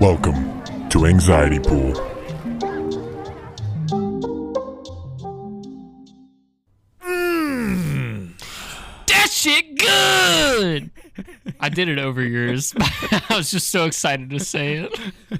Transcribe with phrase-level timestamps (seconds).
[0.00, 1.92] Welcome to Anxiety Pool.
[9.06, 10.90] That shit good.
[11.58, 12.72] I did it over yours.
[12.80, 14.98] I was just so excited to say it.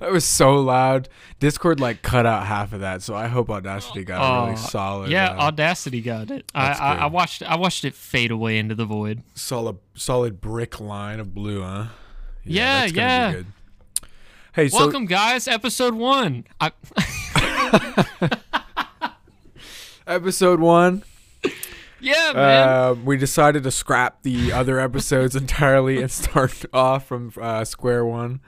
[0.00, 1.08] That was so loud.
[1.38, 4.56] Discord like cut out half of that, so I hope Audacity got a really Oh,
[4.56, 5.10] solid.
[5.10, 6.50] Yeah, uh, Audacity got it.
[6.54, 7.42] I, I, I watched.
[7.42, 9.22] I watched it fade away into the void.
[9.34, 11.86] solid, solid brick line of blue, huh?
[12.44, 13.42] Yeah, that's gonna be yeah.
[14.52, 15.46] Hey, so Welcome, guys.
[15.46, 16.44] Episode one.
[16.60, 16.72] I,
[20.06, 21.04] episode one.
[22.00, 22.68] yeah, man.
[22.68, 28.04] Um, we decided to scrap the other episodes entirely and start off from uh, square
[28.04, 28.40] one.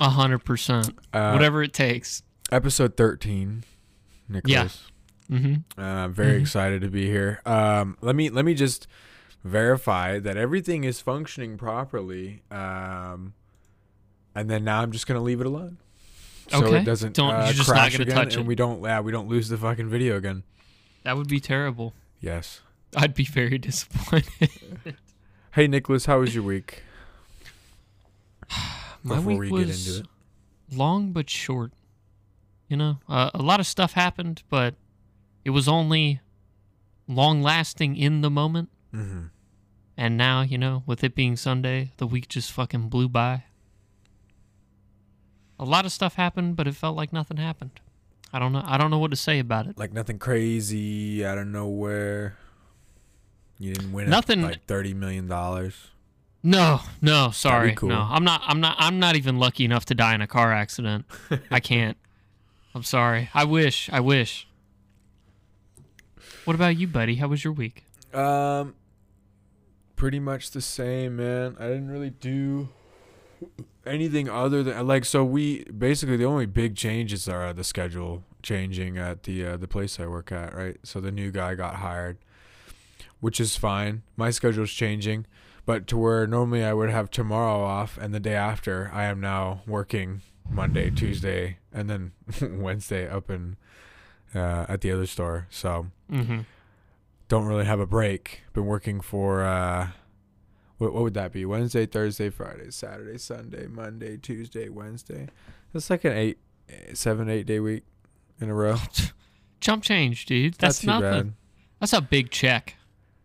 [0.00, 0.90] A hundred percent.
[1.12, 2.22] Uh, Whatever it takes.
[2.52, 3.64] Episode thirteen,
[4.28, 4.84] Nicholas.
[5.30, 5.80] Mm-hmm.
[5.80, 6.40] Uh, very Mhm.
[6.42, 7.40] excited to be here.
[7.46, 8.86] Um, let me let me just
[9.42, 12.42] verify that everything is functioning properly.
[12.50, 13.32] Um,
[14.36, 15.78] and then now I'm just gonna leave it alone,
[16.48, 16.80] so Okay.
[16.80, 18.46] it doesn't Don't- uh, you're just not crash gonna again, and it.
[18.46, 20.44] we don't yeah we don't lose the fucking video again.
[21.02, 21.94] That would be terrible.
[22.20, 22.60] Yes.
[22.96, 24.50] I'd be very disappointed.
[25.52, 26.82] Hey Nicholas, how was your week?
[29.02, 30.08] My Before week we was get into
[30.70, 30.76] it.
[30.76, 31.72] long but short.
[32.68, 34.74] You know, uh, a lot of stuff happened, but
[35.44, 36.20] it was only
[37.06, 38.70] long lasting in the moment.
[38.92, 39.26] Mm-hmm.
[39.96, 43.44] And now, you know, with it being Sunday, the week just fucking blew by.
[45.58, 47.80] A lot of stuff happened, but it felt like nothing happened.
[48.32, 48.62] I don't know.
[48.66, 49.78] I don't know what to say about it.
[49.78, 52.36] Like nothing crazy out of nowhere.
[53.58, 55.88] You didn't win Nothing- like thirty million dollars.
[56.42, 57.88] No, no, sorry, cool.
[57.88, 58.06] no.
[58.08, 58.40] I'm not.
[58.44, 58.76] I'm not.
[58.78, 61.04] I'm not even lucky enough to die in a car accident.
[61.50, 61.96] I can't.
[62.74, 63.30] I'm sorry.
[63.34, 63.88] I wish.
[63.92, 64.46] I wish.
[66.44, 67.16] What about you, buddy?
[67.16, 67.84] How was your week?
[68.14, 68.74] Um,
[69.96, 71.56] pretty much the same, man.
[71.58, 72.68] I didn't really do
[73.86, 75.24] anything other than like so.
[75.24, 79.98] We basically the only big changes are the schedule changing at the uh, the place
[80.00, 80.76] I work at, right?
[80.82, 82.18] So the new guy got hired,
[83.20, 84.02] which is fine.
[84.16, 85.26] My schedule's changing,
[85.64, 89.20] but to where normally I would have tomorrow off and the day after, I am
[89.20, 92.12] now working Monday, Tuesday, and then
[92.62, 93.56] Wednesday up in
[94.34, 95.46] uh, at the other store.
[95.50, 96.40] So Mm-hmm.
[97.28, 98.42] don't really have a break.
[98.52, 99.88] Been working for uh
[100.78, 101.44] what what would that be?
[101.44, 105.28] Wednesday, Thursday, Friday, Saturday, Sunday, Monday, Tuesday, Wednesday.
[105.72, 106.38] That's like an eight,
[106.94, 107.84] seven, eight day week
[108.40, 108.76] in a row.
[109.60, 110.54] Chump change, dude.
[110.54, 111.22] That's Not nothing.
[111.28, 111.32] bad.
[111.80, 112.76] That's a big check.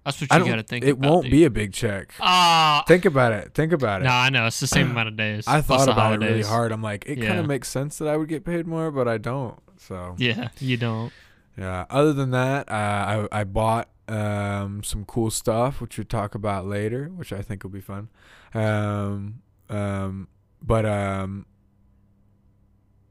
[0.06, 0.90] That's what you got to think about.
[0.90, 1.10] it about.
[1.12, 1.32] won't dude.
[1.32, 2.14] be a big check.
[2.20, 2.84] Ah.
[2.88, 3.54] Think about it.
[3.54, 4.06] Think about it.
[4.06, 5.48] no, I know it's the same amount of days.
[5.48, 6.72] I thought about it really hard.
[6.72, 9.18] I'm like, it kind of makes sense that I would get paid more, but I
[9.20, 9.60] don't.
[9.78, 11.12] So Yeah, you don't.
[11.58, 11.86] Yeah.
[11.90, 16.66] Other than that, uh, I I bought um, some cool stuff, which we'll talk about
[16.66, 18.10] later, which I think will be fun.
[18.54, 20.28] Um, um,
[20.62, 21.46] but um,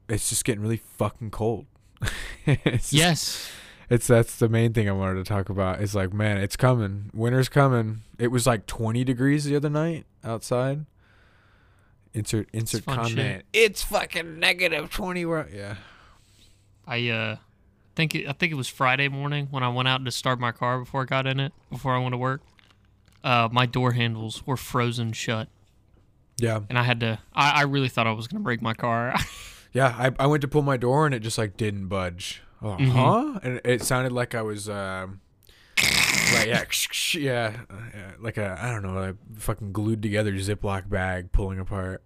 [0.09, 1.65] it's just getting really fucking cold.
[2.45, 3.51] it's just- Yes.
[3.89, 5.81] it's that's the main thing I wanted to talk about.
[5.81, 7.09] It's like, man, it's coming.
[7.13, 8.01] Winter's coming.
[8.19, 10.85] It was like 20 degrees the other night outside.
[12.13, 12.85] Insert insert shit.
[12.85, 13.43] comment.
[13.53, 15.25] It's fucking negative 20.
[15.25, 15.75] Where yeah.
[16.85, 17.35] I uh
[18.01, 20.51] think it, I think it was Friday morning when I went out to start my
[20.51, 22.41] car before I got in it before I went to work.
[23.23, 25.47] Uh, my door handles were frozen shut,
[26.39, 26.61] Yeah.
[26.69, 27.19] and I had to.
[27.33, 29.15] I, I really thought I was gonna break my car.
[29.73, 32.41] Yeah, I, I went to pull my door and it just like didn't budge.
[32.61, 32.89] Oh, Mhm.
[32.89, 33.39] huh?
[33.41, 35.21] And it sounded like I was um
[36.33, 36.63] like yeah,
[37.13, 37.57] yeah,
[37.93, 42.03] yeah, like a I don't know, like fucking glued together Ziploc bag pulling apart.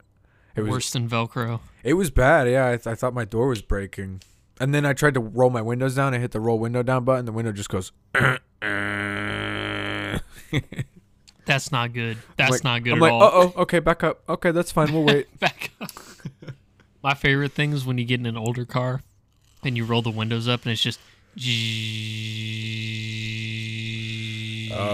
[0.55, 1.59] It was Worse than Velcro.
[1.83, 2.47] it was bad.
[2.47, 4.21] Yeah, I, th- I thought my door was breaking.
[4.59, 6.13] And then I tried to roll my windows down.
[6.13, 7.25] I hit the roll window down button.
[7.25, 7.91] The window just goes.
[11.45, 12.17] That's not good.
[12.37, 13.21] That's like- not good I'm at like, all.
[13.23, 14.23] uh oh, okay, back up.
[14.27, 14.91] Okay, that's fine.
[14.91, 15.39] We'll wait.
[15.39, 15.91] Back up.
[17.03, 19.03] My favorite thing is when you get in an older car
[19.63, 20.99] and you roll the windows up and it's just.
[21.37, 21.41] oh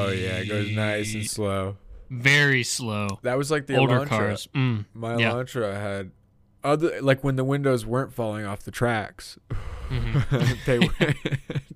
[0.10, 1.78] yeah, it goes nice and slow.
[2.10, 3.08] Very slow.
[3.22, 4.08] That was like the older Elantra.
[4.10, 4.50] cars.
[4.54, 4.86] Mm.
[4.94, 5.32] My Yeah.
[5.32, 6.12] Elantra had
[6.64, 9.38] other like when the windows weren't falling off the tracks.
[9.90, 10.58] Mhm.
[10.66, 11.14] they were,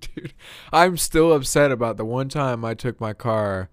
[0.00, 0.32] dude.
[0.72, 3.68] I'm still upset about the one time I took my car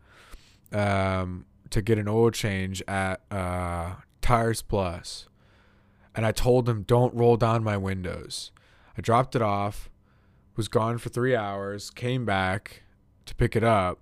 [0.72, 5.28] um, to get an oil change at uh, Tires Plus,
[6.16, 8.52] and I told them don't roll down my windows.
[8.98, 9.90] I dropped it off,
[10.56, 12.84] was gone for three hours, came back
[13.26, 14.00] to pick it up,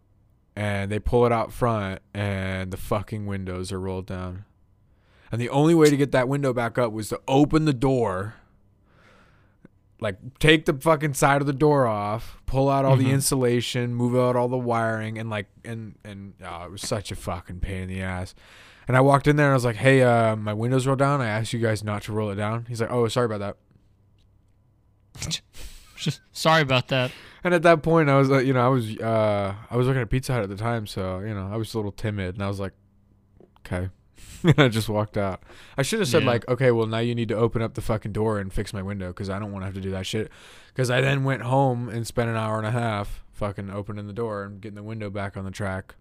[0.56, 4.46] and they pull it out front, and the fucking windows are rolled down.
[5.31, 8.36] And the only way to get that window back up was to open the door
[10.04, 13.12] like take the fucking side of the door off, pull out all the Mhm.
[13.13, 17.16] insulation, move out all the wiring, and like and and oh, it was such a
[17.16, 18.33] fucking pain in the ass.
[18.88, 21.22] And I walked in there and I was like, "Hey, uh, my windows rolled down.
[21.22, 23.57] I asked you guys not to roll it down." He's like, "Oh, sorry about that."
[25.98, 27.12] Just sorry about that.
[27.44, 30.01] And at that point, I was like, you know, I was uh, I was working
[30.01, 32.44] at Pizza Hut at the time, so you know, I was a little timid, and
[32.44, 32.74] I was like,
[33.66, 33.89] "Okay,"
[34.44, 35.42] and I just walked out.
[35.78, 36.30] I should have said Yeah.
[36.30, 38.82] like, "Okay, well now you need to open up the fucking door and fix my
[38.82, 40.32] window because I don't want to have to do that shit."
[40.70, 44.14] Because I then went home and spent an hour and a half fucking opening the
[44.14, 45.96] door and getting the window back on the track.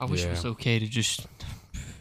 [0.00, 0.28] I wish Yeah.
[0.28, 1.26] it was okay to just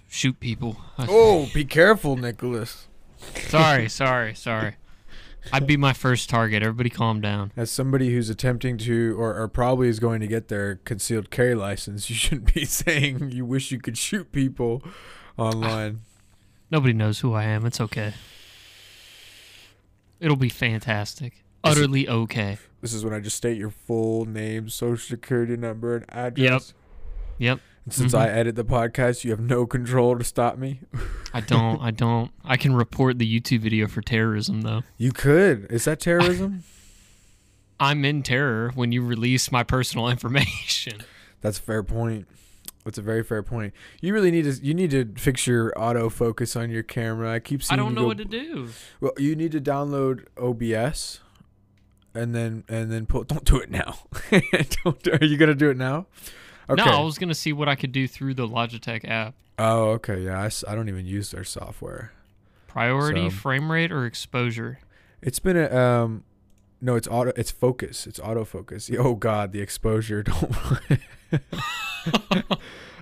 [0.10, 0.78] shoot people.
[0.98, 2.88] Oh, be careful, Nicholas.
[3.36, 4.76] sorry, sorry, sorry.
[5.52, 6.64] I'd be my first target.
[6.64, 7.52] Everybody calm down.
[7.56, 11.56] As somebody who's attempting to, or, or probably is going to get their concealed carry
[11.56, 14.84] license, you shouldn't be saying you wish you could shoot people
[15.38, 16.02] online.
[16.70, 17.66] Nobody knows who I am.
[17.66, 18.14] It's okay.
[20.20, 21.44] It'll be fantastic.
[21.64, 22.58] Utterly okay.
[22.82, 26.74] This is when I just state your full name, social security number, and address.
[27.40, 27.60] Yep.
[27.60, 27.60] Yep.
[27.86, 28.20] And since Mhm.
[28.20, 30.82] I edit the podcast, you have no control to stop me.
[31.34, 31.82] I don't.
[31.82, 32.32] I don't.
[32.44, 34.84] I can report the YouTube video for terrorism, though.
[34.98, 35.66] You could.
[35.72, 36.64] Is that terrorism?
[37.80, 41.02] I'm in terror when you release my personal information.
[41.42, 42.28] That's a fair point.
[42.86, 43.74] That's a very fair point.
[44.00, 44.54] You really need to.
[44.64, 47.32] You need to fix your autofocus on your camera.
[47.32, 48.70] I keep seeing I don't know go- what to do.
[49.00, 51.20] Well, you need to download OBS,
[52.14, 53.24] and then and then pull.
[53.24, 54.00] Don't do it now.
[54.84, 55.02] don't.
[55.02, 56.06] Do, are you gonna do it now?
[56.72, 56.84] Okay.
[56.86, 59.36] No, I was gonna see what I could do through the Logitech app.
[59.60, 60.22] oh, okay.
[60.22, 62.12] Yeah, I, I don't even use their software.
[62.68, 64.80] Priority, So- frame rate, or exposure.
[65.22, 66.24] It's been a um,
[66.82, 67.32] no, it's auto.
[67.36, 68.08] It's focus.
[68.08, 68.90] It's autofocus.
[69.04, 70.24] Oh God, the exposure.
[70.24, 70.52] Don't.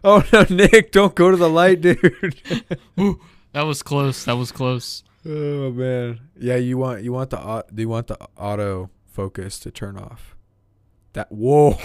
[0.04, 0.92] oh no, Nick!
[0.92, 2.42] Don't go to the light, dude.
[3.54, 4.26] That was close.
[4.26, 5.04] That was close.
[5.26, 6.20] oh man.
[6.38, 10.36] Yeah, you want you want the au- you want the auto focus to turn off.
[11.14, 11.78] That whoa.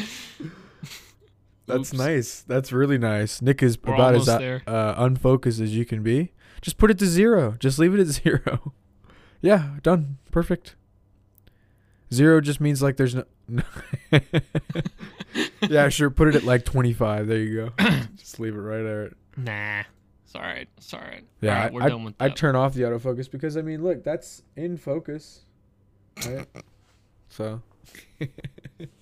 [1.66, 1.92] That's Oops.
[1.94, 2.40] nice.
[2.42, 3.40] That's really nice.
[3.40, 6.32] Nick is We're about as uh, uh, unfocused as you can be.
[6.60, 7.54] Just put it to zero.
[7.60, 8.72] Just leave it at zero.
[9.40, 10.18] yeah, done.
[10.32, 10.74] Perfect.
[12.12, 13.24] Zero just means like there's no.
[13.46, 13.62] no.
[15.68, 16.10] yeah, sure.
[16.10, 17.28] Put it at like 25.
[17.28, 17.84] There you go.
[18.16, 19.12] just leave it right there.
[19.36, 19.84] Nah.
[20.24, 20.68] It's all right.
[20.76, 21.24] It's all right.
[21.40, 22.36] Yeah, all right, I- we're I- done with I'd that.
[22.36, 25.44] turn off the autofocus because I mean, look, that's in focus.
[26.26, 26.46] Right?
[27.28, 27.62] so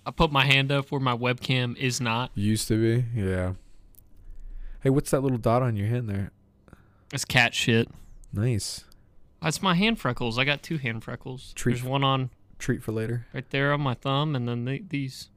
[0.06, 2.30] I put my hand up where my webcam is not.
[2.34, 3.52] used to be, yeah.
[4.80, 6.30] Hey, what's that little dot on your hand there?
[7.12, 7.88] It's cat shit.
[8.32, 8.84] Nice
[9.42, 10.38] That's my hand freckles.
[10.38, 11.52] I got two hand freckles.
[11.54, 13.26] Treat- There's one on treat for later.
[13.32, 15.28] right there on my thumb, and then the, these.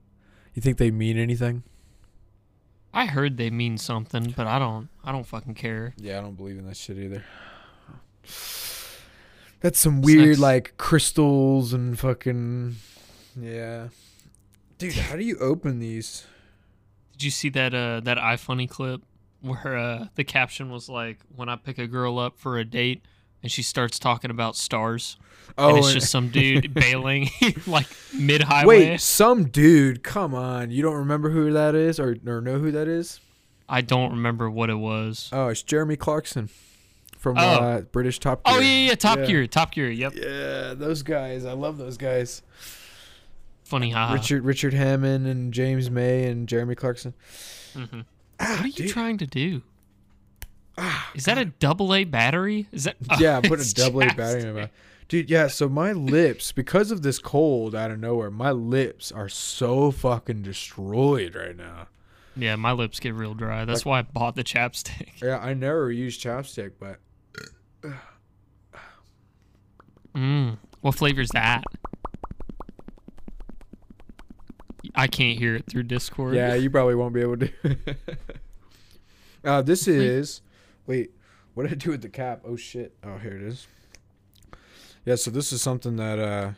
[0.54, 1.64] You think they mean anything?
[2.94, 4.90] I heard they mean something, but I don't.
[5.04, 5.94] I don't fucking care.
[5.98, 7.24] Yeah, I don't believe in that shit either.
[9.62, 12.76] That's some It's weird next- like crystals and fucking
[13.40, 13.88] yeah.
[14.82, 16.26] Dude, how do you open these?
[17.14, 19.02] Did you see that uh that iFunny clip
[19.42, 23.04] where uh the caption was like, "When I pick a girl up for a date
[23.44, 25.18] and she starts talking about stars,
[25.58, 27.30] and it's and- just some dude bailing
[27.68, 27.88] like
[28.18, 30.72] mid highway." Wait, some dude, come on.
[30.72, 33.20] You don't remember who that is or, or know who that is?
[33.70, 35.30] I don't remember what it was.
[35.32, 36.50] Oh, it's Jeremy Clarkson
[37.18, 37.42] from Oh.
[37.42, 38.56] uh, British Top Gear.
[38.56, 39.26] Oh yeah, yeah, yeah, Top Yeah.
[39.26, 39.90] Gear, Top Gear.
[39.92, 41.46] Yep, Yeah, those guys.
[41.46, 42.42] I love those guys.
[43.72, 44.14] Funny haha.
[44.14, 47.14] Richard Richard Hammond and James May and Jeremy Clarkson.
[47.74, 48.06] Mhm.
[48.40, 48.90] Ah, What are you dude.
[48.90, 49.62] trying to do?
[50.78, 52.68] Ah, Is that a double A battery?
[52.72, 52.96] Is that?
[53.20, 54.70] yeah, oh, put a double A battery in my mouth.
[55.08, 59.28] Dude, yeah, so my lips, because of this cold out of nowhere, my lips are
[59.28, 61.88] so fucking destroyed right now.
[62.36, 63.66] Yeah, my lips get real dry.
[63.66, 65.22] That's why I bought the chapstick.
[65.22, 67.00] Yeah, I never use chapstick, but
[70.16, 70.58] Mm.
[70.82, 71.64] What flavor's that?
[74.96, 76.36] I can't hear it through Discord.
[76.36, 77.50] yeah, you probably won't be able to.
[79.44, 80.42] uh, this is.
[80.88, 81.12] Wait,
[81.54, 82.42] what did I do with the cap?
[82.46, 82.96] Oh shit!
[83.04, 83.68] Oh, here it is.
[85.06, 86.52] Yeah, so this is something that uh,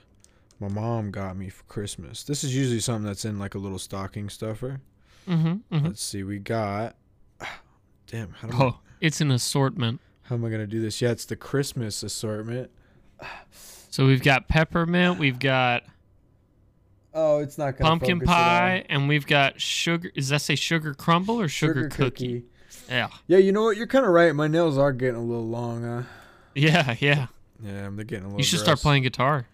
[0.59, 2.23] my mom got me for Christmas.
[2.23, 4.81] This is usually something that's in like a little stocking stuffer.
[5.27, 5.77] Mm-hmm.
[5.77, 6.95] hmm Let's see, we got.
[8.07, 10.01] Damn, how do I, Oh, it's an assortment.
[10.23, 11.01] how am I gonna do this?
[11.01, 12.71] Yeah, it's the Christmas assortment.
[13.89, 15.83] So we've got peppermint, we've got
[17.13, 18.43] Oh, it's not gonna pumpkin focus at all.
[18.43, 20.09] pie, and we've got sugar.
[20.15, 22.45] Does that say sugar crumble or sugar, cookie?
[22.89, 23.77] Yeah, Yeah, you know what?
[23.77, 24.33] You're kind of right.
[24.35, 25.85] My nails are getting a little long.
[25.85, 26.03] Uh,
[26.55, 27.27] yeah, yeah.
[27.63, 28.39] yeah, they're getting a little.
[28.39, 29.45] You should start playing guitar.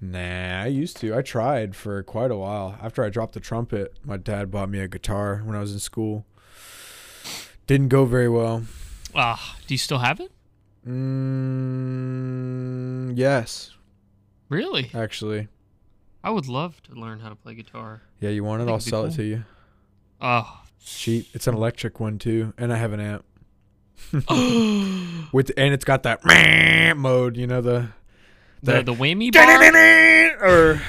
[0.00, 1.14] Nah, I used to.
[1.16, 2.78] I tried for quite a while.
[2.82, 5.78] After I dropped the trumpet, my dad bought me a guitar when I was in
[5.78, 6.24] school.
[7.66, 8.64] Didn't go very well.
[9.14, 10.30] Ah, do you still have it?
[11.84, 13.70] Mm, yes,
[14.48, 14.90] Really?
[14.94, 15.48] actually.
[16.24, 18.00] I would love to learn how to play guitar.
[18.18, 18.68] Yeah, you want it?
[18.68, 19.12] I'll sell cool.
[19.12, 19.44] it to you.
[20.22, 20.62] Oh.
[20.82, 21.28] Cheap.
[21.34, 23.24] It's an electric one too, and I have an amp
[25.32, 26.24] with, and it's got that
[26.96, 27.36] mode.
[27.36, 27.88] You know the
[28.62, 29.32] the the whammy
[30.40, 30.46] bar.
[30.48, 30.82] or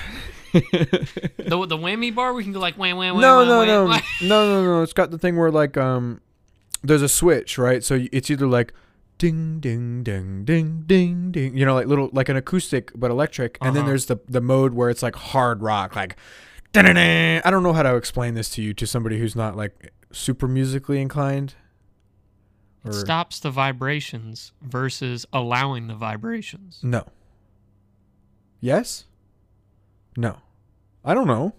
[0.54, 2.34] the the whammy bar.
[2.34, 3.22] We can go like wham wham wham.
[3.22, 4.02] no, wham, no, wham, no, wham.
[4.22, 4.82] no, no, no.
[4.84, 6.22] It's got the thing where like um,
[6.82, 7.84] there's a switch, right?
[7.84, 8.74] So it's either like
[9.18, 11.58] ding, ding, ding, ding, ding, ding.
[11.58, 13.90] You know, like little like an acoustic but electric, and then Uh-huh.
[13.90, 16.16] there's the the mode where it's like hard rock, like.
[16.74, 17.42] dun-dun-dun.
[17.46, 20.46] I don't know how to explain this to you to somebody who's not like super
[20.48, 21.56] musically inclined.
[22.84, 26.80] It stops the vibrations versus allowing the vibrations.
[26.84, 27.06] No.
[28.60, 29.06] Yes?
[30.18, 30.38] No.
[31.04, 31.54] I don't know.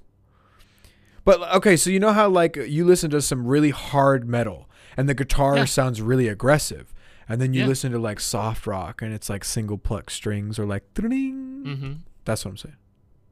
[1.25, 5.08] But okay, so you know how like you listen to some really hard metal and
[5.08, 5.64] the guitar Yeah.
[5.64, 6.92] sounds really aggressive.
[7.28, 7.66] And then you Yeah.
[7.68, 11.62] listen to like soft rock and it's like single pluck strings or like ding.
[11.64, 11.92] hmm
[12.25, 12.76] That's what I'm saying.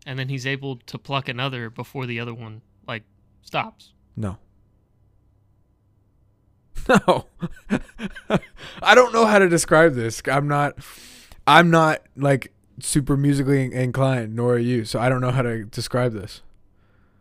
[0.06, 3.04] And then he's able to pluck another before the other one like
[3.42, 3.92] stops.
[4.16, 4.38] No.
[6.88, 7.26] No.
[8.82, 10.20] I don't know how to describe this.
[10.30, 10.76] I'm not
[11.46, 14.84] I'm not like super musically inclined nor are you.
[14.84, 16.42] So I don't know how to describe this.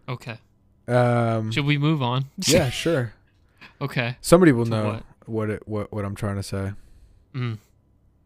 [0.09, 0.37] Okay.
[0.87, 2.25] Um Should we move on?
[2.45, 3.13] Yeah, sure.
[3.81, 4.17] okay.
[4.19, 5.03] Somebody will To know what?
[5.25, 6.71] What it what what I'm trying to say.
[7.33, 7.57] Mm.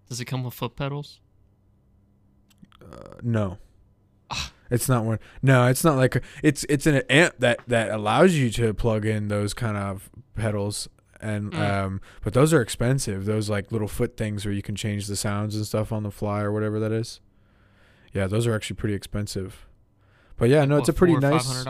[0.10, 1.20] Does it come with foot pedals?
[2.82, 3.58] Uh, no.
[4.30, 4.52] Ah.
[4.70, 5.20] It's not one.
[5.42, 9.06] No, it's not like a, it's it's an amp that that allows you to plug
[9.06, 10.88] in those kind of pedals
[11.20, 11.60] and Mm.
[11.86, 13.26] um but those are expensive.
[13.26, 16.12] Those like little foot things where you can change the sounds and stuff on the
[16.12, 17.22] fly or whatever that is.
[18.14, 19.66] Yeah, those are actually pretty expensive.
[20.38, 21.66] But yeah, no, it's a pretty nice.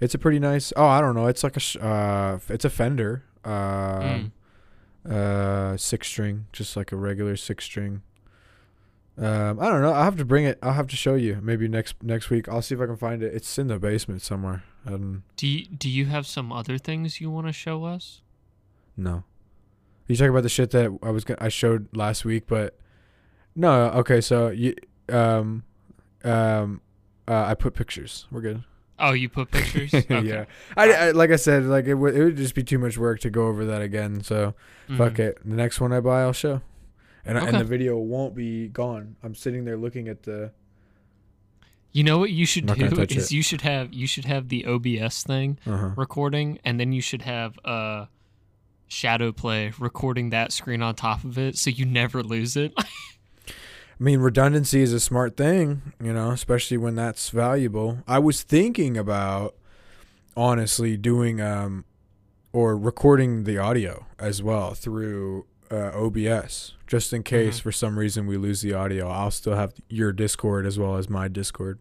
[0.00, 0.72] It's a pretty nice.
[0.76, 1.26] Oh, I don't know.
[1.26, 3.24] It's like a sh- uh it's a Fender.
[3.44, 4.32] Mm.
[5.08, 8.02] Uh six string just like a regular six string.
[9.16, 9.92] Um i don't know.
[9.92, 10.58] I'll have to bring it.
[10.62, 11.38] I'll have to show you.
[11.42, 12.48] Maybe next next week.
[12.48, 13.34] I'll see if i can find it.
[13.34, 14.62] It's in the basement somewhere.
[14.86, 18.22] Um Do you, do you have some other things you want to show us?
[18.96, 19.24] no.
[20.06, 22.76] You talking about the shit that i was gonna i showed last week but
[23.54, 24.74] no okay so you
[25.08, 25.62] um
[26.24, 26.80] um
[27.28, 28.26] uh, i put pictures.
[28.30, 28.64] We're good
[29.00, 29.92] Oh, you put pictures.
[29.94, 30.20] Okay.
[30.22, 30.44] yeah
[30.76, 33.20] I, I like i said like it, would it would just be too much work
[33.20, 34.54] to go over that again so
[34.96, 35.18] Fuck Mhm.
[35.20, 35.38] it.
[35.44, 36.60] The next one I buy, I'll show.
[37.24, 39.14] And, and the video won't be gone.
[39.22, 40.50] I'm sitting there looking at the.
[41.92, 43.32] You know what you should do is it.
[43.32, 45.90] you should have you should have the OBS thing Uh-huh.
[45.96, 48.06] recording, and then you should have uh
[48.88, 52.72] shadow play recording that screen on top of it, so you never lose it.
[54.00, 57.98] I mean, redundancy is a smart thing, you know, especially when that's valuable.
[58.08, 59.54] I was thinking about
[60.36, 61.84] honestly doing um
[62.52, 67.62] or recording the audio as well through uh, OBS, just in case Mhm.
[67.62, 69.08] for some reason we lose the audio.
[69.08, 71.78] I'll still have your Discord as well as my Discord,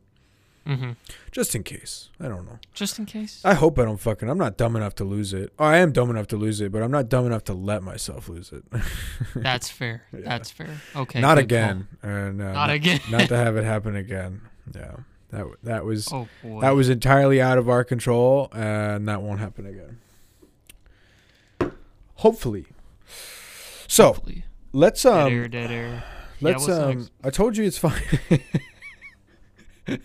[0.66, 0.92] hmm
[1.32, 2.10] just in case.
[2.20, 2.60] I don't know.
[2.74, 3.42] Just in case.
[3.46, 4.30] I hope I don't fucking.
[4.30, 5.54] I'm not dumb enough to lose it.
[5.60, 7.84] Oh, I am dumb enough to lose it, but I'm not dumb enough to let
[7.84, 8.64] myself lose it.
[9.36, 10.04] That's fair.
[10.12, 10.20] Yeah.
[10.26, 10.82] That's fair.
[10.96, 11.22] Okay.
[11.22, 11.44] not call.
[11.44, 11.88] again.
[12.02, 13.00] And uh, Not again.
[13.12, 14.42] not to have it happen again.
[14.76, 14.96] Yeah,
[15.30, 16.62] that that was oh boy.
[16.62, 20.00] that was entirely out of our control, and that won't happen again.
[22.16, 22.66] Hopefully.
[23.88, 24.46] So Hopefully.
[24.74, 26.04] let's dead um air, dead air.
[26.40, 26.98] Yeah, let's what's um.
[26.98, 27.12] next?
[27.24, 28.02] I told you it's fine.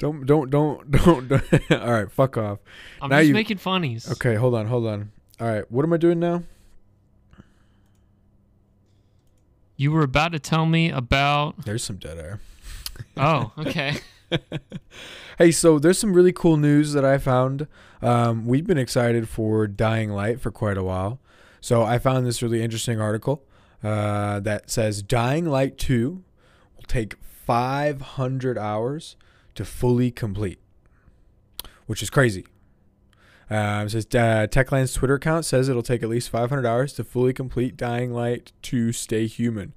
[0.00, 1.28] don't don't don't don't.
[1.28, 2.58] don't all right, fuck off.
[3.00, 4.10] I'm now just you- making funnies.
[4.10, 5.12] Okay, hold on, hold on.
[5.38, 6.42] All right, what am I doing now?
[9.76, 11.64] You were about to tell me about.
[11.64, 12.40] There's some dead air.
[13.16, 13.98] Oh, okay.
[15.38, 17.66] Hey, so there's some really cool news that I found.
[18.02, 21.18] Um, we've been excited for Dying Light for quite a while.
[21.60, 23.42] So I found this really interesting article
[23.82, 26.22] uh, that says Dying Light 2
[26.76, 29.16] will take 500 hours
[29.60, 30.58] to fully complete,
[31.84, 32.46] which is crazy.
[33.50, 37.04] Um, it says uh, Techland's Twitter account says it'll take at least 500 hours to
[37.04, 39.74] fully complete Dying Light 2 Stay Human.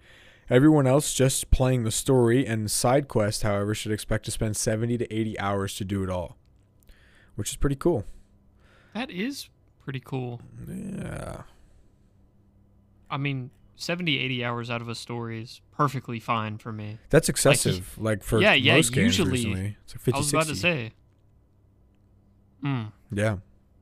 [0.49, 4.99] Everyone else just playing the story and side quest, however, should expect to spend 70
[4.99, 6.37] to 80 hours to do it all,
[7.35, 8.05] which is pretty cool.
[8.93, 9.49] that is
[9.83, 10.39] pretty cool.
[10.65, 11.41] Yeah.
[13.09, 17.00] I mean, 70, 80 hours out of a story is perfectly fine for me.
[17.10, 19.77] That's excessive, like, for Yeah, yeah, most games usually- recently.
[19.84, 20.92] It's like 50, I was about to say.
[22.63, 23.38] Mm, Yeah.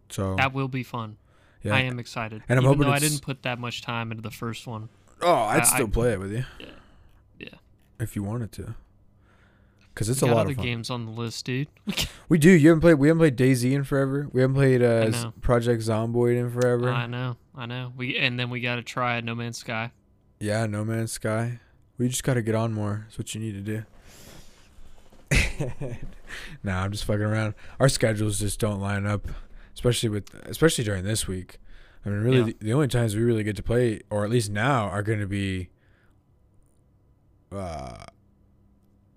[0.09, 1.17] So, that will be fun.
[1.61, 1.75] yeah.
[1.75, 2.43] I am excited.
[2.49, 4.89] And I'm Even hoping though I didn't put that much time into the first one.
[5.21, 6.45] oh, I'd I- still I- play it with you.
[6.59, 6.65] Yeah.
[7.39, 7.49] Yeah.
[7.99, 8.75] If you wanted to.
[9.93, 10.65] Because it's we a lot of fun.
[10.65, 11.67] games on the list, dude.
[12.29, 12.49] We do.
[12.49, 12.93] You haven't played.
[12.93, 14.29] We haven't played DayZ in forever.
[14.31, 15.31] We haven't played uh.
[15.41, 16.89] Project Zomboid in forever.
[16.89, 17.91] I know, I know.
[17.97, 19.91] We and then we got to try No Man's Sky.
[20.39, 21.59] Yeah, No Man's Sky.
[21.97, 23.01] We just got to get on more.
[23.07, 23.83] That's what you need to
[25.29, 25.53] do.
[26.63, 27.53] nah, I'm just fucking around.
[27.79, 29.27] Our schedules just don't line up,
[29.73, 31.57] especially with especially during this week.
[32.05, 32.43] I mean, really, Yeah.
[32.45, 35.19] the, the only times we really get to play, or at least now, are going
[35.19, 35.69] to be
[37.51, 38.05] uh,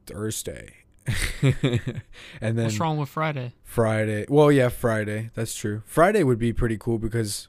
[0.06, 0.75] Thursday,
[1.42, 3.52] and then What's wrong with Friday?
[3.62, 4.26] Friday.
[4.28, 5.30] Well, yeah, Friday.
[5.34, 5.82] That's true.
[5.87, 7.49] Friday would be pretty cool because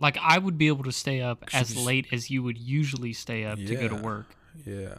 [0.00, 3.44] Like I would be able to stay up as late as you would usually stay
[3.44, 4.26] up to go to work.
[4.66, 4.94] yeah,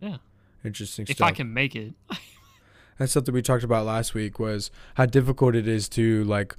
[0.00, 0.16] Yeah.
[0.64, 1.28] interesting If stuff.
[1.28, 1.94] I can make it.
[2.98, 6.56] That's something we talked about last week was how difficult it is to like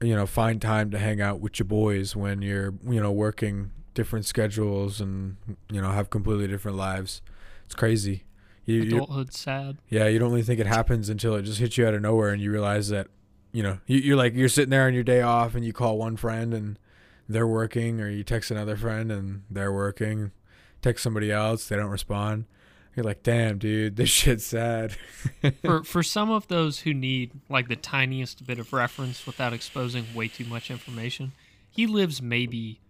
[0.00, 3.70] you know find time to hang out with your boys when you're you know working
[3.94, 5.36] different schedules and
[5.70, 7.20] you know have completely different lives.
[7.64, 8.22] It's crazy.
[8.66, 9.78] You, Adulthood's sad.
[9.88, 12.30] yeah, you don't really think it happens until it just hits you out of nowhere
[12.30, 13.06] and you realize that
[13.52, 15.96] you know you, you're like you're sitting there on your day off and you call
[15.96, 16.78] one friend and
[17.28, 20.32] they're working or you text another friend and they're working
[20.82, 22.44] text somebody else they don't respond
[22.94, 24.96] you're like damn dude this shit's sad
[25.62, 30.04] for for some of those who need like the tiniest bit of reference without exposing
[30.14, 31.32] way too much information,
[31.70, 32.80] he lives maybe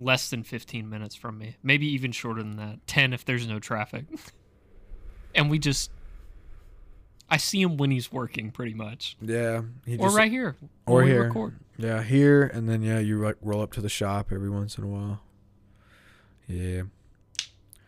[0.00, 3.58] less than 15 minutes from me, maybe even shorter than that, 10 if there's no
[3.58, 4.04] traffic.
[5.36, 5.90] and we just
[7.28, 9.16] I see him when he's working pretty much.
[9.20, 10.56] yeah he or just, right here.
[10.86, 11.24] or here.
[11.24, 11.56] record.
[11.78, 14.84] Yeah, here and then yeah, you like roll up to the shop every once in
[14.84, 15.20] a while.
[16.48, 16.82] Yeah,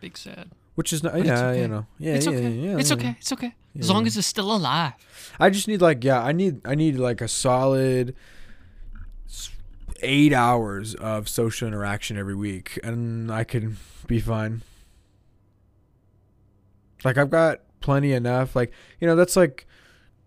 [0.01, 0.49] Big sad.
[0.75, 1.61] which is not But yeah, it's okay.
[1.61, 2.49] you know, yeah, it's yeah, okay.
[2.49, 3.15] yeah, it's okay.
[3.19, 3.55] It's okay.
[3.79, 4.93] As long as it's still alive.
[5.39, 8.15] I just need like yeah, I need I need like a solid
[10.01, 13.77] eight hours of social interaction every week, and I can
[14.07, 14.61] be fine.
[17.03, 18.55] Like I've got plenty enough.
[18.55, 19.65] Like you know, that's like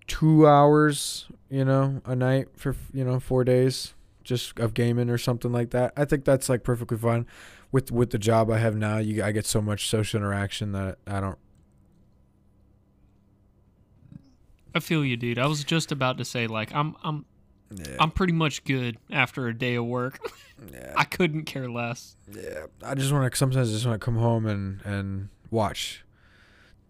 [0.07, 5.19] two hours, you know, a night for you know four days just of gaming or
[5.19, 5.93] something like that.
[5.97, 7.26] I think that's like perfectly fine.
[7.71, 10.99] With with the job I have now, you I get so much social interaction that
[11.07, 11.38] I don't.
[14.75, 15.38] I feel you, dude.
[15.38, 17.25] I was just about to say like I'm I'm
[17.75, 20.19] Yeah, I'm pretty much good after a day of work.
[20.73, 20.93] yeah.
[20.97, 22.17] I couldn't care less.
[22.30, 23.37] Yeah, I just want to.
[23.37, 26.04] Sometimes I just want to come home and and watch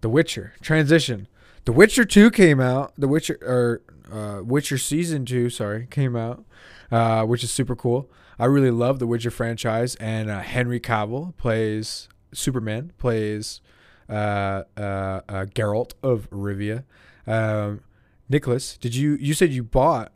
[0.03, 1.29] The Witcher transition.
[1.65, 2.93] The Witcher Two came out.
[2.99, 6.45] The Witcher or uh, Witcher season two, sorry, came out,
[6.91, 8.11] uh, which is super cool.
[8.38, 13.61] I really love the Witcher franchise, and uh, Henry Cavill plays Superman, plays
[14.09, 16.85] uh, uh, uh, Geralt of Rivia.
[17.27, 17.83] Um,
[18.29, 20.12] Nicholas, did you you said you bought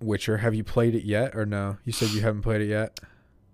[0.00, 0.38] Witcher?
[0.38, 1.76] Have you played it yet, or no?
[1.84, 2.98] You said you haven't played it yet.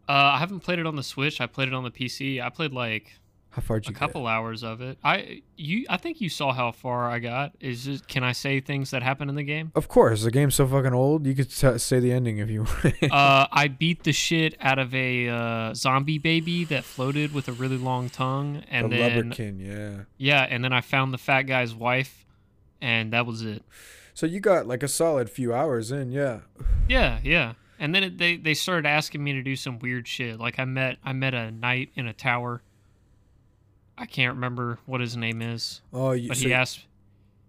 [0.07, 1.41] Uh, I haven't played it on the Switch.
[1.41, 2.39] I played it on the PC.
[2.39, 3.19] I played like
[3.55, 4.01] How far did a you get?
[4.01, 4.99] couple hours of it.
[5.05, 7.53] I you I think you saw how far I got.
[7.61, 9.71] Is it, can I say things that happen in the game?
[9.77, 11.25] Of course, the game's so fucking old.
[11.25, 13.13] You could t- say the ending if you want.
[13.13, 17.53] uh, I beat the shit out of a uh, zombie baby that floated with a
[17.53, 20.05] really long tongue, and the then Lubberkin, yeah.
[20.19, 22.27] yeah, and then I found the fat guy's wife,
[22.81, 23.63] and that was it.
[24.15, 26.41] So you got like a solid few hours in, yeah.
[26.89, 27.55] Yeah, yeah.
[27.79, 30.39] And then it, they they started asking me to do some weird shit.
[30.41, 32.63] Like I met I met a knight in a tower.
[33.97, 36.87] I can't remember what his name is, Oh, you, but so he asked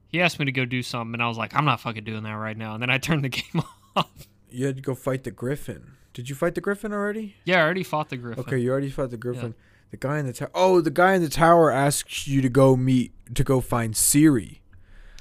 [0.07, 2.23] he asked me to go do something, and I was like, I'm not fucking doing
[2.23, 2.73] that right now.
[2.73, 3.63] And then I turned the game
[3.95, 4.27] off.
[4.49, 5.91] you had to go fight the Griffin.
[6.13, 7.35] Did you fight the Griffin already?
[7.43, 8.45] Yeah, I already fought the griffin.
[8.45, 9.53] Okay, you already fought the Griffin.
[9.91, 10.49] The guy in the tower.
[10.55, 14.59] Oh, the guy in the tower asks you to go meet to go find Ciri.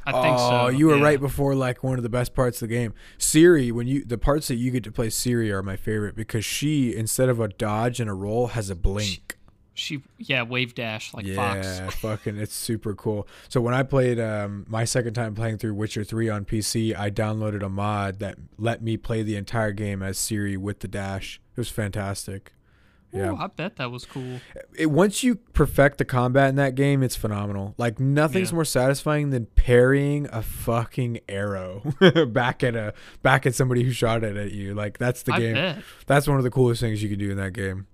[0.06, 0.44] I think so.
[0.44, 0.68] oh, so.
[0.68, 1.02] you were yeah.
[1.02, 2.94] right before like one of the best parts of the game.
[3.18, 6.44] Ciri, when you the parts that you get to play Ciri are my favorite because
[6.44, 9.36] she instead of a dodge and a roll has a blink.
[9.74, 11.34] She yeah, wave dash like yeah,
[11.82, 11.94] Fox.
[12.00, 13.26] fucking, it's super cool.
[13.48, 17.10] So when I played um, my second time playing through Witcher Three on PC, I
[17.10, 21.40] downloaded a mod that let me play the entire game as Ciri with the dash.
[21.56, 22.52] It was fantastic.
[23.12, 24.40] Yeah, Ooh, I bet that was cool.
[24.76, 27.74] it, once you perfect the combat in that game, it's phenomenal.
[27.78, 28.56] Like nothing's Yeah.
[28.56, 31.82] more satisfying than parrying a fucking arrow
[32.28, 34.74] back at a back at somebody who shot it at you.
[34.74, 35.54] Like that's the I game.
[35.54, 35.78] bet.
[36.06, 37.86] That's one of the coolest things you can do in that game.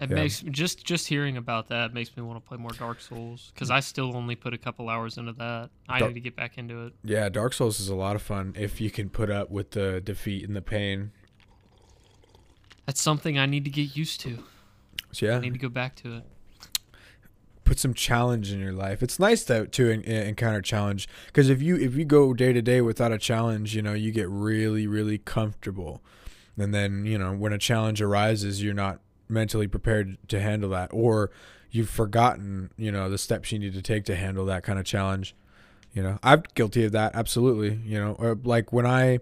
[0.00, 0.16] It Yeah.
[0.16, 3.70] makes just just hearing about that makes me want to play more Dark Souls because
[3.70, 5.70] I still only put a couple hours into that.
[5.88, 6.94] I Dark- need to get back into it.
[7.04, 10.00] Yeah, Dark Souls is a lot of fun if you can put up with the
[10.00, 11.12] defeat and the pain.
[12.86, 14.44] That's something I need to get used to.
[15.12, 16.24] So yeah, I need to go back to it.
[17.64, 19.02] put some challenge in your life.
[19.02, 22.60] It's nice to to en- encounter challenge because if you if you go day to
[22.60, 26.02] day without a challenge, you know you get really really comfortable,
[26.58, 29.00] and then you know when a challenge arises, you're not
[29.34, 31.30] mentally prepared to handle that, or
[31.70, 34.86] you've forgotten you know the steps you need to take to handle that kind of
[34.86, 35.34] challenge.
[35.92, 37.78] You know, I'm guilty of that absolutely.
[37.84, 39.18] You know, or like when I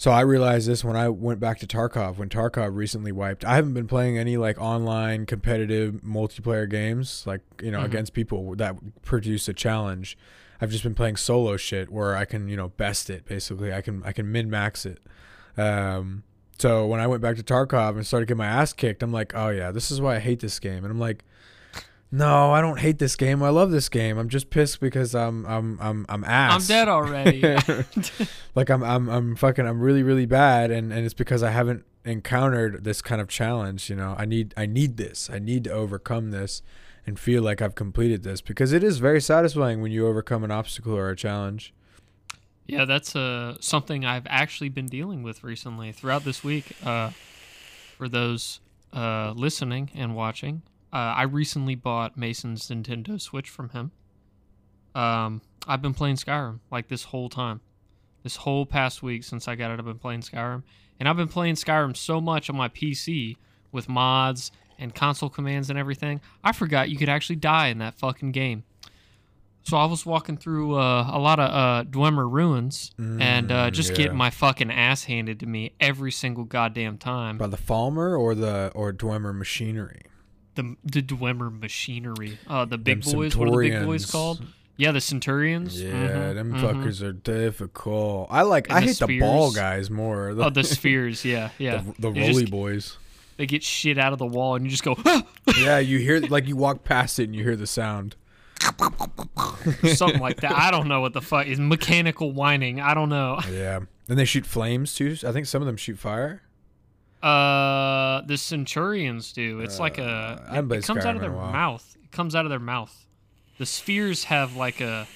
[0.00, 3.44] So I realized this when I went back to Tarkov when Tarkov recently wiped.
[3.44, 7.86] I haven't been playing any like online competitive multiplayer games like you know Mhm.
[7.86, 10.16] against people that produce a challenge.
[10.60, 13.72] I've just been playing solo shit where I can you know best it basically.
[13.72, 15.00] I can I can min max it.
[15.56, 16.22] Um,
[16.58, 19.34] so when I went back to Tarkov and started getting my ass kicked, I'm like,
[19.34, 20.84] oh yeah, this is why I hate this game.
[20.84, 21.24] And I'm like,
[22.10, 23.42] no, I don't hate this game.
[23.42, 24.18] I love this game.
[24.18, 26.62] I'm just pissed because I'm I'm I'm I'm ass.
[26.62, 27.42] I'm dead already.
[28.54, 31.84] like I'm I'm I'm fucking I'm really really bad and and it's because I haven't
[32.04, 34.14] encountered this kind of challenge, you know.
[34.18, 35.28] I need I need this.
[35.32, 36.62] I need to overcome this
[37.06, 40.50] and feel like I've completed this because it is very satisfying when you overcome an
[40.50, 41.72] obstacle or a challenge.
[42.68, 46.76] Yeah, that's uh, something I've actually been dealing with recently throughout this week.
[46.84, 47.10] Uh,
[47.96, 48.60] for those
[48.92, 50.60] uh, listening and watching,
[50.92, 53.90] uh, I recently bought Mason's Nintendo Switch from him.
[54.94, 57.62] Um, I've been playing Skyrim like this whole time,
[58.22, 59.78] this whole past week since I got it.
[59.78, 60.62] I've been playing Skyrim,
[61.00, 63.36] and I've been playing Skyrim so much on my PC
[63.72, 66.20] with mods and console commands and everything.
[66.44, 68.64] I forgot you could actually die in that fucking game.
[69.68, 73.72] So I was walking through uh, a lot of uh, Dwemer ruins and uh, Mm,
[73.72, 73.96] just yeah.
[73.96, 77.36] getting my fucking ass handed to me every single goddamn time.
[77.36, 80.00] By the Falmer or the or Dwemer machinery.
[80.54, 83.36] The the Dwemer machinery, uh, the big Them boys.
[83.36, 84.42] What are the big boys called?
[84.78, 85.80] Yeah, the Centurions.
[85.82, 86.60] Yeah, Mhm, them mhm.
[86.62, 88.28] fuckers are difficult.
[88.30, 90.30] I like And I the hate the ball guys more.
[90.30, 91.24] Oh, the spheres.
[91.26, 91.82] Yeah, yeah.
[91.98, 92.96] the, the You roly just- boys.
[93.36, 94.96] They get shit out of the wall, and you just go.
[95.04, 95.22] "Ah!"
[95.60, 98.16] yeah, you hear like you walk past it and you hear the sound.
[99.94, 100.52] Something like that.
[100.52, 102.80] I don't know what the fuck is mechanical whining.
[102.80, 103.40] I don't know.
[103.50, 103.80] Yeah.
[104.08, 105.16] And they shoot flames too.
[105.26, 106.42] I think some of them shoot fire.
[107.22, 109.60] Uh, the Centurions do.
[109.60, 110.04] It's like a.
[110.48, 111.96] Uh, It, it comes out of their mouth.
[112.02, 113.06] It comes out of their mouth.
[113.58, 115.06] The spheres have like a,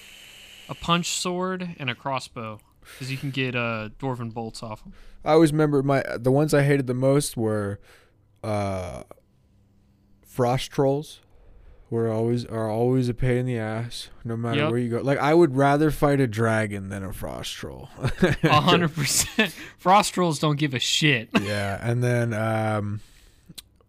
[0.68, 4.92] a punch sword and a crossbow, because you can get uh dwarven bolts off them.
[5.24, 7.78] I always remember my the ones I hated the most were
[8.42, 9.05] uh
[10.26, 11.20] frost trolls.
[11.92, 14.70] Were always are always a pain in the ass, no matter Yep.
[14.70, 15.00] where you go.
[15.02, 17.90] Like I would rather fight a dragon than a frost troll.
[18.42, 19.55] A hundred percent.
[19.76, 21.28] Frost trolls don't give a shit.
[21.42, 23.00] yeah, and then um,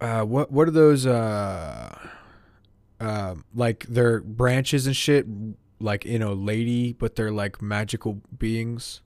[0.01, 1.97] uh, what what are those uh,
[2.99, 5.25] um, like their branches and shit,
[5.79, 8.99] like you know, lady, but they're like magical beings.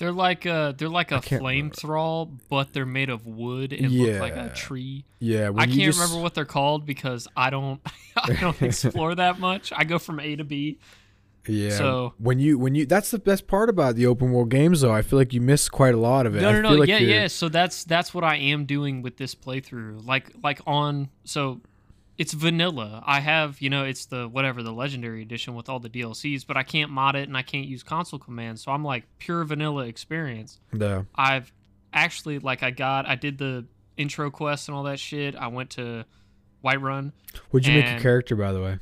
[0.00, 1.74] They're like a they're like a can't flame remember.
[1.76, 5.04] thrall, but they're made of wood and look like a tree.
[5.20, 7.80] Yeah, I can't just- remember what they're called because I don't
[8.16, 9.72] I don't explore that much.
[9.76, 10.78] I go from A to B.
[11.46, 11.70] Yeah.
[11.70, 14.92] So- when you when you that's the best part about the open world games though.
[14.92, 16.40] I feel like you miss quite a lot of it.
[16.42, 16.72] No, I no, no.
[16.74, 17.26] like yeah, you're- yeah.
[17.28, 20.06] So that's that's what I am doing with this playthrough.
[20.06, 21.60] Like like on so
[22.18, 23.02] it's vanilla.
[23.06, 26.56] I have, you know, it's the whatever, the legendary edition with all the DLCs, but
[26.56, 28.62] I can't mod it and I can't use console commands.
[28.62, 30.60] So I'm like pure vanilla experience.
[30.72, 31.04] Yeah.
[31.14, 31.50] I've
[31.92, 33.64] actually like I got I did the
[33.96, 35.34] intro quest and all that shit.
[35.34, 36.04] I went to
[36.64, 37.12] Whiterun.
[37.52, 38.78] Would you make And- a character by the way?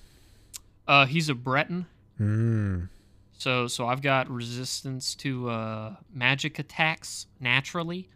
[0.87, 1.87] Uh he's a Breton.
[2.21, 2.89] Mm.
[3.39, 8.09] So so I've got resistance to uh, magic attacks naturally.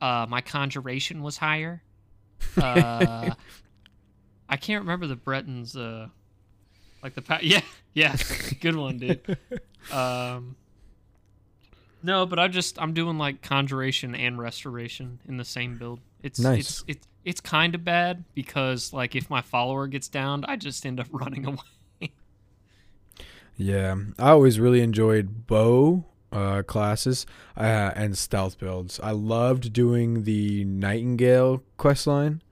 [0.00, 1.82] Uh, my conjuration was higher.
[2.56, 3.34] Uh,
[4.48, 5.76] I can't remember the Bretons.
[5.76, 6.08] Uh,
[7.02, 7.60] like the pa- yeah
[7.94, 8.16] yeah
[8.60, 9.38] good one dude.
[9.92, 10.56] Um,
[12.02, 16.00] no, but I just I'm doing like conjuration and restoration in the same build.
[16.24, 16.58] It's Nice.
[16.58, 20.84] it's it's it's kind of bad because like if my follower gets downed, I just
[20.84, 22.10] end up running away.
[23.56, 27.24] Yeah, I always really enjoyed bow uh, classes
[27.56, 29.00] uh, and stealth builds.
[29.00, 32.42] I loved doing the Nightingale quest line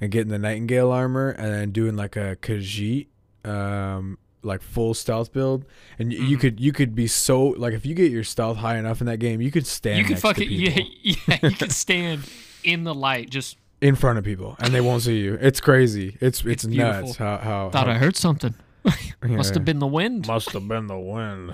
[0.00, 3.06] and getting the Nightingale armor, and then doing like a Khajiit,
[3.44, 5.64] um, like full stealth build.
[5.98, 6.40] And y you Mhm.
[6.40, 9.18] could you could be so like if you get your stealth high enough in that
[9.18, 12.22] game, you could stand you can next to fucking yeah, yeah you can stand
[12.64, 15.34] in the light just in front of people, and they won't see you.
[15.40, 16.16] It's crazy.
[16.20, 18.54] It's it's, It's nuts how how, thought how i heard something
[19.22, 21.52] must have been the wind must have been the wind.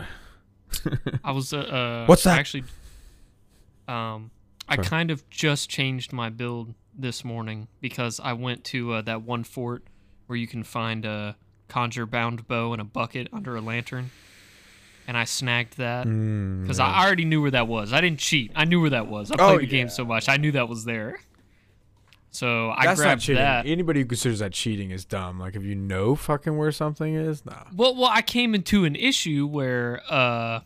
[1.24, 2.38] i was uh, uh What's that?
[2.38, 2.64] actually
[3.88, 4.30] um
[4.68, 4.86] i Sorry.
[4.86, 9.42] kind of just changed my build this morning because i went to uh, that one
[9.44, 9.82] fort
[10.26, 11.36] where you can find a
[11.68, 14.10] conjure bound bow and a bucket under a lantern
[15.08, 16.86] and i snagged that Mm, because yeah.
[16.86, 17.92] I already knew where that was.
[17.92, 18.52] I didn't cheat.
[18.54, 19.30] I knew where that was.
[19.32, 20.28] I played Oh, the game so much.
[20.28, 21.18] I knew that was there.
[22.30, 23.42] So I That's not grabbed cheating.
[23.42, 23.66] that.
[23.66, 25.38] Anybody who considers that cheating is dumb.
[25.40, 27.64] Like if you know fucking where something is, nah.
[27.74, 30.60] Well, well, I came into an issue where, uh,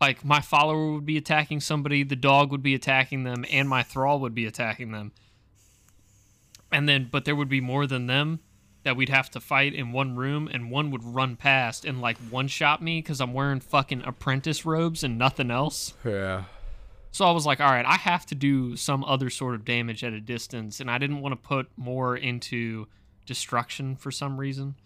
[0.00, 3.82] like my follower would be attacking somebody, the dog would be attacking them, and my
[3.84, 5.12] thrall would be attacking them.
[6.72, 8.40] And then, but there would be more than them
[8.84, 12.18] that we'd have to fight in one room, and one would run past and like
[12.30, 15.94] one shot me because I'm wearing fucking apprentice robes and nothing else.
[16.04, 16.44] Yeah.
[17.12, 20.02] So I was like, all right, I have to do some other sort of damage
[20.02, 22.88] at a distance, and I didn't want to put more into
[23.26, 24.76] destruction for some reason.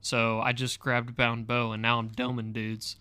[0.00, 2.96] So I just grabbed bound bow, and now I'm doming dudes.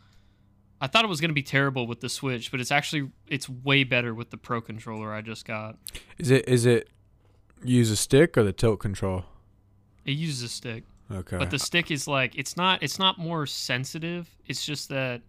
[0.82, 3.47] I thought it was going to be terrible with the Switch, but it's actually it's
[3.47, 5.77] way better with the Pro controller I just got.
[6.17, 6.89] Is it is it
[7.65, 9.26] use a stick or the tilt control?
[10.06, 11.38] It uses a stick, Okay.
[11.38, 14.30] but the stick is like it's not it's not more sensitive.
[14.45, 15.21] It's just that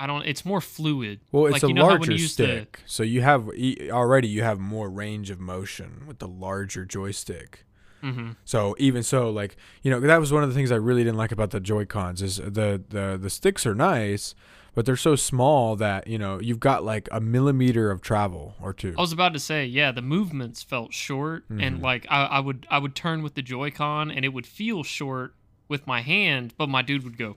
[0.00, 0.24] I don't.
[0.26, 1.20] It's more fluid.
[1.30, 3.48] well, it's like, a you know when larger you use the- stick, so you have
[3.90, 7.64] already you have more range of motion with the larger joystick.
[8.02, 8.34] Mhm.
[8.44, 11.18] So even so, like you know, that was one of the things I really didn't
[11.18, 14.34] like about the Joy Cons is the the the sticks are nice,
[14.74, 18.72] but they're so small that you know you've got like a millimeter of travel or
[18.72, 18.94] two.
[18.96, 21.82] I was about to say, yeah, the movements felt short, and Mhm.
[21.82, 25.34] like I, I would I would turn with the Joy-Con, and it would feel short
[25.68, 27.36] with my hand, but my dude would go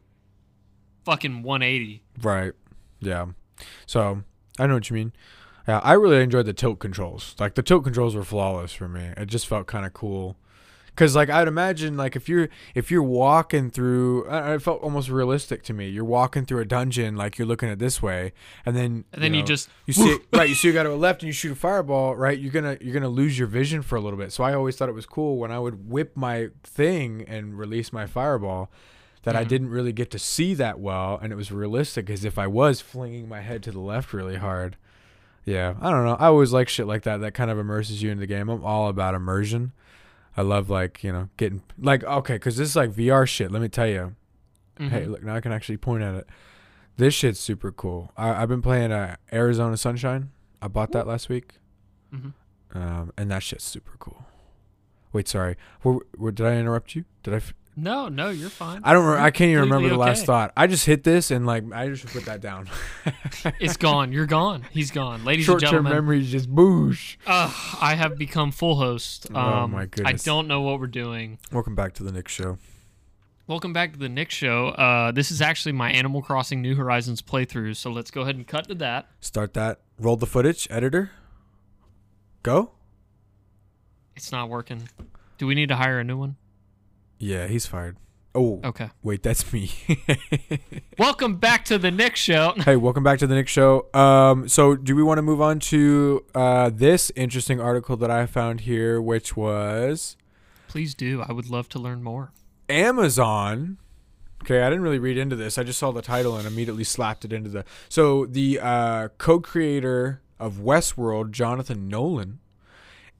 [1.04, 2.04] fucking 180.
[2.22, 2.54] Right.
[3.00, 3.28] Yeah.
[3.86, 4.24] So
[4.60, 5.14] I know what you mean.
[5.68, 7.36] Yeah, I really enjoyed the tilt controls.
[7.40, 9.12] Like the tilt controls were flawless for me.
[9.18, 10.38] It just felt kind of cool.
[10.96, 15.62] Cause like I'd imagine like if you're if you're walking through, it felt almost realistic
[15.64, 15.90] to me.
[15.90, 18.32] You're walking through a dungeon, like you're looking at this way,
[18.66, 20.48] and then And then you, know, just you see right.
[20.48, 22.16] You see you got to a left and you shoot a fireball.
[22.16, 22.40] Right.
[22.40, 24.32] You're gonna you're gonna lose your vision for a little bit.
[24.32, 27.92] So I always thought it was cool when I would whip my thing and release
[27.92, 28.72] my fireball
[29.24, 29.48] that I Mhm.
[29.50, 32.80] didn't really get to see that well, and it was realistic as if I was
[32.80, 34.78] flinging my head to the left really hard.
[35.44, 36.16] Yeah, I don't know.
[36.20, 37.18] I always like shit like that.
[37.22, 38.50] That kind of immerses you in the game.
[38.50, 39.74] I'm all about immersion.
[40.38, 43.52] I love like you know getting like okay, because this is like VR shit.
[43.52, 44.16] Let me tell you.
[44.80, 44.90] Mhm.
[44.90, 46.28] Hey, look now I can actually point at it.
[46.98, 48.12] This shit's super cool.
[48.18, 50.32] I, I've been playing uh, Arizona Sunshine.
[50.62, 51.56] I bought that last week,
[52.14, 52.34] Mhm.
[52.74, 54.26] um, and that shit's super cool.
[55.14, 55.56] Wait, sorry.
[55.84, 57.06] Did I interrupt you?
[57.24, 57.38] Did I?
[57.38, 58.82] F- no, no, you're fine.
[58.84, 59.06] I don't.
[59.06, 60.52] Re- I can't even remember the last thought.
[60.56, 62.70] I just hit this and like I just put that down.
[63.60, 64.12] It's gone.
[64.12, 64.64] You're gone.
[64.72, 65.92] He's gone, ladies and gentlemen.
[65.92, 67.16] Short-term memory is just boosh.
[67.28, 69.28] Ugh, I have become full host.
[69.30, 70.24] Um, Oh, my goodness!
[70.24, 71.38] I don't know what we're doing.
[71.52, 72.58] Welcome back to the Nick Show.
[73.48, 74.70] Welcome back to the Nick Show.
[74.70, 78.48] Uh, this is actually my Animal Crossing New Horizons playthrough, so let's go ahead and
[78.48, 79.08] cut to that.
[79.20, 79.82] Start that.
[80.00, 80.68] Roll the footage.
[80.72, 81.12] Editor.
[82.42, 82.72] Go.
[84.16, 84.90] It's not working.
[85.38, 86.38] Do we need to hire a new one?
[87.18, 87.98] Yeah, he's fired.
[88.34, 88.90] Oh, Okay.
[89.02, 89.72] wait, that's me.
[90.98, 92.54] Welcome back to the Nick Show.
[92.66, 93.88] hey, welcome back to the Nick Show.
[93.94, 98.26] Um, so do we want to move on to uh, this interesting article that I
[98.26, 100.18] found here, which was
[100.68, 101.22] Please do.
[101.26, 102.34] I would love to learn more.
[102.68, 103.78] Amazon.
[104.44, 105.58] Okay, I didn't really read into this.
[105.58, 107.64] I just saw the title and immediately slapped it into the.
[107.88, 112.40] So the uh, co-creator of Westworld, Jonathan Nolan,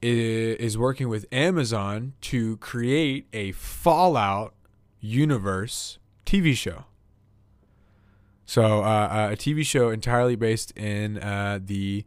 [0.02, 4.54] is working with Amazon to create a Fallout
[5.00, 6.84] universe TV show.
[8.44, 12.04] So uh, uh, a TV show entirely based in uh, the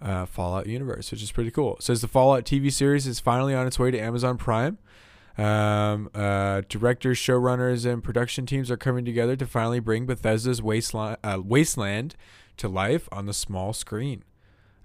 [0.00, 1.76] uh, Fallout universe, which is pretty cool.
[1.76, 4.78] It says the Fallout TV series is finally on its way to Amazon Prime.
[5.36, 11.18] Um, uh, directors, showrunners, and production teams are coming together to finally bring Bethesda's Wasteland,
[11.22, 12.16] uh, Wasteland
[12.56, 14.24] to life on the small screen.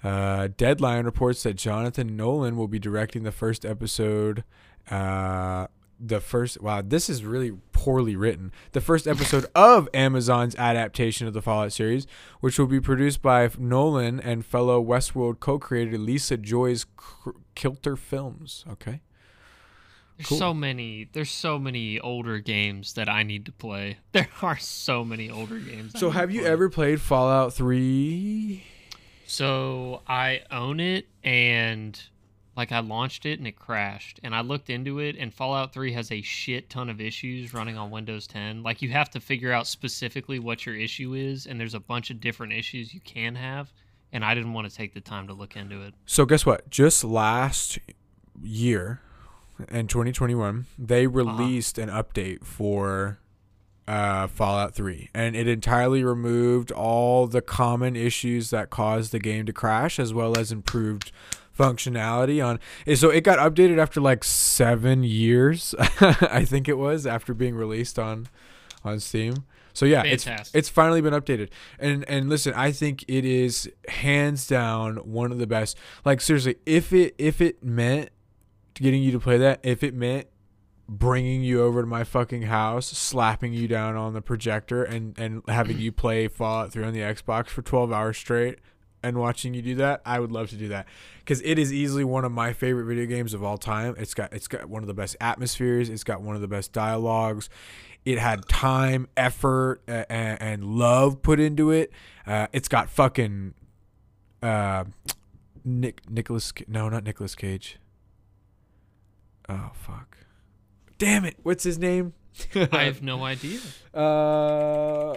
[0.04, 4.44] Uh, Deadline reports that Jonathan Nolan will be directing the first episode.
[4.90, 5.68] Uh,
[6.04, 8.52] the first wow, this is really poorly written.
[8.72, 12.08] The first episode of Amazon's adaptation of the Fallout series,
[12.40, 16.88] which will be produced by Nolan and fellow Westworld co-creator Lisa Joy's
[17.54, 18.66] Kilter Films.
[18.72, 19.02] Okay.
[20.18, 20.38] There's Cool.
[20.40, 21.08] so many.
[21.14, 23.98] There's so many older games that I need to play.
[24.12, 25.94] There are so many older games.
[26.00, 26.50] So have you play.
[26.50, 28.64] ever played Fallout 3?
[29.32, 31.98] So I own it and
[32.58, 35.94] like I launched it and it crashed and I looked into it and Fallout 3
[35.94, 38.62] has a shit ton of issues running on Windows 10.
[38.62, 42.10] Like you have to figure out specifically what your issue is and there's a bunch
[42.10, 43.72] of different issues you can have
[44.12, 45.94] and I didn't want to take the time to look into it.
[46.06, 46.70] So guess what?
[46.70, 47.80] Just last
[48.44, 49.00] year
[49.70, 51.16] in 2021, they uh-huh.
[51.16, 53.21] released an update for
[53.92, 59.46] uh, Fallout 3, and it entirely removed all the common issues that caused the game
[59.46, 61.12] to crash, as well as improved
[61.58, 62.58] functionality on.
[62.86, 67.54] and So it got updated after like seven years, I think it was, after being
[67.54, 68.30] released on
[68.86, 69.44] on Steam.
[69.74, 71.50] So yeah, it's it's finally been updated.
[71.78, 75.78] And and listen, I think it is hands down one of the best.
[76.06, 78.10] Like seriously, if it if it meant
[78.74, 80.28] getting you to play that, if it meant
[80.92, 85.42] bringing you over to my fucking house, slapping you down on the projector and and
[85.48, 88.60] having you play Fallout 3 on the Xbox for 12 hours straight
[89.02, 90.86] and watching you do that, I would love to do that
[91.26, 93.96] cuz it is easily one of my favorite video games of all time.
[93.98, 96.74] It's got it's got one of the best atmospheres, it's got one of the best
[96.74, 97.50] dialogues.
[98.04, 101.92] It had time, effort, uh, and, and love put into it.
[102.26, 103.54] Uh, it's got fucking
[104.42, 104.86] uh,
[105.64, 106.52] Nick Nicholas.
[106.68, 107.78] No, not Nicolas Cage.
[109.48, 110.18] Oh fuck!
[111.02, 111.36] Damn it!
[111.42, 112.14] What's his name?
[112.56, 113.60] I have no idea.
[113.92, 115.16] uh,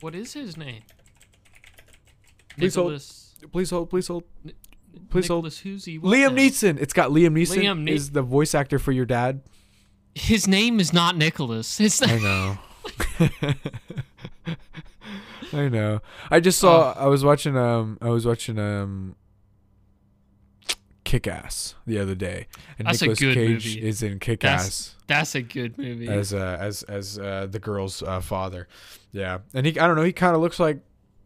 [0.00, 0.82] What is his name?
[2.58, 2.88] Please hold.
[2.88, 3.34] Nicholas.
[3.52, 3.88] please hold.
[3.88, 4.24] Please hold.
[5.08, 5.44] please hold.
[5.44, 6.42] Nicholas Who's what Liam now?
[6.42, 6.78] Neeson.
[6.78, 7.62] It's got Liam Neeson.
[7.62, 9.40] Liam Ne- is the voice actor for your dad.
[10.14, 11.78] His name is not Nicholas.
[11.84, 12.58] His I know.
[15.54, 16.00] I know.
[16.30, 16.92] I just saw.
[16.92, 17.56] I was watching.
[17.56, 17.96] Um.
[18.02, 18.58] I was watching.
[18.58, 19.16] Um.
[21.06, 23.88] Kick Ass the other day, and That's a Nicolas Cage movie.
[23.88, 26.08] is in Kick That's- Ass That's a good movie.
[26.08, 28.68] as uh, as as uh, the girl's uh, father.
[29.12, 29.78] Yeah, and he.
[29.80, 30.02] I don't know.
[30.02, 30.80] He kind of looks like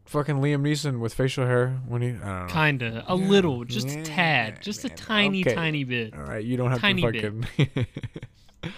[0.05, 2.09] fucking Liam Neeson with facial hair when he.
[2.11, 2.47] I don't know.
[2.49, 3.27] Kinda, a Yeah.
[3.27, 4.97] little, just Yeah, a tad, just a man.
[4.97, 5.55] tiny, Okay.
[5.55, 6.15] tiny bit.
[6.15, 7.87] All right, you don't have Tiny to fucking.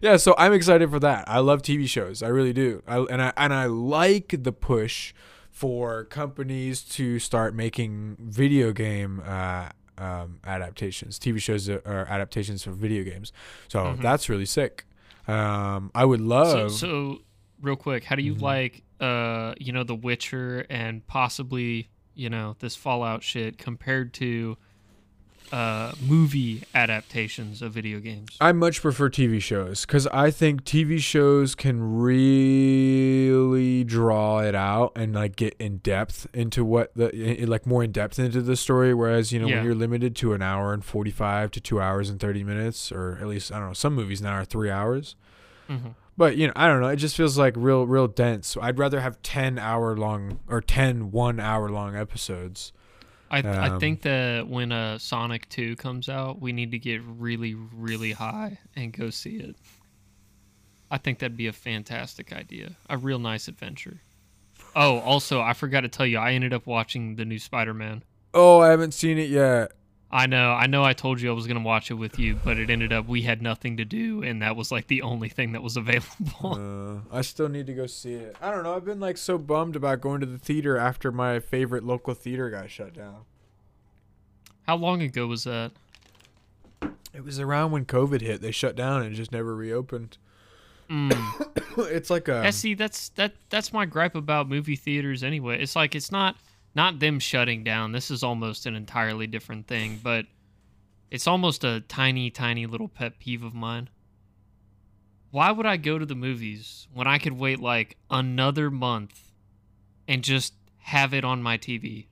[0.00, 1.24] yeah, so I'm excited for that.
[1.28, 2.22] I love TV shows.
[2.22, 2.82] I really do.
[2.86, 5.12] I, and I and I like the push
[5.50, 9.68] for companies to start making video game uh,
[10.00, 13.32] um, adaptations, TV shows that are adaptations for video games.
[13.68, 14.02] So Mhm.
[14.02, 14.86] that's really sick.
[15.28, 16.72] Um, I would love.
[16.72, 17.20] so,
[17.60, 18.42] real quick, how do you Mhm.
[18.42, 24.56] like, uh, you know, The Witcher and possibly, you know, this Fallout shit compared to,
[25.52, 28.36] uh, movie adaptations of video games?
[28.40, 31.82] I much prefer TV shows because I think TV shows can
[32.80, 37.92] really draw it out and like get in depth into what the like more in
[37.92, 38.94] depth into the story.
[38.94, 39.56] Whereas you know Yeah.
[39.56, 42.92] when you're limited to an hour and forty five to two hours and thirty minutes,
[42.92, 45.16] or at least I don't know, some movies now are three hours.
[45.68, 45.94] Mhm.
[46.16, 46.88] But you know, I don't know.
[46.88, 48.56] It just feels like real, real dense.
[48.60, 52.72] I'd rather have ten hour long or 10 one hour long episodes.
[53.30, 57.00] I, I Um, think that when uh, Sonic 2 comes out, we need to get
[57.04, 59.56] really, really high and go see it.
[60.90, 62.76] I think that'd be a fantastic idea.
[62.88, 64.00] A real nice adventure.
[64.74, 68.02] Oh, also, I forgot to tell you, I ended up watching the new Spider Man.
[68.34, 69.72] Oh, I haven't seen it yet.
[70.12, 72.36] I know, I know I told you I was going to watch it with you,
[72.44, 75.28] but it ended up we had nothing to do, and that was like the only
[75.28, 77.04] thing that was available.
[77.12, 78.36] Uh, I still need to go see it.
[78.40, 78.74] I don't know.
[78.74, 82.50] I've been like so bummed about going to the theater after my favorite local theater
[82.50, 83.22] got shut down.
[84.66, 85.72] How long ago was that?
[87.12, 88.40] It was around when COVID hit.
[88.40, 90.18] They shut down and just never reopened.
[90.88, 91.12] Mm.
[91.90, 95.62] it's like a Yeah, see, that's that that's my gripe about movie theaters anyway.
[95.62, 96.36] It's like it's not
[96.74, 97.92] not them shutting down.
[97.92, 100.26] This is almost an entirely different thing, but
[101.10, 103.88] it's almost a tiny, tiny little pet peeve of mine.
[105.30, 109.32] Why would I go to the movies when I could wait like another month
[110.08, 112.06] and just have it on my TV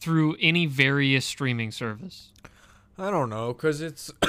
[0.00, 2.32] through any various streaming service?
[2.96, 4.10] I don't know because it's.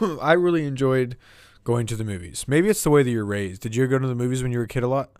[0.00, 1.16] I really enjoyed
[1.64, 2.46] going to the movies.
[2.48, 3.62] Maybe it's the way that you're raised.
[3.62, 5.10] Did you go to the movies when you were a kid a lot?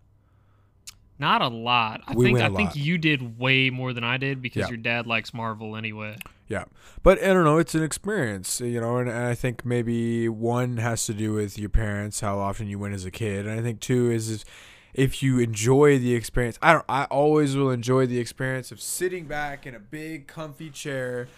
[1.18, 2.02] Not a lot.
[2.06, 4.68] I We think I a think you did way more than I did because Yeah.
[4.68, 6.16] your dad likes Marvel anyway.
[6.46, 6.64] Yeah,
[7.02, 7.58] but I don't know.
[7.58, 11.58] It's an experience, you know, and, and I think maybe one has to do with
[11.58, 14.44] your parents, how often you went as a kid, and I think two is, is
[14.94, 16.58] if you enjoy the experience.
[16.62, 16.84] I don't.
[16.88, 21.28] I always will enjoy the experience of sitting back in a big, comfy chair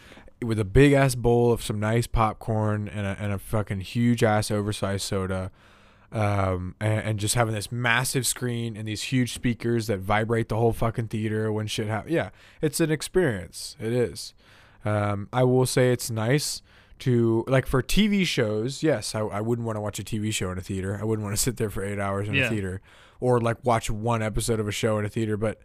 [0.40, 4.22] with a big ass bowl of some nice popcorn and a and a fucking huge
[4.22, 5.50] ass oversized soda.
[6.12, 10.56] Um, and, and just having this massive screen and these huge speakers that vibrate the
[10.56, 12.12] whole fucking theater when shit happens.
[12.12, 13.76] Yeah, it's an experience.
[13.78, 14.34] It is.
[14.84, 16.62] Um, I will say it's nice
[17.00, 18.82] to like for TV shows.
[18.82, 20.98] Yes, I, I wouldn't want to watch a TV show in a theater.
[21.00, 22.46] I wouldn't want to sit there for eight hours in Yeah.
[22.46, 22.80] a theater,
[23.20, 25.36] or like watch one episode of a show in a theater.
[25.36, 25.60] But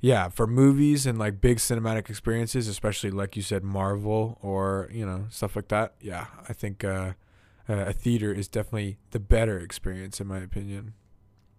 [0.00, 5.04] yeah, for movies and like big cinematic experiences, especially like you said, Marvel or you
[5.04, 5.94] know stuff like that.
[6.00, 7.12] Yeah, I think uh,
[7.68, 10.94] uh, a theater is definitely the better experience in my opinion.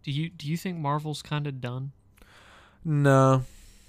[0.04, 1.92] Do you do you think Marvel's kind of done?
[2.84, 3.44] No.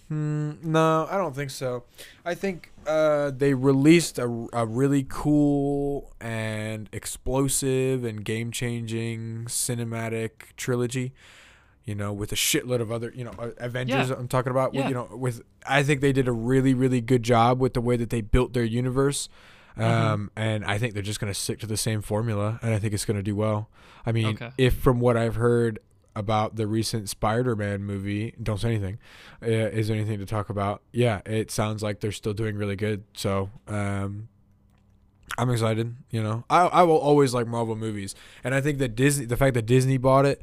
[0.09, 1.85] Hmm, no, I don't think so.
[2.27, 10.55] I think uh, they released a, a really cool and explosive and game changing cinematic
[10.57, 11.15] trilogy.
[11.87, 14.09] You know, with a shitload of other, you know, uh, Avengers.
[14.09, 14.17] Yeah.
[14.17, 14.73] I'm talking about.
[14.73, 14.89] With, Yeah.
[14.89, 17.97] you know, with I think they did a really, really good job with the way
[17.97, 19.29] that they built their universe.
[19.79, 19.83] Mhm.
[19.83, 22.95] Um, and I think they're just gonna stick to the same formula, and I think
[22.95, 23.69] it's gonna do well.
[24.07, 24.51] I mean, Okay.
[24.59, 25.79] if from what I've heard
[26.17, 28.99] about the recent Spider-Man movie, don't say anything.
[29.43, 30.81] Uh, is there anything to talk about?
[30.93, 33.03] Yeah, it sounds like they're still doing really good.
[33.15, 34.29] So, um,
[35.37, 35.97] I'm excited.
[36.11, 38.15] You know, I I will always like Marvel movies,
[38.45, 40.41] and I think that Disney, the fact that Disney bought it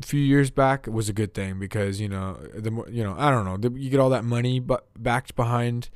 [0.00, 3.30] a few years back was a good thing because you know the you know I
[3.30, 5.90] don't know the, you get all that money but backed behind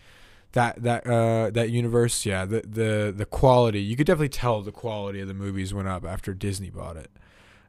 [0.54, 4.72] that that uh that universe yeah the the the quality you could definitely tell the
[4.72, 7.10] quality of the movies went up after Disney bought it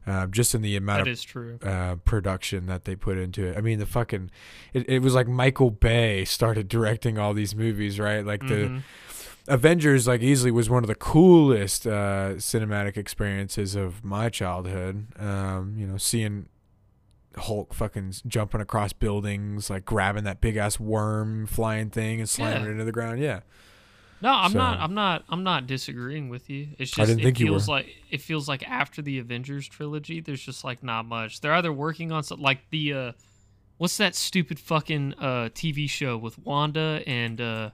[0.08, 1.58] uh, just in the amount That of true.
[1.64, 3.56] uh, production that they put into it.
[3.58, 4.30] I mean, the fucking,
[4.72, 8.24] it, it was like Michael Bay started directing all these movies, right?
[8.24, 8.82] Like the Mhm.
[9.48, 15.06] Avengers, like easily was one of the coolest uh, cinematic experiences of my childhood.
[15.18, 16.46] Um, you know, seeing
[17.38, 22.62] Hulk fucking jumping across buildings, like grabbing that big ass worm flying thing and slamming
[22.62, 22.68] Yeah.
[22.68, 23.20] it into the ground.
[23.20, 23.40] Yeah,
[24.22, 24.80] No, I'm So- not.
[24.80, 25.24] I'm not.
[25.28, 26.68] I'm not disagreeing with you.
[26.78, 30.82] It's just it feels like it feels like after the Avengers trilogy, there's just like
[30.82, 31.40] not much.
[31.42, 33.12] They're either working on something like the uh,
[33.76, 37.70] what's that stupid fucking uh TV show with Wanda and uh,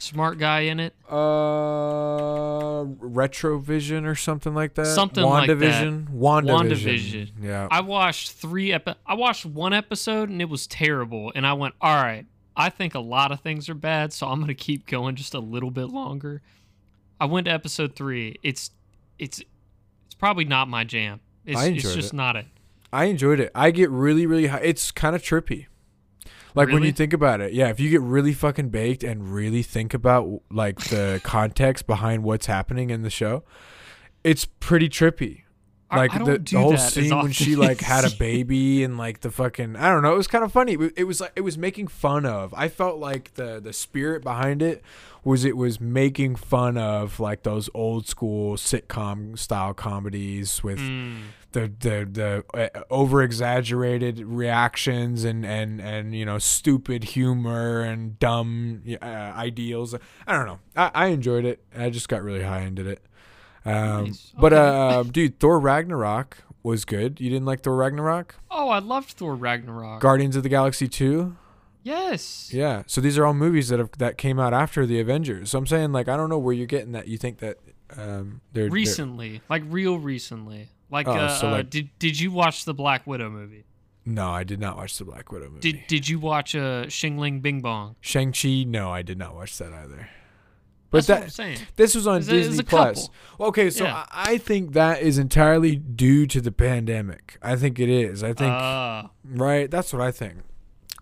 [0.00, 0.94] smart guy in it.
[1.08, 4.86] uh, Retrovision or something like that.
[4.86, 5.58] Something like that.
[5.58, 6.08] WandaVision.
[6.10, 6.70] WandaVision.
[6.70, 7.30] WandaVision.
[7.42, 7.68] Yeah.
[7.70, 11.74] I watched three epi- I watched one episode and it was terrible, and I went,
[11.80, 12.26] all right.
[12.56, 15.38] I think a lot of things are bad, so I'm gonna keep going just a
[15.38, 16.42] little bit longer.
[17.18, 18.36] I went to episode three.
[18.42, 18.70] It's
[19.18, 21.20] it's it's probably not my jam.
[21.46, 22.16] It's, I it's enjoyed just it.
[22.16, 22.46] not it.
[22.92, 23.50] I enjoyed it.
[23.54, 24.60] I get really, really high.
[24.60, 25.66] It's kind of trippy.
[26.54, 27.68] Like when you think about it, yeah.
[27.68, 32.46] If you get really fucking baked and really think about like the context behind what's
[32.46, 33.44] happening in the show,
[34.24, 35.42] it's pretty trippy.
[35.92, 39.74] Like the, the whole scene when she like had a baby and like the fucking
[39.74, 40.12] I don't know.
[40.12, 40.76] It was kind of funny.
[40.96, 42.54] It was like it was making fun of.
[42.54, 44.82] I felt like the the spirit behind it
[45.24, 51.16] was it was making fun of like those old school sitcom style comedies with Mm.
[51.52, 58.18] the the the uh, over exaggerated reactions and and and you know stupid humor and
[58.18, 59.94] dumb uh, ideals.
[60.26, 60.58] I don't know.
[60.76, 61.62] I, I enjoyed it.
[61.76, 63.02] I just got really high and did it.
[63.64, 64.32] Um, Nice.
[64.38, 64.96] But Okay.
[64.98, 67.20] uh, dude, Thor Ragnarok was good.
[67.20, 68.36] You didn't like Thor Ragnarok?
[68.50, 70.00] Oh, I loved Thor Ragnarok.
[70.00, 71.36] Guardians of the Galaxy two.
[71.82, 72.50] Yes.
[72.52, 72.82] Yeah.
[72.86, 75.50] So these are all movies that have that came out after the Avengers.
[75.50, 77.08] So I'm saying like I don't know where you're getting that.
[77.08, 77.58] You think that
[77.96, 80.68] um they're they're- Recently, like real recently.
[80.92, 83.64] Like, Oh, uh, so, uh, did did you watch the Black Widow movie?
[84.04, 85.60] No, I did not watch the Black Widow movie.
[85.60, 87.94] Did did you watch uh, Shingling Bing Bong?
[88.00, 88.64] Shang Chi?
[88.66, 90.08] No, I did not watch that either.
[90.90, 91.68] But That's what I'm that saying.
[91.76, 93.06] this was on it's Disney a Plus.
[93.08, 93.46] couple.
[93.48, 94.04] Okay, so Yeah.
[94.10, 97.38] I I think that is entirely due to the pandemic.
[97.40, 98.24] I think it is.
[98.24, 99.70] I think Uh, right.
[99.70, 100.38] That's what I think.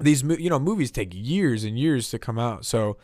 [0.00, 2.64] These you know movies take years and years to come out.
[2.64, 2.96] So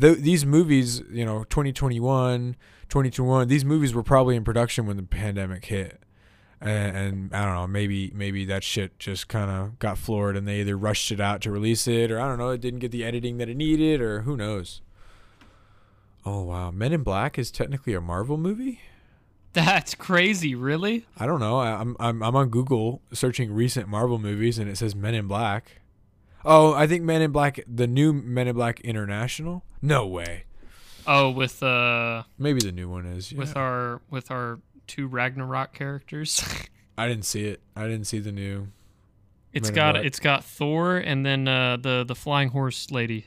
[0.00, 2.56] th- these movies, you know, 2021,
[2.88, 6.00] 2021, these movies were probably in production when the pandemic hit.
[6.60, 10.48] And, and I don't know, maybe maybe that shit just kind of got floored, and
[10.48, 12.90] they either rushed it out to release it, or I don't know, it didn't get
[12.90, 14.80] the editing that it needed, or who knows.
[16.24, 18.80] Oh wow, Men in Black is technically a Marvel movie.
[19.52, 20.54] that's crazy.
[20.54, 21.06] Really?
[21.18, 21.58] I don't know.
[21.58, 25.26] I, I'm I'm I'm on Google searching recent Marvel movies, and it says Men in
[25.26, 25.82] Black.
[26.44, 29.64] Oh, I think Men in Black, the new Men in Black International.
[29.80, 30.44] No way.
[31.06, 33.32] Oh, with uh, Maybe the new one is.
[33.32, 36.42] with our with our two Ragnarok characters.
[36.98, 37.60] I didn't see it.
[37.76, 38.68] I didn't see the new.
[39.52, 43.26] It's Men got it's got Thor and then uh, the the flying horse lady.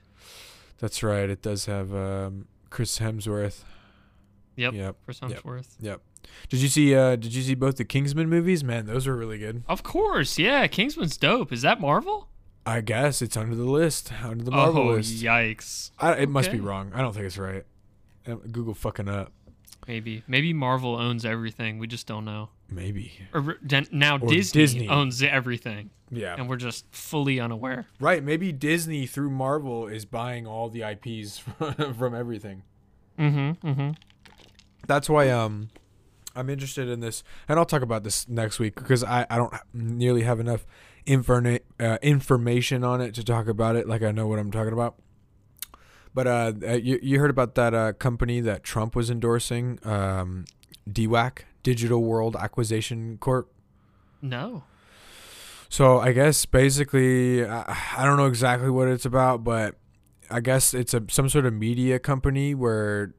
[0.80, 1.30] That's right.
[1.30, 3.63] It does have um, Chris Hemsworth.
[4.55, 4.74] Yep.
[4.74, 4.95] Yep.
[5.05, 5.32] Chris Yep.
[5.32, 5.68] Hemsworth.
[5.80, 6.01] Yep.
[6.49, 6.93] Did you see?
[6.95, 8.63] Uh, did you see both the Kingsman movies?
[8.63, 9.63] Man, those were really good.
[9.68, 10.68] Of course, yeah.
[10.68, 11.51] Kingsman's dope.
[11.53, 12.28] Is that Marvel?
[12.68, 15.24] I guess it's under the list, under the Marvel oh, list.
[15.24, 15.91] yikes.
[15.97, 16.91] I, it must be wrong.
[16.93, 17.63] I don't think it's right.
[18.28, 19.32] Uh, Google fucking up.
[19.88, 21.80] Maybe maybe Marvel owns everything.
[21.80, 22.49] We just don't know.
[22.70, 23.13] Maybe.
[23.34, 23.57] Or
[23.91, 24.88] now Or Disney, Disney.
[24.89, 26.36] owns everything, Yeah.
[26.38, 27.88] and we're just fully unaware.
[28.01, 31.38] Right, maybe Disney through Marvel is buying all the IPs
[31.97, 32.63] from everything.
[33.18, 33.65] Mm-hmm.
[33.65, 33.91] Mm-hmm.
[34.88, 35.70] That's why um
[36.36, 39.53] I'm interested in this and I'll talk about this next week because I, I don't
[39.74, 40.68] nearly have enough
[41.07, 44.73] informa- uh, information on it to talk about it like I know what I'm talking
[44.73, 44.95] about.
[46.13, 50.45] But uh, uh, you, you heard about that uh, company that Trump was endorsing, um,
[50.89, 53.51] DWAC, Digital World Acquisition Corp.
[54.21, 54.63] No.
[55.69, 59.75] So I guess basically, I, I don't know exactly what it's about, but
[60.29, 63.13] I guess it's a some sort of media company where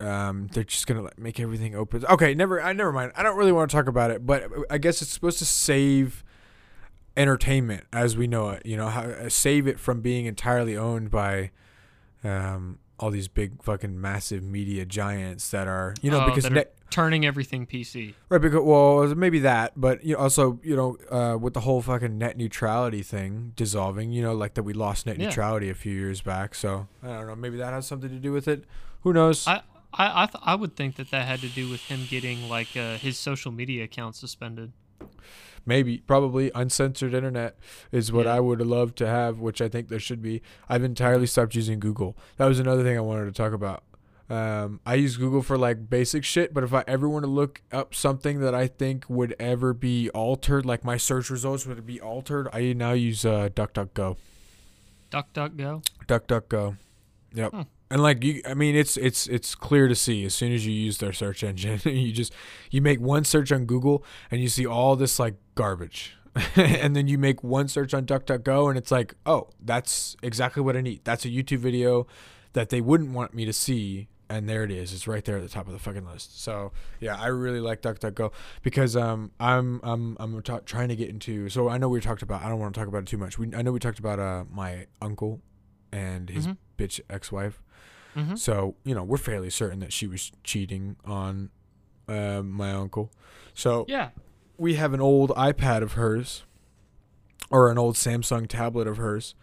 [0.00, 2.04] um, they're just gonna like make everything open.
[2.06, 2.62] Okay, never.
[2.62, 3.12] I never mind.
[3.16, 6.24] I don't really want to talk about it, but I guess it's supposed to save
[7.16, 8.64] entertainment as we know it.
[8.66, 11.50] You know, how, uh, save it from being entirely owned by
[12.24, 16.74] um, all these big fucking massive media giants that are you know Oh, because net,
[16.90, 18.14] turning everything PC.
[18.28, 21.82] Right, because well, maybe that, but you know, also you know, uh, with the whole
[21.82, 25.26] fucking net neutrality thing dissolving, you know, like that we lost net Yeah.
[25.26, 26.54] neutrality a few years back.
[26.54, 28.64] So I don't know, maybe that has something to do with it.
[29.02, 29.46] Who knows?
[29.46, 29.62] I
[29.92, 32.76] I I, th- I would think that that had to do with him getting like
[32.76, 34.72] uh, his social media account suspended.
[35.66, 37.58] Maybe, probably uncensored internet
[37.92, 38.36] is what Yeah.
[38.36, 40.40] I would love to have, which I think there should be.
[40.68, 42.16] I've entirely stopped using Google.
[42.38, 43.82] That was another thing I wanted to talk about.
[44.28, 47.62] Um, I use Google for like basic shit, but if I ever want to look
[47.70, 52.00] up something that I think would ever be altered, like my search results would be
[52.00, 54.16] altered, I now use uh, DuckDuckGo.
[55.12, 55.86] DuckDuckGo.
[56.08, 56.76] DuckDuckGo.
[57.34, 57.52] Yep.
[57.52, 57.60] Hmm.
[57.90, 60.72] And like you, I mean, it's it's it's clear to see as soon as you
[60.72, 62.32] use their search engine, you just
[62.70, 66.16] you make one search on Google and you see all this like garbage,
[66.56, 70.76] and then you make one search on DuckDuckGo and it's like, oh, that's exactly what
[70.76, 71.02] I need.
[71.04, 72.06] That's a YouTube video
[72.54, 74.92] that they wouldn't want me to see, and there it is.
[74.92, 76.42] It's right there at the top of the fucking list.
[76.42, 78.32] So yeah, I really like DuckDuckGo
[78.62, 81.48] because um I'm I'm I'm trying to get into.
[81.50, 82.42] So I know we talked about.
[82.42, 83.38] I don't want to talk about it too much.
[83.38, 85.40] We I know we talked about uh my uncle
[85.92, 86.56] and his Mhm.
[86.76, 87.62] bitch ex-wife.
[88.16, 88.36] Mm-hmm.
[88.36, 91.50] So, you know, we're fairly certain that she was cheating on
[92.08, 93.10] uh, my uncle.
[93.54, 94.10] So, Yeah.
[94.56, 96.44] we have an old iPad of hers
[97.50, 99.34] or an old Samsung tablet of hers.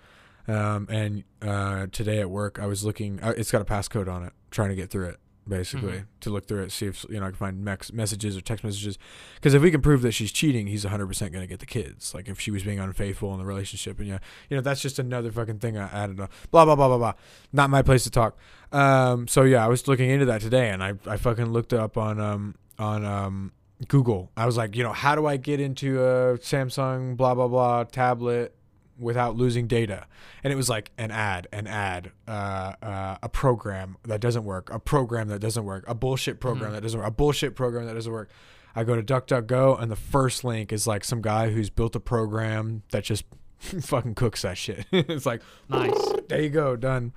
[0.48, 4.24] Um, and uh, today at work, I was looking, uh, it's got a passcode on
[4.24, 6.06] it, trying to get through it, basically, Mhm.
[6.22, 8.64] to look through it, see if, you know, I can find mex- messages or text
[8.64, 8.98] messages.
[9.36, 12.14] Because if we can prove that she's cheating, he's 100% going to get the kids.
[12.14, 14.00] Like if she was being unfaithful in the relationship.
[14.00, 14.20] And, yeah,
[14.50, 16.30] you know, that's just another fucking thing I added on.
[16.52, 17.14] Blah, blah, blah, blah, blah.
[17.52, 18.38] Not my place to talk.
[18.72, 21.80] Um, so yeah, I was looking into that today, and I I fucking looked it
[21.80, 23.52] up on um on um
[23.88, 24.32] Google.
[24.36, 27.84] I was like, you know, how do I get into a Samsung blah blah blah
[27.84, 28.56] tablet
[28.98, 30.06] without losing data?
[30.44, 34.70] And it was like an ad, an ad, uh, uh, a program that doesn't work,
[34.72, 36.76] a program that doesn't work, a bullshit program Mhm.
[36.76, 38.30] that doesn't work, a bullshit program that doesn't work.
[38.76, 42.00] I go to DuckDuckGo, and the first link is like some guy who's built a
[42.00, 43.24] program that just
[43.60, 44.86] fucking cooks that shit.
[44.92, 45.94] it's like Nice.
[46.30, 47.14] there you go, done.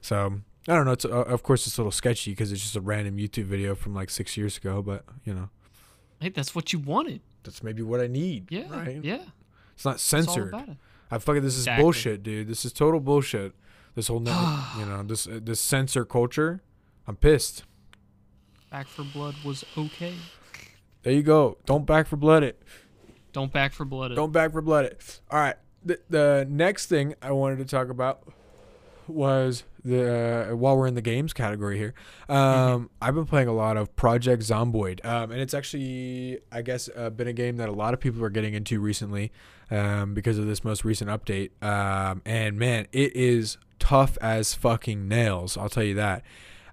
[0.00, 0.92] So I don't know.
[0.92, 3.74] It's uh, of course it's a little sketchy because it's just a random YouTube video
[3.76, 5.48] from like six years ago, but you know
[6.20, 7.20] Hey, that's what you wanted.
[7.44, 8.50] that's maybe what I need.
[8.50, 8.68] Yeah.
[8.70, 8.98] right.
[9.04, 9.22] Yeah.
[9.74, 10.48] It's not censored.
[10.48, 10.76] about it.
[11.10, 11.82] I fucking this is Exactly.
[11.82, 12.48] bullshit, dude.
[12.48, 13.52] This is total bullshit.
[13.94, 14.34] This whole net,
[14.78, 16.62] you know this uh, this censor culture.
[17.06, 17.64] I'm pissed.
[18.70, 20.14] Back for Blood was okay.
[21.02, 21.56] There you go.
[21.66, 22.60] Don't back for blood it.
[23.32, 24.12] Don't back for Blood.
[24.12, 24.14] it.
[24.16, 25.20] Don't back for blood it.
[25.30, 25.54] All right.
[25.84, 28.26] The, the next thing I wanted to talk about
[29.08, 31.94] was the uh, while we're in the games category here.
[32.28, 36.88] Um, I've been playing a lot of Project Zomboid, um, and it's actually I guess
[36.96, 39.32] uh, been a game that a lot of people are getting into recently
[39.70, 41.50] um, because of this most recent update.
[41.62, 45.56] Um, and man, it is tough as fucking nails.
[45.56, 46.22] I'll tell you that.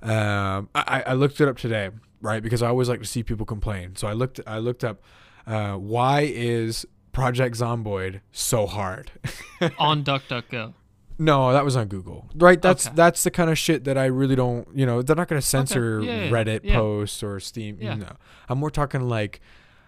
[0.02, 1.90] Um, I, I looked it up today,
[2.22, 2.44] right?
[2.44, 3.96] Because I always like to see people complain.
[3.96, 5.02] So I looked I looked up
[5.46, 9.12] uh, why is Project Zomboid so hard.
[9.78, 10.74] on DuckDuckGo.
[11.18, 12.30] No, that was on Google.
[12.36, 12.96] Right, that's Okay.
[12.96, 15.48] that's the kind of shit that I really don't, you know, they're not going to
[15.48, 16.76] censor Yeah, yeah, Reddit yeah.
[16.76, 17.96] posts or Steam, Yeah.
[17.96, 18.16] no.
[18.50, 19.40] I'm more talking like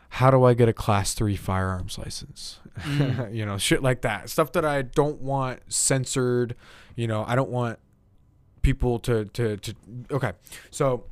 [0.09, 2.59] how do I get a class 3 firearms license?
[2.80, 3.34] Mm.
[3.36, 4.30] you know, shit like that.
[4.30, 6.55] Stuff that I don't want censored,
[6.95, 7.80] you know, I don't want
[8.61, 9.73] people to to to
[10.11, 10.34] Okay.
[10.71, 11.05] So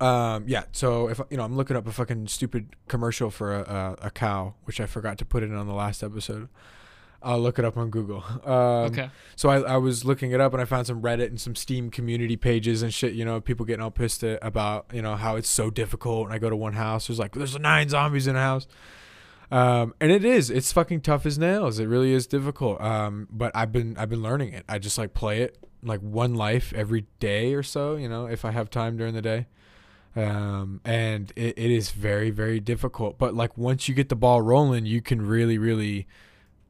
[0.00, 3.96] um yeah, so if you know, I'm looking up a fucking stupid commercial for a
[4.02, 6.48] a, a cow, which I forgot to put in on the last episode.
[7.22, 8.24] I'll look it up on Google.
[8.44, 9.10] Um, okay.
[9.34, 11.90] so I, I was looking it up and I found some Reddit and some Steam
[11.90, 13.14] community pages and shit.
[13.14, 16.26] You know, people getting all pissed at, about you know how it's so difficult.
[16.26, 18.68] And I go to one house, there's like there's nine zombies in a house,
[19.50, 20.48] um, and it is.
[20.48, 21.78] It's fucking tough as nails.
[21.78, 22.80] It really is difficult.
[22.80, 24.64] Um, but I've been I've been learning it.
[24.68, 27.96] I just like play it like one life every day or so.
[27.96, 29.46] You know, if I have time during the day.
[30.16, 33.18] Um, and it, it is very very difficult.
[33.18, 36.06] But like once you get the ball rolling, you can really really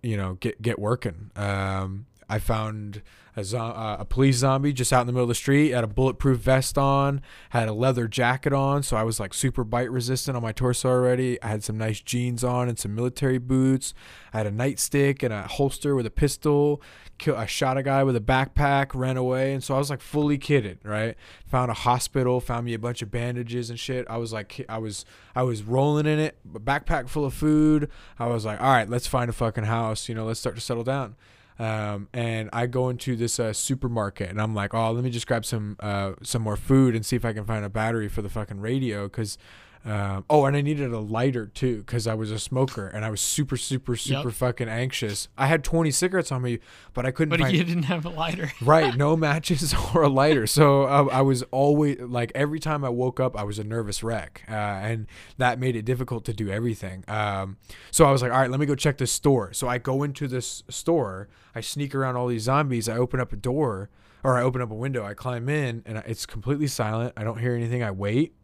[0.02, 1.30] you know get get working.
[1.36, 3.02] Um i found
[3.36, 5.84] a, zo- uh, a police zombie just out in the middle of the street had
[5.84, 7.20] a bulletproof vest on
[7.50, 10.88] had a leather jacket on so i was like super bite resistant on my torso
[10.88, 13.94] already i had some nice jeans on and some military boots
[14.32, 16.82] i had a nightstick and a holster with a pistol
[17.18, 20.00] Kill, I shot a guy with a backpack, ran away, and so I was like
[20.00, 21.16] fully kitted, right?
[21.48, 24.06] Found a hospital, found me a bunch of bandages and shit.
[24.08, 25.04] I was like, I was,
[25.34, 27.90] I was rolling in it, backpack full of food.
[28.20, 30.60] I was like, all right, let's find a fucking house, you know, let's start to
[30.60, 31.16] settle down.
[31.58, 35.26] Um, and I go into this uh, supermarket, and I'm like, oh, let me just
[35.26, 38.22] grab some, uh, some more food and see if I can find a battery for
[38.22, 39.38] the fucking radio, because.
[39.84, 43.10] Um, oh, and I needed a lighter too because I was a smoker and I
[43.10, 44.34] was super, super, super Yep.
[44.34, 45.28] fucking anxious.
[45.38, 46.58] I had 20 cigarettes on me,
[46.94, 48.52] but I couldn't But find you didn't have a lighter.
[48.62, 52.88] right no matches or a lighter so uh, i was always like every time i
[52.88, 55.06] woke up i was a nervous wreck uh, and
[55.36, 57.56] that made it difficult to do everything um,
[57.90, 60.02] so i was like all right let me go check this store so i go
[60.02, 63.88] into this store i sneak around all these zombies i open up a door
[64.24, 67.38] or i open up a window i climb in and it's completely silent i don't
[67.38, 68.34] hear anything i wait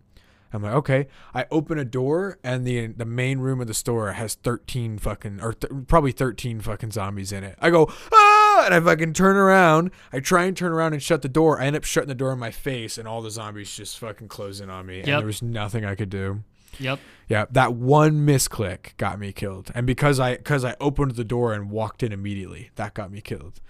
[0.54, 1.08] I'm like, okay.
[1.34, 5.40] I open a door, and the the main room of the store has 13 fucking,
[5.40, 7.56] or th- probably 13 fucking zombies in it.
[7.60, 8.64] I go, ah!
[8.64, 9.90] and I fucking turn around.
[10.12, 11.60] I try and turn around and shut the door.
[11.60, 14.28] I end up shutting the door in my face, and all the zombies just fucking
[14.28, 15.00] close in on me.
[15.00, 16.42] And there was nothing I could do.
[16.78, 17.00] Yep.
[17.28, 21.52] Yeah, that one misclick got me killed, and because I because I opened the door
[21.52, 23.60] and walked in immediately, that got me killed.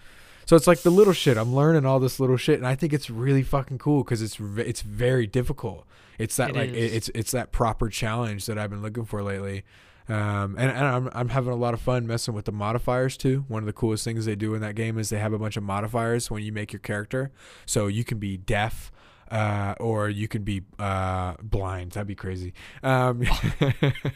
[0.46, 1.36] So it's like the little shit.
[1.36, 4.38] I'm learning all this little shit, and I think it's really fucking cool because it's
[4.40, 5.86] it's very difficult.
[6.18, 9.22] It's that It like it, it's it's that proper challenge that I've been looking for
[9.22, 9.64] lately.
[10.06, 13.46] Um, and, and I'm, I'm having a lot of fun messing with the modifiers too.
[13.48, 15.56] One of the coolest things they do in that game is they have a bunch
[15.56, 17.32] of modifiers when you make your character.
[17.64, 18.92] So you can be deaf,
[19.30, 21.92] uh, or you can be uh, blind.
[21.92, 22.52] That'd be crazy.
[22.82, 23.22] Um,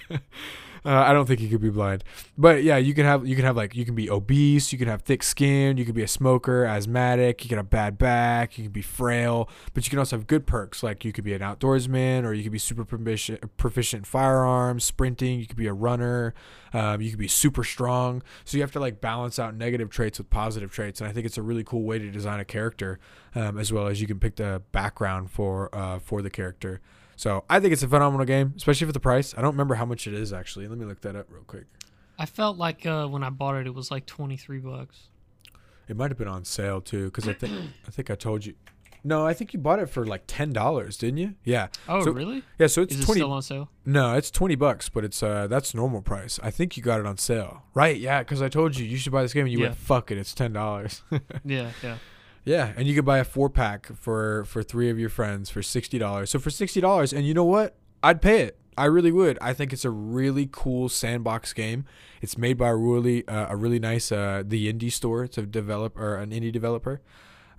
[0.85, 2.05] uh, I don't think you could be blind,
[2.37, 4.89] but yeah, you can have you can have like you can be obese, you can
[4.89, 8.65] have thick skin, you can be a smoker, asthmatic, you can have bad back, you
[8.65, 11.41] can be frail, but you can also have good perks like you could be an
[11.41, 16.35] outdoorsman or you could be super proficient, proficient firearms, sprinting, you could be a runner,
[16.73, 18.23] um, you could be super strong.
[18.45, 21.27] So you have to like balance out negative traits with positive traits, and I think
[21.27, 22.99] it's a really cool way to design a character,
[23.35, 26.81] um, as well as you can pick the background for uh, for the character.
[27.19, 29.35] So I think it's a phenomenal game, especially for the price.
[29.37, 30.69] I don't remember how much it is actually.
[30.69, 31.65] Let me look that up real quick.
[32.17, 35.09] I felt like uh, when I bought it, it was like twenty three bucks.
[35.89, 37.53] It might have been on sale too, because I think
[37.87, 38.55] I think I told you.
[39.03, 41.35] No, I think you bought it for like ten dollars, didn't you?
[41.43, 41.69] Yeah.
[41.89, 42.43] Oh, So- really?
[42.59, 42.67] Yeah.
[42.69, 43.21] So it's Is it twenty.
[43.21, 43.69] still on sale?
[43.85, 46.39] no, it's twenty bucks, but it's uh that's normal price.
[46.43, 47.65] I think you got it on sale.
[47.75, 47.97] Right?
[47.97, 50.19] Yeah, because I told you you should buy this game, and you went fuck it,
[50.19, 51.03] it's ten dollars.
[51.45, 51.97] Yeah, yeah.
[52.49, 55.63] Yeah, and you could buy a four pack for for three of your friends for
[55.63, 56.31] sixty dollars.
[56.31, 57.77] So for sixty dollars, and you know what?
[58.03, 58.59] I'd pay it.
[58.79, 59.39] I really would.
[59.43, 61.85] I think it's a really cool sandbox game.
[62.23, 65.25] It's made by a really uh, a really nice uh, the indie store.
[65.25, 67.03] It's a developer, an indie developer.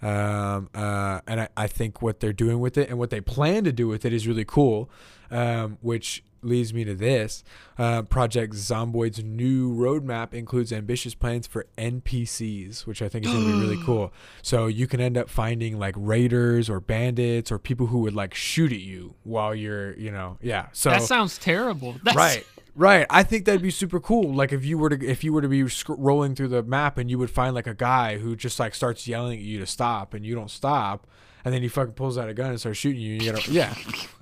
[0.01, 3.65] Um, uh, and I, I think what they're doing with it and what they plan
[3.65, 4.89] to do with it is really cool.
[5.29, 7.43] Um, which leads me to this.
[7.77, 13.45] Uh, Project Zomboid's new roadmap includes ambitious plans for NPCs, which I think is going
[13.45, 14.11] to be really cool.
[14.41, 18.33] So you can end up finding like raiders or bandits or people who would like
[18.33, 20.67] shoot at you while you're, you know, yeah.
[20.73, 21.95] So that sounds terrible.
[22.03, 25.23] That's, right right i think that'd be super cool like if you were to if
[25.23, 27.73] you were to be sc- rolling through the map and you would find like a
[27.73, 31.05] guy who just like starts yelling at you to stop and you don't stop
[31.43, 33.51] and then he fucking pulls out a gun and starts shooting you and you gotta
[33.51, 33.73] yeah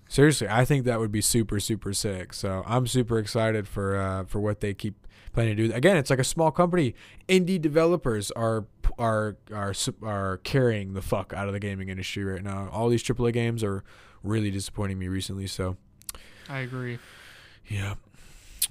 [0.08, 4.24] seriously i think that would be super super sick so i'm super excited for uh
[4.26, 6.96] for what they keep planning to do again it's like a small company
[7.28, 8.66] indie developers are
[8.98, 13.04] are are are carrying the fuck out of the gaming industry right now all these
[13.04, 13.84] aaa games are
[14.24, 15.78] really disappointing me recently so
[16.50, 17.00] I agree.
[17.68, 17.96] yeah.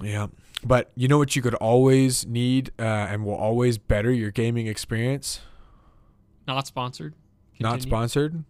[0.01, 0.27] Yeah.
[0.63, 4.67] But you know what you could always need uh, and will always better your gaming
[4.67, 5.41] experience?
[6.47, 7.13] Not sponsored.
[7.59, 8.43] Not sponsored?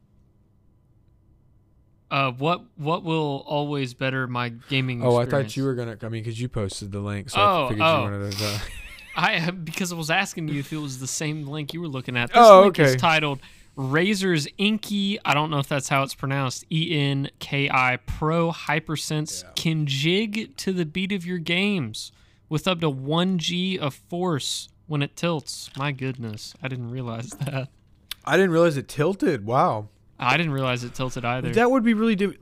[2.10, 5.04] Uh, what what will always better my gaming?
[5.04, 6.06] Oh, I thought you were going to.
[6.06, 7.30] I mean, because you posted the link.
[7.30, 7.98] So Oh, I figured oh.
[7.98, 8.46] you wanted to.
[8.46, 8.60] Uh,
[9.16, 12.16] I because I was asking you if it was the same link you were looking
[12.16, 12.30] at.
[12.30, 12.98] This Oh, link is okay.
[12.98, 13.40] titled
[13.76, 15.20] Razer's Inky.
[15.26, 16.66] I don't know if that's how it's pronounced.
[16.72, 22.12] E N K I Pro Hypersense can jig to the beat of your games
[22.48, 25.70] with up to one G of force when it tilts.
[25.78, 27.68] My goodness, I didn't realize that.
[28.24, 29.46] I didn't realize it tilted.
[29.46, 29.90] Wow.
[30.20, 31.52] I didn't realize it tilted either.
[31.54, 32.16] That would be really.
[32.16, 32.34] Di-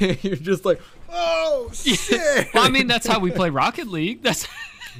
[0.22, 0.80] You're just like,
[1.10, 2.48] oh, shit.
[2.52, 4.22] well, I mean, that's how we play Rocket League.
[4.22, 4.46] That's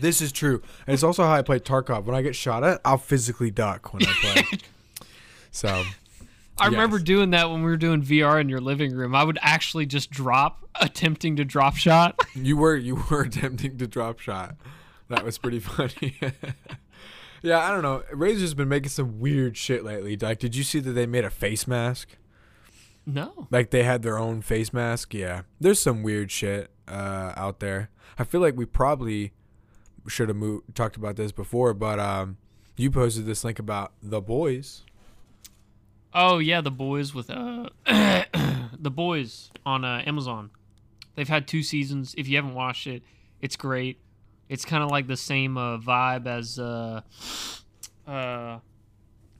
[0.00, 0.62] This is true.
[0.86, 2.04] And it's also how I play Tarkov.
[2.04, 4.58] When I get shot at, I'll physically duck when I play.
[5.50, 5.82] so.
[6.58, 7.04] I remember Yes.
[7.04, 9.14] doing that when we were doing VR in your living room.
[9.14, 12.18] I would actually just drop, attempting to drop shot.
[12.34, 14.56] You were you were attempting to drop shot.
[15.08, 16.16] That was pretty funny.
[17.42, 18.02] yeah, I don't know.
[18.12, 20.16] Razer's been making some weird shit lately.
[20.16, 22.16] Like, did you see that they made a face mask?
[23.04, 23.48] No.
[23.50, 25.14] Like they had their own face mask.
[25.14, 27.90] Yeah, there's some weird shit uh, out there.
[28.18, 29.32] I feel like we probably
[30.08, 30.40] should have
[30.74, 32.36] talked about this before, but um,
[32.76, 34.82] you posted this link about the boys.
[36.14, 40.50] Oh yeah, the boys with uh, the boys on uh, Amazon.
[41.14, 42.14] They've had two seasons.
[42.16, 43.02] If you haven't watched it,
[43.40, 43.98] it's great.
[44.48, 47.00] It's kind of like the same uh, vibe as uh,
[48.06, 48.58] uh,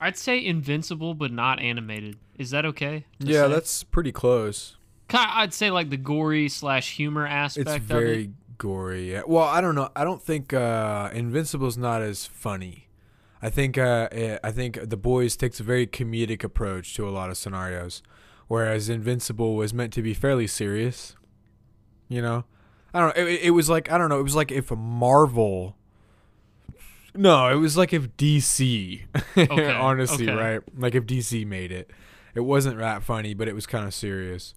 [0.03, 2.19] I'd say Invincible, but not animated.
[2.37, 3.07] Is that okay?
[3.21, 3.49] Yeah, say?
[3.49, 4.77] that's pretty close.
[5.11, 7.95] I'd say like the gory slash humor aspect It's of it.
[7.95, 9.13] very gory.
[9.13, 9.23] Yeah.
[9.27, 9.91] Well, I don't know.
[9.95, 12.89] I don't think uh, Invincible's not as funny.
[13.41, 17.11] I think uh, eh, I think The Boys takes a very comedic approach to a
[17.11, 18.03] lot of scenarios,
[18.49, 21.15] whereas Invincible was meant to be fairly serious.
[22.09, 22.45] You know,
[22.95, 23.23] I don't know.
[23.25, 24.19] It, it was like I don't know.
[24.21, 25.77] It was like if Marvel.
[27.15, 29.03] No, it was like if DC.
[29.37, 30.35] Okay, honestly, okay.
[30.39, 30.61] right?
[30.77, 31.91] Like if DC made it,
[32.35, 34.55] it wasn't that funny, but it was kind of serious.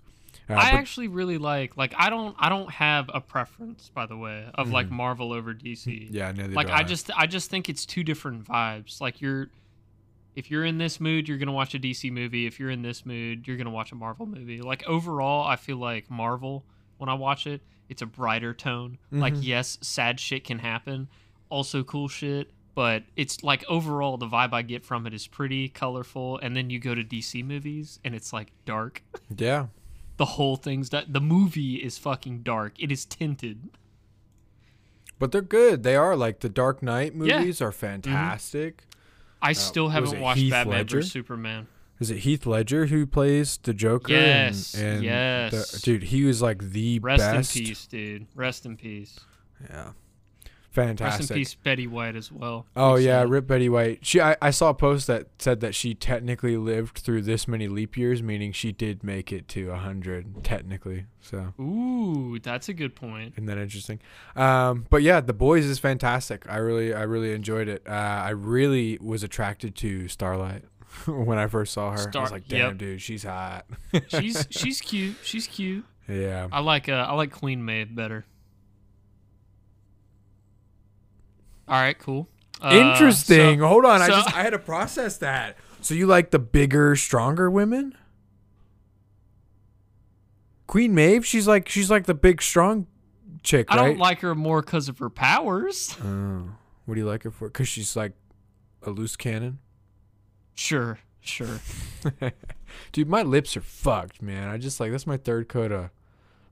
[0.49, 4.06] Uh, I but- actually really like like I don't I don't have a preference by
[4.06, 5.86] the way of like Marvel over DC.
[6.06, 6.16] Mm-hmm.
[6.16, 9.01] yeah, neither like do I just I just think it's two different vibes.
[9.01, 9.49] Like you're
[10.36, 12.45] if you're in this mood, you're gonna watch a DC movie.
[12.45, 14.62] If you're in this mood, you're gonna watch a Marvel movie.
[14.62, 16.64] Like overall, I feel like Marvel
[16.97, 18.97] when I watch it, it's a brighter tone.
[19.12, 19.39] Like Mhm.
[19.43, 21.08] yes, sad shit can happen,
[21.50, 25.70] also cool shit, but it's like overall the vibe I get from it is pretty
[25.70, 26.38] colorful.
[26.39, 29.04] And then you go to DC movies and it's like dark.
[29.38, 29.68] Yeah.
[30.18, 32.74] The whole thing's that the movie is fucking dark.
[32.80, 33.70] It is tinted.
[35.20, 35.84] But they're good.
[35.84, 37.20] They are like the Dark Knight Yeah.
[37.24, 37.39] Mm-hmm.
[37.39, 38.84] movies are fantastic.
[39.41, 40.98] I still haven't watched Heath Batman Ledger?
[41.00, 41.68] vs Superman.
[42.00, 44.12] Is it Heath Ledger who plays the Joker?
[44.12, 45.72] Yes, And, and yes.
[45.72, 47.56] the- dude, he was like the Rest best.
[47.56, 48.28] in peace, dude.
[48.36, 49.20] Rest in peace.
[49.70, 49.91] Yeah.
[50.78, 51.32] Rest Fantastic.
[51.32, 52.66] in peace, Betty White as well.
[52.76, 53.24] Oh yeah.
[53.28, 54.06] Rip Betty White.
[54.06, 57.68] She I, I saw a post that said that she technically lived through this many
[57.68, 61.06] leap years, meaning she did make it to hundred technically.
[61.22, 63.34] So Ooh, that's a good point.
[63.34, 64.00] isn't that interesting?
[64.36, 66.46] Um, but yeah, the boys is fantastic.
[66.50, 67.84] I really I really enjoyed it.
[67.88, 70.64] Uh, I really was attracted to Starlight
[71.08, 72.12] when I first saw her.
[72.14, 72.78] I was like, damn, yep.
[72.78, 73.66] dude, she's hot.
[74.08, 75.16] She's she's cute.
[75.24, 75.86] She's cute.
[76.08, 76.48] yeah.
[76.52, 78.26] I like uh I like Queen Maeve better.
[81.68, 82.28] All right, cool.
[82.61, 83.59] Uh, Interesting.
[83.59, 85.57] so- Hold on, I so- just I had to process that.
[85.82, 87.95] So you like the bigger, stronger women?
[90.68, 92.88] Queen Maeve, she's like she's like the big, strong
[93.43, 93.86] chick, I right?
[93.89, 95.95] don't like her more because of her powers.
[96.03, 96.49] Oh,
[96.86, 97.47] what do you like her for?
[97.49, 98.13] Because she's like
[98.84, 99.59] a loose cannon.
[100.55, 101.59] Sure, sure.
[102.91, 104.47] Dude, my lips are fucked, man.
[104.49, 105.89] I just like that's my third coat of.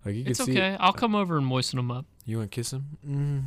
[0.05, 0.51] Like you can It's see.
[0.51, 0.78] okay.
[0.80, 2.05] I'll come over and moisten them up.
[2.26, 2.97] You want to kiss him?
[3.07, 3.43] Mm.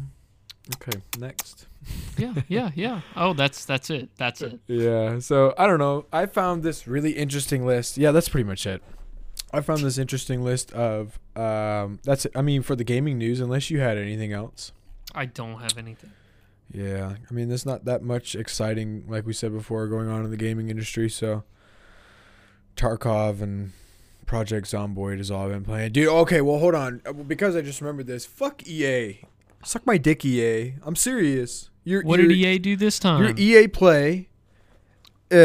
[0.75, 1.67] Okay, next.
[2.19, 3.01] Yeah, yeah, yeah.
[3.15, 4.09] Oh, that's that's it.
[4.17, 4.59] That's it.
[4.67, 5.21] Yeah.
[5.21, 6.07] So I don't know.
[6.13, 7.97] I found this really interesting list.
[7.97, 8.83] Yeah, that's pretty much it.
[9.53, 12.01] I found this interesting list of um.
[12.03, 12.33] That's it.
[12.35, 14.73] I mean for the gaming news, unless you had anything else.
[15.15, 16.11] I don't have anything.
[16.73, 20.31] Yeah, I mean, there's not that much exciting, like we said before, going on in
[20.33, 21.09] the gaming industry.
[21.09, 21.45] So,
[22.77, 23.73] Tarkov and
[24.27, 25.93] Project Zomboid is all I've been playing.
[25.93, 27.01] Dude, okay, well, hold on.
[27.07, 28.27] Uh, Because I just remembered this.
[28.27, 29.21] Fuck EA.
[29.65, 30.75] Suck my dick, EA.
[30.83, 31.71] I'm serious.
[31.85, 33.23] You're, What did EA do this time?
[33.23, 34.29] Your EA Play.
[35.33, 35.37] Uh,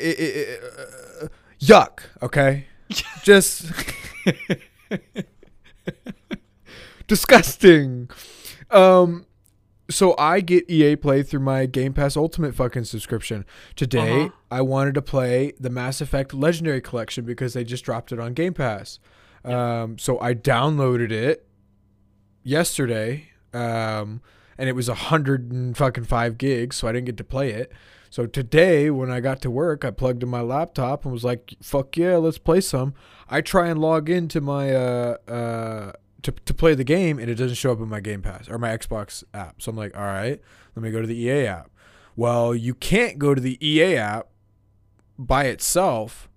[0.00, 0.58] i- i-
[1.22, 1.28] uh,
[1.60, 2.66] yuck, okay?
[3.22, 3.70] just.
[7.06, 8.10] disgusting.
[8.70, 9.26] Um,
[9.90, 13.44] so I get EA Play through my Game Pass Ultimate fucking subscription.
[13.76, 14.30] Today, Uh-huh.
[14.50, 18.32] I wanted to play the Mass Effect Legendary Collection because they just dropped it on
[18.34, 18.98] Game Pass.
[19.44, 21.46] Um, so I downloaded it
[22.42, 24.20] yesterday, um,
[24.58, 27.50] and it was a hundred and fucking five gigs, so I didn't get to play
[27.50, 27.72] it.
[28.10, 31.54] So today, when I got to work, I plugged in my laptop and was like,
[31.62, 32.94] "Fuck yeah, let's play some."
[33.28, 35.92] I try and log into my uh uh
[36.22, 38.58] to to play the game, and it doesn't show up in my Game Pass or
[38.58, 39.62] my Xbox app.
[39.62, 40.40] So I'm like, "All right,
[40.74, 41.70] let me go to the EA app."
[42.16, 44.26] Well, you can't go to the EA app
[45.18, 46.28] by itself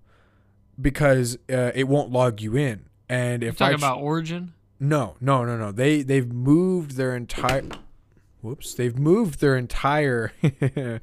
[0.80, 2.86] because uh, it won't log you in.
[3.08, 4.54] And if I talking ch- about Origin?
[4.88, 5.72] No, no, no, no.
[5.72, 7.62] They they've moved their entire
[8.42, 8.74] whoops.
[8.74, 10.32] They've moved their entire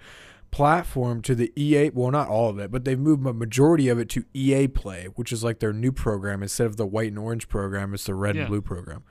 [0.51, 1.89] platform to the EA.
[1.91, 5.05] Well, not all of it, but they've moved a majority of it to EA Play,
[5.15, 7.93] which is like their new program instead of the white and orange program.
[7.93, 8.41] It's the red Yeah.
[8.41, 9.03] and blue program.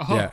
[0.00, 0.32] Oh, Yeah,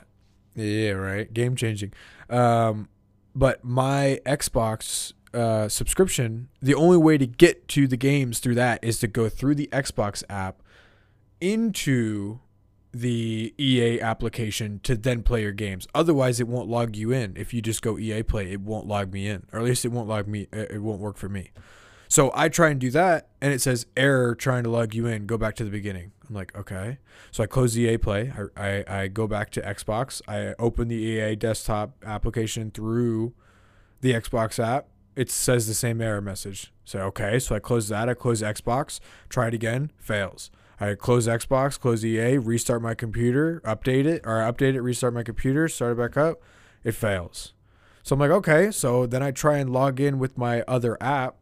[0.56, 1.34] yeah, right.
[1.34, 1.94] Game changing.
[2.30, 2.90] Um,
[3.36, 8.84] but my Xbox uh, subscription, the only way to get to the games through that
[8.84, 10.62] is to go through the Xbox app
[11.40, 12.40] into
[12.92, 15.88] the EA application to then play your games.
[15.94, 17.36] Otherwise, it won't log you in.
[17.38, 19.92] If you just go EA Play, it won't log me in, or at least it
[19.92, 20.48] won't log me.
[20.52, 21.52] It won't work for me.
[22.08, 25.28] So I try and do that, and it says error trying to log you in.
[25.28, 26.12] Go back to the beginning.
[26.28, 26.98] I'm like, okay.
[27.32, 28.34] So I close EA Play.
[28.58, 30.22] I, I, I go back to Xbox.
[30.28, 33.34] I open the EA desktop application through
[34.02, 34.88] the Xbox app.
[35.16, 36.74] It says the same error message.
[36.86, 38.10] So okay, so I close that.
[38.10, 39.00] I close Xbox.
[39.28, 39.92] Try it again.
[39.98, 40.50] Fails.
[40.80, 45.24] I close Xbox, close EA, restart my computer, update it, or update it, restart my
[45.24, 46.42] computer, start it back up.
[46.84, 47.54] It fails.
[48.04, 48.72] So I'm like, okay.
[48.72, 51.36] So then I try and log in with my other app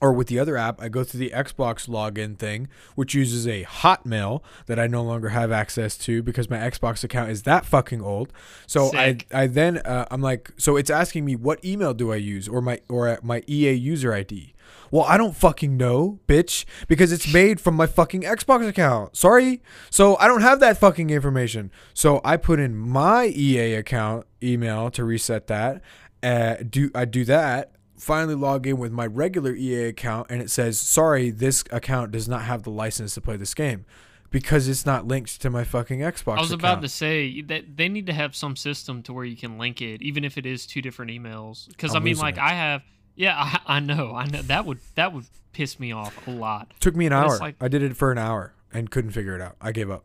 [0.00, 3.64] or with the other app, I go through the Xbox login thing, which uses a
[3.64, 8.00] Hotmail that I no longer have access to because my Xbox account is that fucking
[8.00, 8.32] old.
[8.66, 9.26] So Sick.
[9.32, 12.48] I I then uh, I'm like, so it's asking me what email do I use
[12.48, 14.54] or my or my EA user ID.
[14.90, 19.16] Well, I don't fucking know, bitch, because it's made from my fucking Xbox account.
[19.16, 19.62] Sorry.
[19.88, 21.70] So I don't have that fucking information.
[21.94, 25.80] So I put in my EA account email to reset that.
[26.22, 27.72] Uh, do I do that?
[27.96, 32.28] Finally log in with my regular EA account and it says, "Sorry, this account does
[32.28, 33.84] not have the license to play this game."
[34.30, 36.36] Because it's not linked to my fucking Xbox.
[36.36, 36.60] I was account.
[36.60, 39.82] about to say that they need to have some system to where you can link
[39.82, 41.68] it, even if it is two different emails.
[41.68, 42.42] Because I mean, like it.
[42.42, 42.82] I have
[43.16, 44.14] Yeah, I, I know.
[44.14, 46.72] I know that would that would piss me off a lot.
[46.80, 47.38] Took me an But hour.
[47.38, 49.56] like- I did it for an hour and couldn't figure it out.
[49.60, 50.04] I gave up.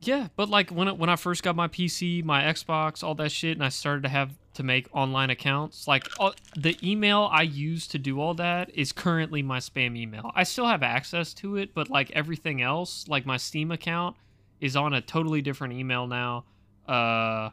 [0.00, 3.32] Yeah, but like when it, when I first got my PC, my Xbox, all that
[3.32, 7.42] shit, and I started to have to make online accounts, like all, the email I
[7.42, 10.30] use to do all that is currently my spam email.
[10.36, 14.16] I still have access to it, but like everything else, like my Steam account
[14.60, 16.44] is on a totally different email now.
[16.86, 17.50] Uh,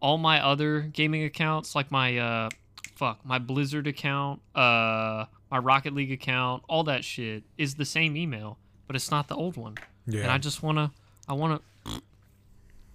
[0.00, 2.48] all my other gaming accounts, like my uh,
[2.96, 8.16] fuck, my Blizzard account, uh, my Rocket League account, all that shit is the same
[8.16, 9.76] email, but it's not the old one
[10.06, 10.22] Yeah.
[10.22, 10.90] and I just wanna,
[11.28, 11.60] I wanna,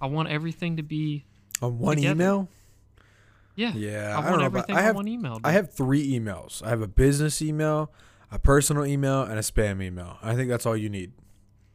[0.01, 1.25] I want everything to be,
[1.61, 2.11] on one together.
[2.13, 2.49] email.
[3.55, 4.45] yeah, Yeah, I I, want don't know.
[4.45, 5.39] everything About, I on one email.
[5.43, 6.63] I have three emails.
[6.63, 7.91] I have a business email,
[8.31, 10.17] a personal email, and a spam email.
[10.23, 11.11] I think that's all you need.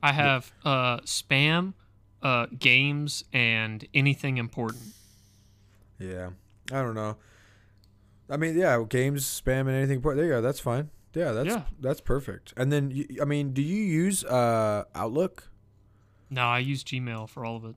[0.03, 1.75] I have uh spam,
[2.23, 4.83] uh games, and anything important.
[5.99, 6.31] Yeah,
[6.73, 7.17] I don't know.
[8.29, 10.01] I mean, yeah, games, spam, and anything.
[10.01, 10.41] There you go.
[10.41, 10.91] That's fine.
[11.15, 11.63] Yeah, that's Yeah.
[11.81, 12.53] that's perfect.
[12.57, 15.49] And then, you, I mean, do you use uh, Outlook?
[16.29, 17.77] No, I use Gmail for all of it.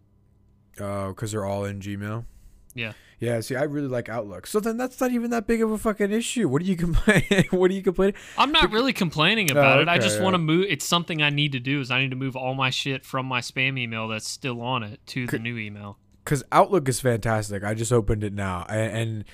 [0.81, 2.25] Oh, because they're all in Gmail.
[2.73, 2.93] Yeah.
[3.19, 3.39] Yeah.
[3.41, 4.47] See, I really like Outlook.
[4.47, 6.47] So then, that's not even that big of a fucking issue.
[6.49, 7.45] What are you complaining?
[7.51, 8.15] what are you complaining?
[8.37, 9.87] I'm not really complaining about it.
[9.87, 10.23] I just yeah.
[10.23, 10.65] want to move.
[10.67, 11.79] It's something I need to do.
[11.79, 14.83] Is I need to move all my shit from my spam email that's still on
[14.83, 15.97] it to the new email.
[16.23, 17.63] Because Outlook is fantastic.
[17.63, 19.25] I just opened it now, and, and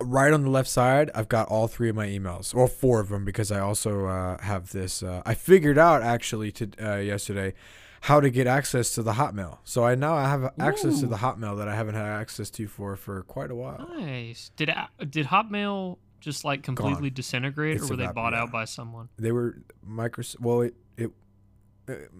[0.00, 3.08] right on the left side, I've got all three of my emails, well, four of
[3.08, 5.02] them, because I also uh, have this.
[5.02, 7.54] Uh, I figured out actually to uh, yesterday
[8.02, 9.58] how to get access to the Hotmail.
[9.64, 12.66] So I now I have access to the Hotmail that I haven't had access to
[12.66, 13.88] for for quite a while.
[13.96, 14.50] Nice.
[14.56, 14.74] Did
[15.08, 18.42] did Hotmail just like completely disintegrate, It's or were they bought yeah.
[18.42, 19.08] out by someone?
[19.18, 19.58] They were
[19.88, 20.40] Microsoft.
[20.40, 21.10] Well, it it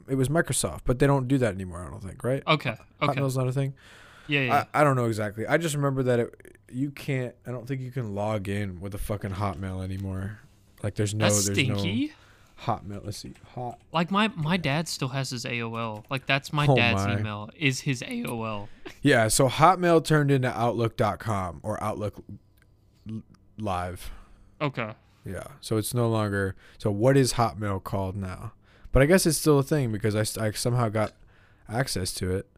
[0.09, 1.85] it was Microsoft, but they don't do that anymore.
[1.87, 2.43] I don't think, right?
[2.47, 2.71] Okay.
[2.71, 3.21] Okay.
[3.21, 3.75] Hotmail's not a thing.
[4.29, 4.41] Yeah.
[4.41, 4.65] Yeah.
[4.75, 5.47] I, I don't know exactly.
[5.47, 7.35] I just remember that it, you can't.
[7.47, 10.39] I don't think you can log in with a fucking Hotmail anymore.
[10.83, 12.07] Like there's no That's there's stinky.
[12.07, 12.13] no
[12.65, 13.05] Hotmail.
[13.05, 13.35] Let's see.
[13.55, 13.79] Hot.
[13.93, 16.05] Like my my dad still has his AOL.
[16.11, 17.19] Like that's my Oh dad's my.
[17.19, 18.69] email is his AOL.
[19.03, 19.27] Yeah.
[19.29, 22.23] So Hotmail turned into Outlook.com or Outlook
[23.59, 24.11] Live.
[24.61, 24.93] Okay.
[25.25, 25.45] Yeah.
[25.61, 26.55] So it's no longer.
[26.79, 28.53] So what is Hotmail called now?
[28.93, 31.13] But I guess it's still a thing because I, I somehow got
[31.69, 32.49] access to it.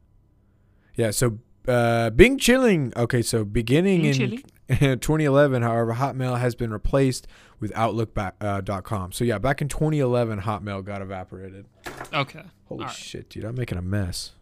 [0.97, 1.11] Yeah.
[1.13, 1.39] So
[1.69, 2.93] uh, Bing Chilling.
[2.97, 3.23] Okay.
[3.23, 4.43] So beginning Bing in chilling.
[5.01, 7.27] 2011, however, Hotmail has been replaced
[7.61, 8.33] with Outlook.com.
[8.41, 9.13] Uh, dot com.
[9.13, 11.67] so yeah, back in 2011, Hotmail got evaporated.
[12.13, 12.43] Okay.
[12.67, 12.95] Holy right.
[12.95, 13.45] shit, dude!
[13.45, 14.33] I'm making a mess.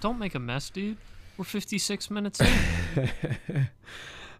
[0.00, 0.96] Don't make a mess, dude.
[1.36, 3.08] We're 56 minutes in.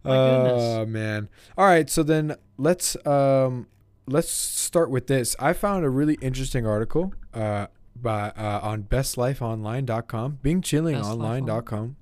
[0.04, 0.88] Oh goodness.
[0.88, 1.28] man!
[1.58, 3.66] All right, so then let's um
[4.06, 5.36] let's start with this.
[5.38, 7.66] I found a really interesting article uh
[8.02, 11.96] by uh, on bestlifeonline.com, bingchillingonline.com.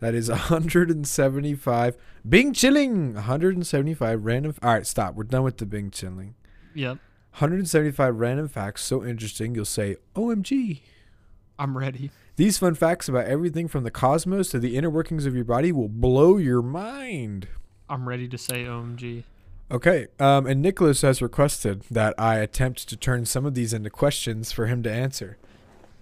[0.00, 1.96] That is 175
[2.28, 4.54] Bing Chilling 175 random.
[4.62, 5.14] All right, stop.
[5.14, 6.34] We're done with the Bing Chilling.
[6.74, 6.98] yep.
[7.38, 10.80] 175 random facts so interesting you'll say OMG.
[11.58, 12.10] I'm ready.
[12.36, 15.70] These fun facts about everything from the cosmos to the inner workings of your body
[15.72, 17.48] will blow your mind.
[17.88, 19.24] I'm ready to say OMG.
[19.70, 23.90] Okay, um, and Nicholas has requested that I attempt to turn some of these into
[23.90, 25.38] questions for him to answer.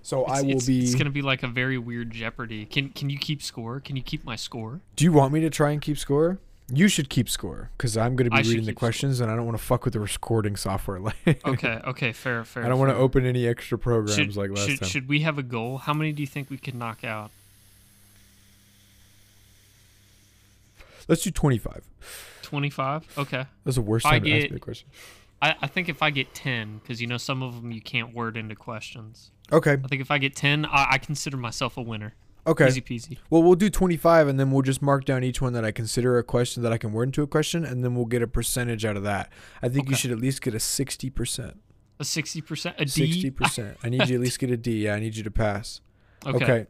[0.03, 0.83] So I will it's, be.
[0.85, 2.67] It's gonna be like a very weird Jeopardy.
[2.67, 3.81] Can Can you keep score?
[3.81, 4.81] Can you keep my score?
[4.97, 6.39] Do you want me to try and keep score?
[6.73, 8.87] You should keep score because I'm going to be should reading the keep score.
[8.89, 10.99] questions, and I don't want to fuck with the recording software.
[11.27, 11.81] Like, Okay.
[11.87, 12.13] Okay.
[12.13, 12.45] Fair.
[12.45, 12.65] Fair.
[12.65, 14.89] I don't want to open any extra programs Should, like last should, time.
[14.89, 15.79] should we have a goal?
[15.79, 17.31] How many do you think we could knock out?
[21.09, 21.89] Let's do 25.
[22.43, 23.19] 25.
[23.19, 23.45] Okay.
[23.65, 24.89] That's the worst I time to ask me a question.
[25.43, 28.15] I, I think if I get 10, because you know some of them you can't
[28.15, 29.31] word into questions.
[29.53, 29.73] Okay.
[29.73, 32.15] I think if I get 10, I, I consider myself a winner.
[32.47, 32.69] Okay.
[32.69, 33.19] Easy peasy.
[33.31, 36.19] Well, we'll do 25 and then we'll just mark down each one that I consider
[36.19, 38.85] a question that I can word into a question and then we'll get a percentage
[38.85, 39.33] out of that.
[39.63, 41.55] I think you should at least get a 60%.
[42.01, 42.75] A 60%?
[42.79, 43.31] A D?
[43.31, 43.77] 60%.
[43.83, 44.85] I need you at least get a D.
[44.85, 45.81] Yeah, I need you to pass.
[46.27, 46.43] Okay.
[46.43, 46.67] Okay.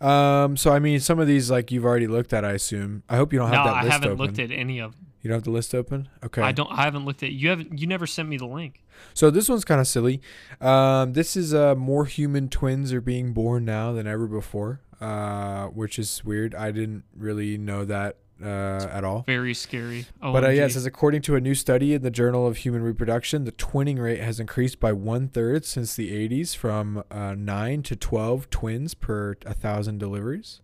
[0.00, 3.02] Um so I mean some of these like you've already looked at I assume.
[3.08, 4.26] I hope you don't No, have that I list haven't open.
[4.26, 5.06] looked at any of them.
[5.22, 6.08] you don't have the list open?
[6.24, 6.42] Okay.
[6.42, 6.70] I don't.
[6.70, 7.32] I haven't looked at.
[7.32, 7.78] You haven't.
[7.80, 8.84] You never sent me the link.
[9.14, 10.20] So this one's kind of silly.
[10.60, 15.66] Um, this is uh, more human twins are being born now than ever before, uh,
[15.66, 16.54] which is weird.
[16.54, 19.22] I didn't really know that uh, at all.
[19.26, 20.06] Very scary.
[20.22, 22.58] Oh, But uh, yeah, it says according to a new study in the Journal of
[22.58, 27.34] Human Reproduction, the twinning rate has increased by one third since the 80s, from uh,
[27.36, 30.60] nine to 12 twins per a thousand deliveries.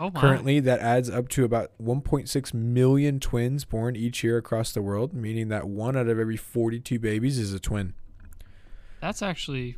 [0.00, 0.20] oh my.
[0.20, 5.14] Currently, that adds up to about 1.6 million twins born each year across the world,
[5.14, 7.94] meaning that one out of every 42 babies is a twin.
[9.00, 9.76] That's actually.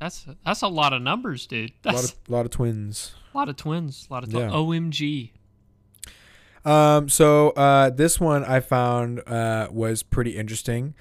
[0.00, 1.70] That's that's a lot of numbers, dude.
[1.84, 3.14] A lot That's of, lot of twins.
[3.32, 4.06] a lot of twins.
[4.10, 4.50] A lot of twi- Yeah.
[4.50, 5.30] OMG.
[6.64, 10.94] Um, so uh, this one I found uh, was pretty interesting.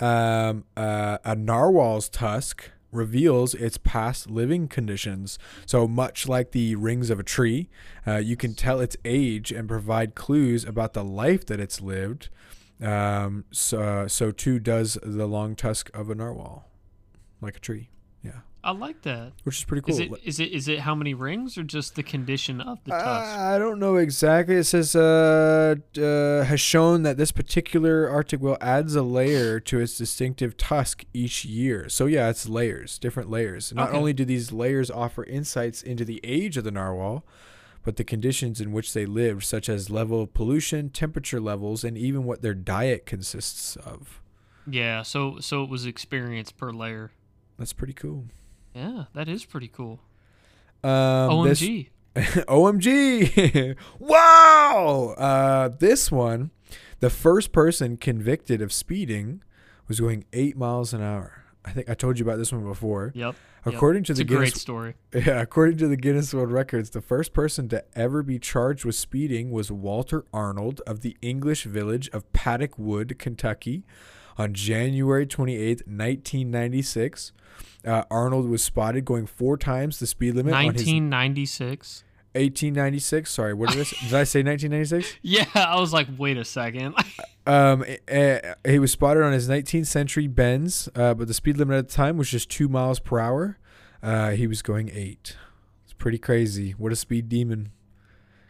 [0.00, 5.38] Um, uh, a narwhal's tusk reveals its past living conditions.
[5.66, 7.68] So much like the rings of a tree,
[8.06, 12.28] uh, you can tell its age and provide clues about the life that it's lived.
[12.80, 16.68] Um, so, so too does the long tusk of a narwhal,
[17.40, 17.90] like a tree.
[18.68, 19.32] I like that.
[19.44, 19.94] which is pretty cool.
[19.94, 22.90] Is it is it is it how many rings or just the condition of the
[22.90, 23.38] tusk?
[23.38, 24.56] Uh, I don't know exactly.
[24.56, 29.80] It says uh, uh, has shown that this particular Arctic whale adds a layer to
[29.80, 31.88] its distinctive tusk each year.
[31.88, 33.72] So yeah, it's layers, different layers.
[33.72, 33.98] Not Okay.
[33.98, 37.24] only do these layers offer insights into the age of the narwhal,
[37.84, 41.96] but the conditions in which they lived, such as level of pollution, temperature levels, and
[41.96, 44.20] even what their diet consists of.
[44.66, 47.12] yeah, so so it was experience per layer.
[47.58, 48.26] That's pretty cool.
[48.74, 50.00] Yeah, that is pretty cool.
[50.84, 51.88] Um, this- OMG.
[52.16, 53.76] OMG!
[53.98, 55.14] wow!
[55.16, 56.50] Uh, this one,
[57.00, 59.42] the first person convicted of speeding
[59.86, 61.44] was going eight miles an hour.
[61.64, 63.12] I think I told you about this one before.
[63.14, 63.34] Yep.
[63.66, 64.94] According to It's the a great Guinness, story.
[65.14, 68.94] yeah, according to the Guinness World Records, the first person to ever be charged with
[68.94, 73.84] speeding was Walter Arnold of the English village of Paddock Wood, Kentucky,
[74.38, 77.32] on January 28th, 1996.
[77.84, 82.04] Uh, Arnold was spotted going four times the speed limit on his 1996.
[82.34, 83.30] 1896.
[83.30, 83.96] Sorry, what did I say?
[84.06, 85.18] did I say 1996?
[85.22, 86.94] Yeah, I was like, wait a second.
[87.46, 91.78] Um, eh, he was spotted on his 19th century Benz, uh, but the speed limit
[91.78, 93.56] at the time was just two miles per hour.
[94.02, 95.34] Uh, he was going eight.
[95.84, 96.72] It's pretty crazy.
[96.72, 97.72] What a speed demon!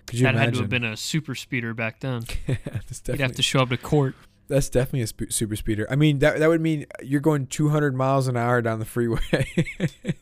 [0.09, 0.47] Could you that imagine?
[0.47, 2.25] had to have been a super speeder back then.
[2.49, 4.17] that's You'd have to show up to court.
[4.49, 5.87] That's definitely a sp- super speeder.
[5.91, 9.21] I mean, that that would mean you're going 200 miles an hour down the freeway.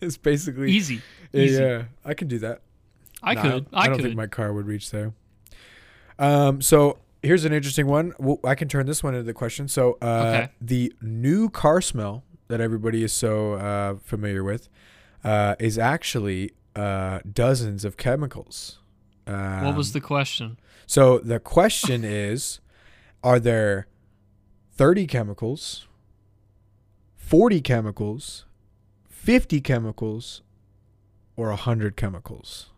[0.01, 1.01] it's basically Easy.
[1.33, 1.85] Yeah, Easy.
[2.05, 2.61] I could do that.
[3.23, 3.67] I No, could.
[3.73, 4.03] I, I, don't could.
[4.05, 5.13] think my car would reach there.
[6.19, 8.13] Um, so here's an interesting one.
[8.19, 9.69] Well, I can turn this one into the question.
[9.69, 10.05] So, uh,
[10.45, 10.49] Okay.
[10.61, 14.69] the new car smell that everybody is so uh, familiar with
[15.25, 18.79] uh, is actually uh, dozens of chemicals.
[19.27, 20.59] Um, what was the question?
[20.87, 22.61] so the question is,
[23.25, 23.89] are there
[24.77, 25.87] 30 chemicals,
[27.17, 28.45] 40 chemicals,
[29.09, 30.43] 50 chemicals,
[31.35, 32.71] or 100 chemicals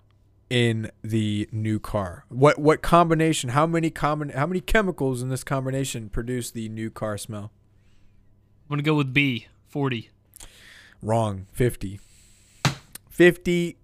[0.48, 2.24] in the new car?
[2.28, 6.90] What what combination, how many common how many chemicals in this combination produce the new
[6.90, 7.50] car smell?
[8.64, 9.48] I'm gonna go with B.
[9.66, 10.10] Forty.
[11.02, 11.46] Wrong.
[11.52, 12.00] 50.
[13.10, 13.76] 50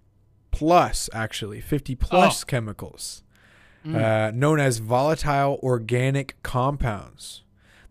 [0.51, 1.61] plus actually.
[1.61, 3.23] 50 plus chemicals.
[3.85, 3.97] Mm.
[3.97, 7.43] uh, known as volatile organic compounds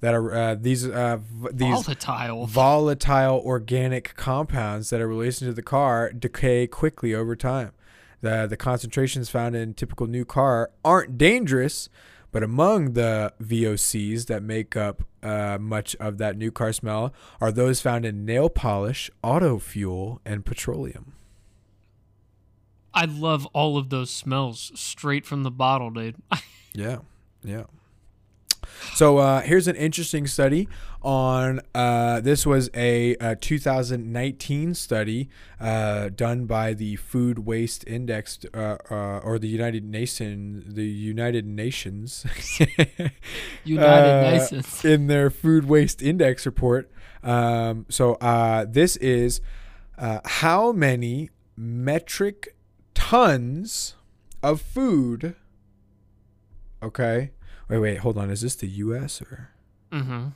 [0.03, 2.45] that are uh, these uh, v- these Volatile.
[2.45, 7.71] volatile organic compounds that are released into the car decay quickly over time.
[8.19, 11.87] The the concentrations found in typical new car aren't dangerous,
[12.33, 17.49] but among the VOCs that make up uh, much of that new car smell are
[17.53, 21.13] those found in nail polish, auto fuel, and petroleum.
[22.93, 26.17] I love all of those smells straight from the bottle, dude.
[26.75, 26.97] Yeah,
[27.43, 27.63] yeah.
[28.93, 30.67] So uh, here's an interesting study
[31.01, 31.61] on.
[31.75, 38.77] Uh, this was a, uh 2019 study uh, done by the Food Waste Index uh,
[38.89, 42.25] uh, or the United Nation, the United Nations,
[43.63, 44.85] United Uh, Nations.
[44.85, 46.89] in their Food Waste Index report.
[47.23, 49.41] Um, so uh, this is
[49.97, 52.55] uh, how many metric
[52.93, 53.95] tons
[54.41, 55.35] of food.
[56.81, 57.31] Okay.
[57.73, 58.29] Wait, wait, hold on.
[58.29, 59.19] Is this the U.S.
[59.19, 59.49] or?
[59.91, 60.27] Mm-hmm.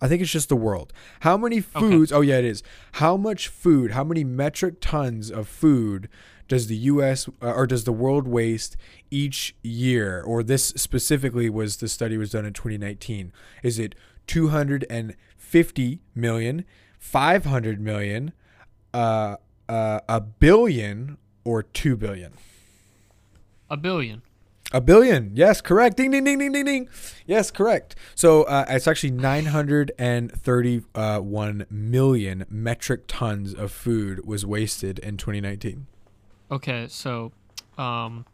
[0.00, 0.92] I think it's just the world.
[1.20, 2.12] How many foods?
[2.12, 2.62] Oh, yeah, it is.
[2.92, 3.90] How much food?
[3.90, 6.08] How many metric tons of food
[6.46, 7.28] does the U.S.
[7.42, 8.76] Uh, or does the world waste
[9.10, 10.22] each year?
[10.22, 13.32] Or this specifically was the study was done in 2019.
[13.64, 13.96] Is it
[14.28, 16.64] 250 million,
[17.00, 18.32] 500 million,
[18.94, 19.38] uh,
[19.68, 22.34] uh, a billion, or two billion?
[23.70, 24.22] A billion.
[24.72, 25.32] A billion.
[25.34, 25.96] Yes, correct.
[25.96, 26.88] Ding, ding, ding, ding, ding, ding.
[27.26, 27.96] Yes, correct.
[28.14, 35.86] So uh, it's actually 931 million metric tons of food was wasted in 2019.
[36.50, 37.32] Okay, so,
[37.76, 38.24] um,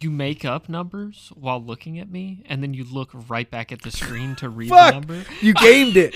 [0.00, 3.82] you make up numbers while looking at me, and then you look right back at
[3.82, 4.88] the screen to read Fuck!
[4.88, 5.24] the number.
[5.40, 6.14] You gamed it.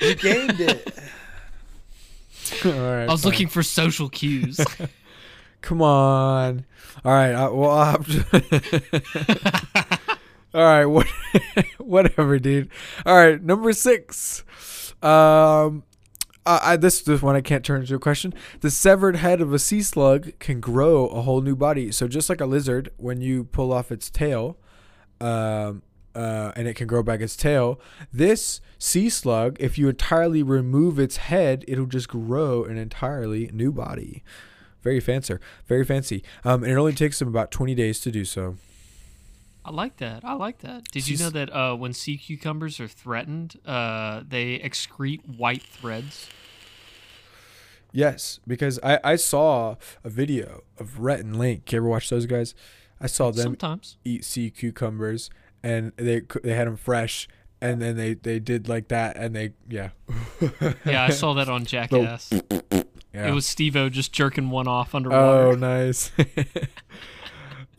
[0.00, 0.98] You gamed it.
[2.64, 3.04] All right.
[3.04, 3.32] I was fine.
[3.32, 4.60] looking for social cues.
[5.66, 6.64] Come on.
[7.04, 7.34] All right.
[7.34, 7.72] I, well.
[10.54, 10.86] All right.
[10.86, 11.08] What,
[11.78, 12.70] whatever, dude.
[13.04, 13.42] All right.
[13.42, 14.44] Number six.
[15.02, 15.82] Um,
[16.46, 18.32] Uh, I, this this one I can't turn into a question.
[18.60, 21.90] The severed head of a sea slug can grow a whole new body.
[21.90, 24.56] So just like a lizard, when you pull off its tail,
[25.20, 25.82] um,
[26.14, 27.80] uh, and it can grow back its tail.
[28.12, 33.72] This sea slug, if you entirely remove its head, it'll just grow an entirely new
[33.72, 34.22] body.
[34.86, 35.34] Very fancy,
[35.66, 36.22] very fancy.
[36.44, 38.54] Um, and it only takes them about twenty days to do so.
[39.64, 40.24] I like that.
[40.24, 40.84] I like that.
[40.92, 46.28] Did you know that uh, when sea cucumbers are threatened, uh, they excrete white threads?
[47.90, 49.74] Yes, because I, I saw
[50.04, 51.72] a video of Rhett and Link.
[51.72, 52.54] You ever watch those guys?
[53.00, 53.96] I saw them Sometimes.
[54.04, 55.30] eat sea cucumbers,
[55.64, 57.26] and they they had them fresh,
[57.60, 59.90] and then they, they did like that, and they yeah.
[60.84, 62.32] Yeah, I saw that on Jackass.
[63.16, 63.28] Yeah.
[63.28, 65.48] It was Steve-O just jerking one off underwater.
[65.48, 66.12] Oh, nice.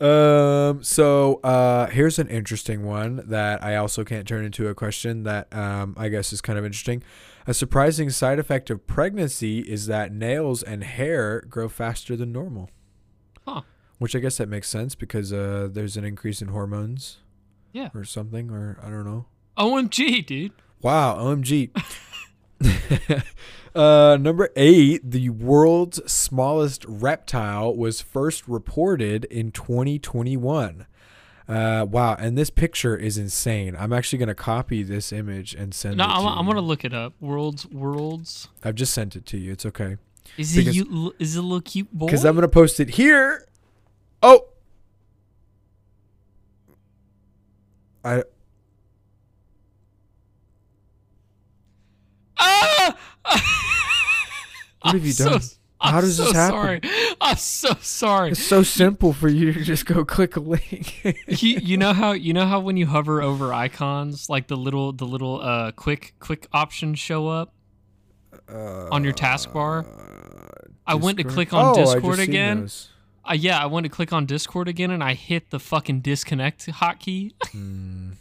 [0.00, 0.82] um.
[0.82, 5.54] So, uh, here's an interesting one that I also can't turn into a question that
[5.54, 7.04] um I guess is kind of interesting.
[7.46, 12.68] A surprising side effect of pregnancy is that nails and hair grow faster than normal.
[13.46, 13.62] Huh.
[13.98, 17.18] Which I guess that makes sense because uh there's an increase in hormones.
[17.72, 17.90] Yeah.
[17.94, 19.26] Or something, or I don't know.
[19.56, 20.52] OMG, dude.
[20.82, 21.70] Wow, OMG.
[23.74, 30.86] uh, number eight, the world's smallest reptile was first reported in 2021.
[31.48, 33.74] Uh, wow, and this picture is insane.
[33.78, 36.08] I'm actually gonna copy this image and send No, it.
[36.08, 36.52] I'm, to I'm you.
[36.52, 37.14] gonna look it up.
[37.20, 38.48] World's worlds.
[38.62, 39.52] I've just sent it to you.
[39.52, 39.96] It's okay.
[40.36, 41.14] Is Because- it you?
[41.18, 42.04] Is it a little cute boy?
[42.06, 43.46] Because I'm gonna post it here.
[44.22, 44.44] Oh.
[48.04, 48.22] I
[52.38, 52.96] Ah!
[54.82, 55.40] What have you so- done?
[55.80, 56.54] I'm How does so this happen?
[56.56, 56.80] Sorry.
[57.20, 58.30] I'm so sorry.
[58.32, 61.04] it's so simple for you to just go click a link.
[61.28, 64.92] you, you know how you know how when you hover over icons, like the little
[64.92, 67.54] the little uh quick quick options show up
[68.48, 69.86] on your taskbar.
[70.84, 72.68] I went to click on Oh, Discord again.
[73.24, 76.66] Uh, yeah, I went to click on Discord again, and I hit the fucking disconnect
[76.66, 77.34] hotkey.
[77.52, 78.12] Hmm.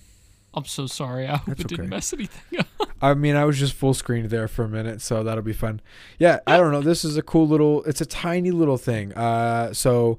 [0.57, 1.27] I'm so sorry.
[1.27, 2.89] I hope That's it didn't mess anything up.
[3.01, 5.81] I mean, I was just full screened there for a minute, so that'll be fun.
[6.17, 6.81] Yeah, I don't know.
[6.81, 7.83] This is a cool little.
[7.83, 9.13] It's a tiny little thing.
[9.13, 10.17] Uh, so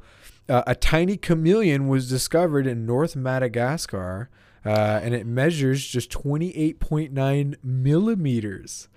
[0.49, 4.31] uh, a tiny chameleon was discovered in North Madagascar,
[4.65, 8.89] uh, and it measures just 28.9 millimeters.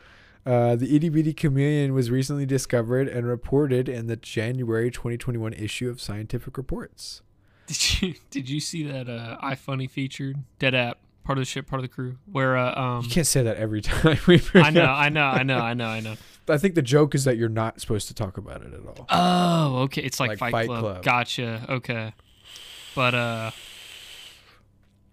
[0.45, 5.89] Uh, the itty bitty chameleon was recently discovered and reported in the January 2021 issue
[5.89, 7.23] of Scientific Reports.
[7.65, 11.67] Did you did you see that uh, iFunny featured dead app part of the ship,
[11.67, 12.17] part of the crew?
[12.32, 15.43] Where uh, um, You can't say that every time we I know, I know, I
[15.43, 16.15] know, I know, I know.
[16.49, 19.05] I think the joke is that you're not supposed to talk about it at all.
[19.09, 20.01] Oh, okay.
[20.01, 20.80] It's like, Like Fight, Fight Club.
[20.82, 21.03] Club.
[21.03, 21.65] Gotcha.
[21.69, 22.13] Okay.
[22.95, 23.51] But uh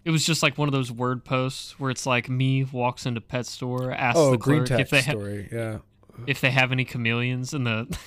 [0.05, 3.21] it was just like one of those word posts where it's like me walks into
[3.21, 5.47] pet store, asks Oh, the green clerk if they ha- story.
[5.51, 5.77] Yeah.
[6.25, 7.97] if they have any chameleons and the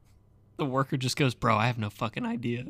[0.58, 2.66] the worker just goes, "Bro, I have no fucking idea."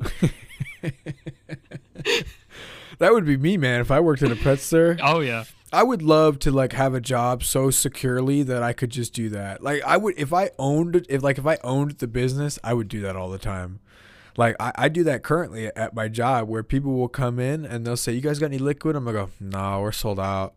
[2.99, 3.81] That would be me, man.
[3.81, 5.45] If I worked in a pet store, oh yeah.
[5.71, 9.29] I would love to like have a job so securely that I could just do
[9.29, 9.61] that.
[9.61, 12.87] Like I would, if I owned, if like if I owned the business, I would
[12.87, 13.79] do that all the time.
[14.37, 17.85] Like I, I do that currently at my job, where people will come in and
[17.85, 20.53] they'll say, "You guys got any liquid?" I'm gonna go, "No, we're sold out."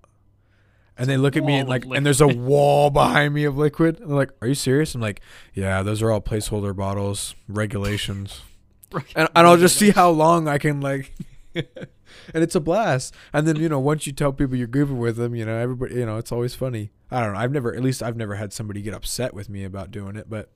[0.97, 4.01] And they look at me and like, and there's a wall behind me of liquid.
[4.01, 5.23] And they're like, "Are you serious?" I'm like,
[5.55, 8.43] "Yeah, those are all placeholder bottles, regulations."
[8.93, 11.13] and, and I'll just see how long I can like.
[11.55, 13.15] and it's a blast.
[13.33, 15.97] And then you know, once you tell people you're goofing with them, you know, everybody,
[15.97, 16.91] you know, it's always funny.
[17.11, 17.39] I don't know.
[17.39, 20.31] I've never, at least I've never had somebody get upset with me about doing it,
[20.31, 20.51] but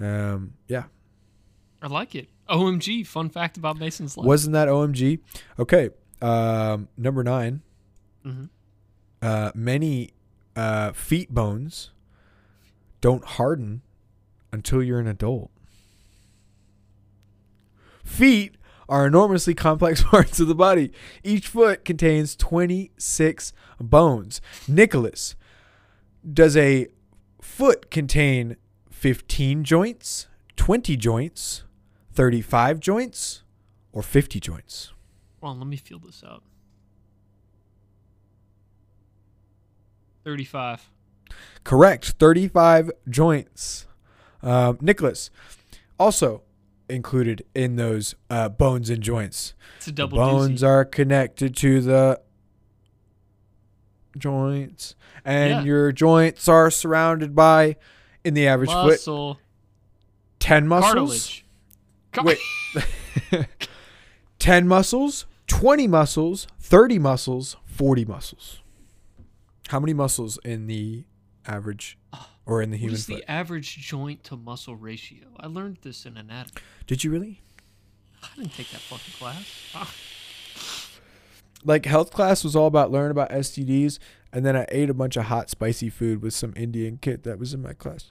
[0.00, 0.84] um, yeah.
[1.82, 2.28] I like it.
[2.48, 4.26] OMG, fun fact about Mason's life.
[4.26, 5.20] Wasn't that OMG?
[5.58, 5.90] Okay.
[6.22, 7.62] Um, number 9
[8.24, 8.48] Mhm.
[9.20, 10.10] Uh, many
[10.56, 11.90] uh, feet bones
[13.00, 13.82] don't harden
[14.52, 15.50] until you're an adult.
[18.04, 18.56] Feet
[18.88, 20.92] are enormously complex parts of the body.
[21.22, 24.40] Each foot contains 26 bones.
[24.68, 25.36] Nicholas,
[26.30, 26.88] does a
[27.40, 28.56] foot contain
[28.90, 31.64] 15 joints, 20 joints,
[32.12, 33.42] 35 joints,
[33.92, 34.92] or 50 joints?
[35.40, 36.42] Hold on, let me feel this out.
[40.24, 40.90] 35.
[41.64, 42.14] Correct.
[42.18, 43.86] 35 joints.
[44.42, 45.30] Um, Nicholas,
[45.98, 46.42] also
[46.88, 49.54] included in those uh, bones and joints.
[49.78, 50.66] It's a The double bones doozy.
[50.68, 52.20] are connected to the
[54.16, 54.94] joints,
[55.24, 55.62] and Yeah.
[55.62, 57.76] your joints are surrounded by,
[58.24, 59.00] in the average foot,
[60.40, 60.92] 10 muscles.
[60.92, 61.44] Cartilage.
[62.12, 62.38] Car- Wait.
[64.38, 68.60] 10 muscles, 20 muscles, 30 muscles, 40 muscles.
[69.68, 71.04] How many muscles in the
[71.46, 71.98] average
[72.46, 73.16] or in the human is foot.
[73.18, 75.26] the average joint to muscle ratio?
[75.38, 76.60] I learned this in anatomy.
[76.86, 77.40] Did you really?
[78.22, 79.44] I didn't take that fucking class.
[79.74, 79.92] Ah,
[81.66, 83.98] Like health class was all about learning about STDs,
[84.34, 87.38] and then I ate a bunch of hot spicy food with some Indian kid that
[87.38, 88.10] was in my class.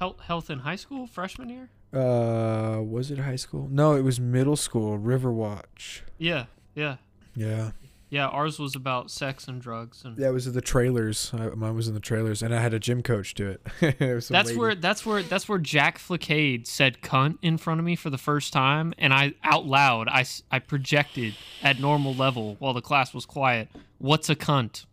[0.00, 1.70] health, health in high school, freshman year.
[1.92, 3.68] Uh, was it high school?
[3.70, 4.98] No, it was middle school.
[4.98, 6.00] Riverwatch.
[6.18, 6.96] Yeah, yeah,
[7.36, 7.70] Yeah.
[8.12, 8.26] Yeah.
[8.26, 11.30] Ours was about sex and drugs, and Yeah, it was in the trailers.
[11.32, 13.66] I, mine was in the trailers, and I had a gym coach do it.
[14.02, 14.58] It that's lady.
[14.58, 18.18] where that's where that's where Jack Flaccade said "cunt" in front of me for the
[18.18, 23.14] first time, and I out loud I I projected at normal level while the class
[23.14, 23.68] was quiet.
[23.98, 24.84] What's a cunt?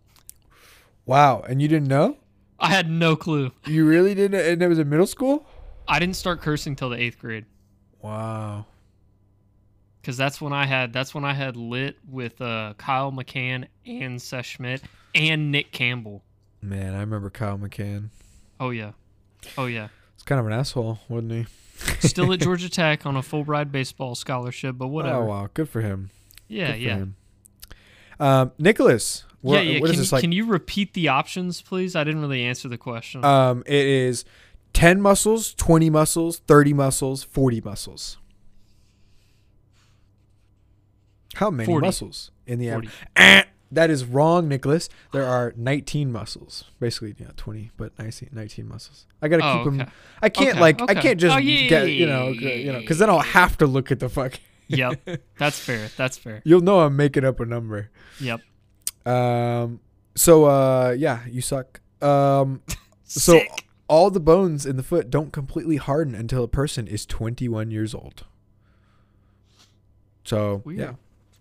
[1.06, 2.18] Wow, and you didn't know?
[2.58, 3.52] I had no clue.
[3.66, 4.40] You really didn't?
[4.40, 5.46] And it was in middle school?
[5.88, 7.46] I didn't start cursing till the eighth grade.
[8.02, 8.66] Wow.
[10.02, 14.22] Because that's when I had that's when I had lit with uh, Kyle McCann and
[14.22, 14.82] Seth Schmidt
[15.14, 16.24] and Nick Campbell.
[16.62, 18.10] Man, I remember Kyle McCann.
[18.60, 18.92] Oh yeah,
[19.58, 19.90] oh yeah.
[20.16, 21.46] He's kind of an asshole, wasn't he?
[22.08, 25.18] Still at Georgia Tech on a full ride baseball scholarship, but whatever.
[25.18, 26.10] Oh wow, good for him.
[26.48, 27.16] yeah, for yeah, him.
[28.20, 29.24] Um, Nicholas.
[29.26, 29.80] yeah, What, yeah.
[29.80, 30.22] what is Can, this like?
[30.22, 31.96] can you repeat the options, please?
[31.96, 33.24] I didn't really answer the question.
[33.24, 34.26] um, it is
[34.74, 38.18] ten muscles, twenty muscles, thirty muscles, forty muscles.
[41.36, 41.86] How many 40.
[41.86, 42.88] muscles in the 40.
[42.88, 42.98] average?
[43.16, 44.90] Eh, that is wrong, Nicholas.
[45.14, 46.66] There are 19 muscles.
[46.80, 49.06] Basically, yeah, 20, but 19, 19 muscles.
[49.22, 49.92] I gotta Oh, keep them.
[50.22, 52.98] I can't Okay, like I can't just Oh, yeah, get you know you know because
[53.00, 54.40] then I'll have to look at the fuck.
[54.68, 55.00] yep,
[55.38, 55.90] that's fair.
[55.98, 56.42] That's fair.
[56.46, 57.90] You'll know I'm making up a number.
[58.20, 58.42] Yep.
[59.06, 59.80] Um.
[60.16, 61.82] So uh, yeah, you suck.
[62.02, 62.62] Um.
[63.12, 63.40] So
[63.88, 67.96] all the bones in the foot don't completely harden until a person is 21 years
[67.96, 68.24] old.
[70.24, 70.80] So Weird.
[70.80, 70.94] yeah.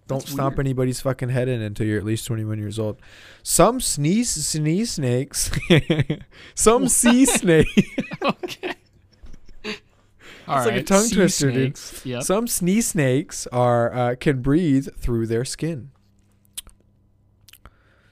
[0.08, 0.66] Don't That's stomp weird.
[0.66, 2.98] anybody's fucking head in until you're at least 21 years old.
[3.44, 5.50] Some sneeze sneeze snakes,
[6.56, 7.68] some sea snake,
[8.24, 8.74] okay.
[10.48, 11.76] All like a tongue sea twister, dude.
[11.76, 12.06] snakes.
[12.06, 12.22] Yep.
[12.22, 15.90] some sneeze snakes are uh, can breathe through their skin.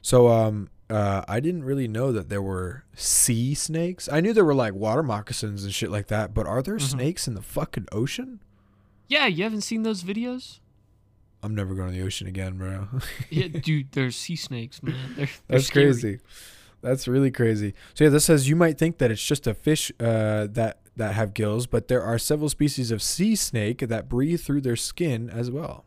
[0.02, 4.08] So um uh I didn't really know that there were sea snakes.
[4.12, 6.82] I knew there were like water moccasins and shit like that, but are there Mhm.
[6.90, 8.40] snakes in the fucking ocean?
[9.08, 10.58] yeah, you haven't seen those videos?
[11.46, 12.88] I'm never going to the ocean again, bro.
[13.30, 14.96] Yeah, dude, there's sea snakes, man.
[15.16, 15.86] They're, they're That's scary.
[15.86, 16.18] crazy.
[16.82, 17.72] That's really crazy.
[17.94, 21.14] So yeah, this says you might think that it's just a fish uh, that that
[21.14, 25.30] have gills, but there are several species of sea snake that breathe through their skin
[25.30, 25.84] as well.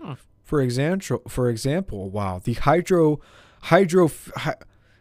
[0.00, 0.16] Huh.
[0.44, 3.18] For example, for example, wow, the hydro
[3.62, 4.56] hydro hy,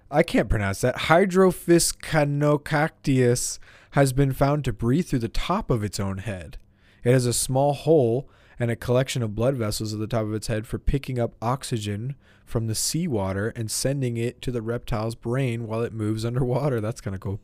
[0.10, 0.96] I can't pronounce that.
[0.96, 3.60] Hydrophiscanocactius
[3.92, 6.58] has been found to breathe through the top of its own head.
[7.04, 8.30] It has a small hole
[8.62, 11.34] and a collection of blood vessels at the top of its head for picking up
[11.42, 12.16] oxygen
[12.46, 16.80] from the seawater and sending it to the reptile's brain while it moves underwater.
[16.80, 17.40] That's kind of cool.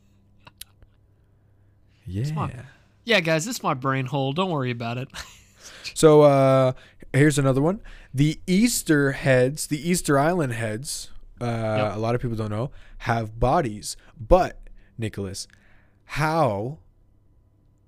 [2.06, 2.32] Yeah.
[2.34, 2.54] my-
[3.04, 4.34] Yeah, guys, this is my brain hole.
[4.34, 5.10] Don't worry about it.
[5.94, 6.74] So uh,
[7.12, 7.82] here's another one.
[8.14, 11.10] The Easter heads, the Easter Island heads,
[11.42, 11.96] uh, Yep.
[11.96, 13.98] a lot of people don't know, have bodies.
[14.20, 14.60] But,
[14.98, 15.48] Nicholas,
[16.06, 16.80] how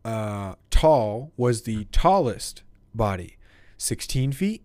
[0.03, 2.63] uh, tall was the tallest
[2.99, 3.37] body?
[3.77, 4.63] 16 feet,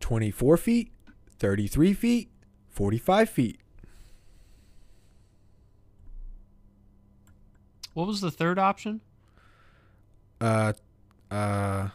[0.00, 0.92] 24 feet,
[1.38, 2.30] 33 feet,
[2.68, 3.60] 45 feet.
[7.94, 9.00] What was the third option?
[10.38, 10.74] Uh,
[11.30, 11.88] uh.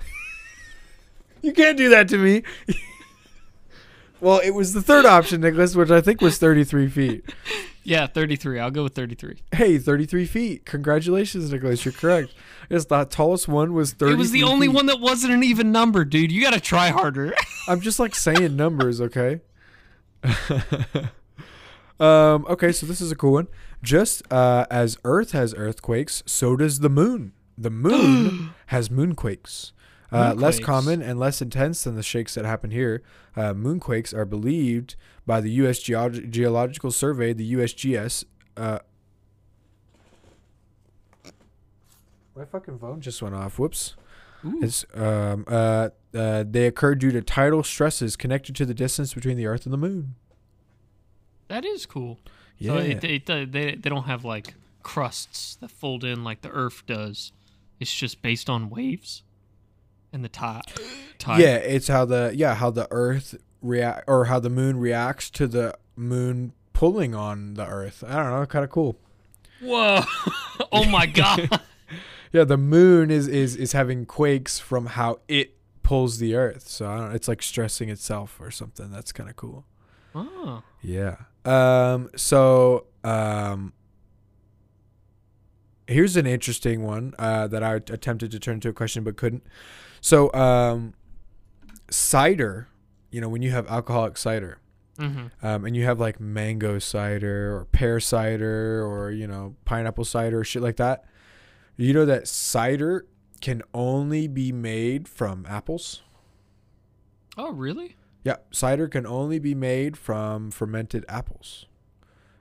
[1.42, 2.44] you can't do that to me.
[4.20, 7.34] well, it was the third option, Nicholas, which I think was 33 feet.
[7.84, 8.58] Yeah, 33.
[8.58, 9.42] I'll go with 33.
[9.52, 10.64] Hey, 33 feet.
[10.64, 11.84] Congratulations, Nicholas.
[11.84, 12.34] You're correct.
[12.70, 14.74] Yes, the tallest one was 33 It was the only feet.
[14.74, 16.32] one that wasn't an even number, dude.
[16.32, 17.34] You got to try harder.
[17.68, 19.42] I'm just like saying numbers, okay?
[22.00, 23.48] um, okay, so this is a cool one.
[23.82, 27.32] Just uh, as Earth has earthquakes, so does the moon.
[27.58, 29.72] The moon has moonquakes.
[30.14, 33.02] Uh, less common and less intense than the shakes that happen here.
[33.36, 34.94] Uh, moonquakes are believed
[35.26, 35.80] by the U.S.
[35.80, 38.24] Geog- Geological Survey, the USGS.
[38.56, 38.78] Uh,
[42.36, 43.58] my fucking phone just went off.
[43.58, 43.96] Whoops.
[44.60, 49.38] It's um uh uh they occur due to tidal stresses connected to the distance between
[49.38, 50.16] the Earth and the Moon.
[51.48, 52.18] That is cool.
[52.58, 52.72] Yeah.
[52.72, 56.84] So it, it, they, they don't have like crusts that fold in like the Earth
[56.86, 57.32] does.
[57.80, 59.22] It's just based on waves
[60.14, 60.62] and the tide.
[61.18, 61.40] tide.
[61.40, 65.46] yeah, it's how the yeah how the Earth react or how the Moon reacts to
[65.46, 68.02] the Moon pulling on the Earth.
[68.06, 68.96] I don't know, kind of cool.
[69.60, 70.02] Whoa.
[70.72, 71.60] oh my god.
[72.32, 76.68] Yeah, the Moon is is is having quakes from how it pulls the Earth.
[76.68, 78.90] So I don't know, it's like stressing itself or something.
[78.90, 79.64] That's kind of cool.
[80.14, 80.62] oh.
[80.80, 81.16] Yeah.
[81.44, 82.10] Um.
[82.16, 83.72] So um,
[85.86, 89.44] here's an interesting one uh, that I attempted to turn into a question but couldn't.
[90.04, 90.92] So, um,
[91.90, 92.68] cider,
[93.10, 94.58] you know, when you have alcoholic cider,
[94.98, 95.44] Mm-hmm.
[95.44, 100.40] um, and you have like mango cider or pear cider or you know pineapple cider
[100.40, 101.04] or shit like that,
[101.76, 103.06] you know that cider
[103.40, 106.02] can only be made from apples.
[107.36, 107.96] Oh, really?
[108.24, 111.66] Yeah, cider can only be made from fermented apples.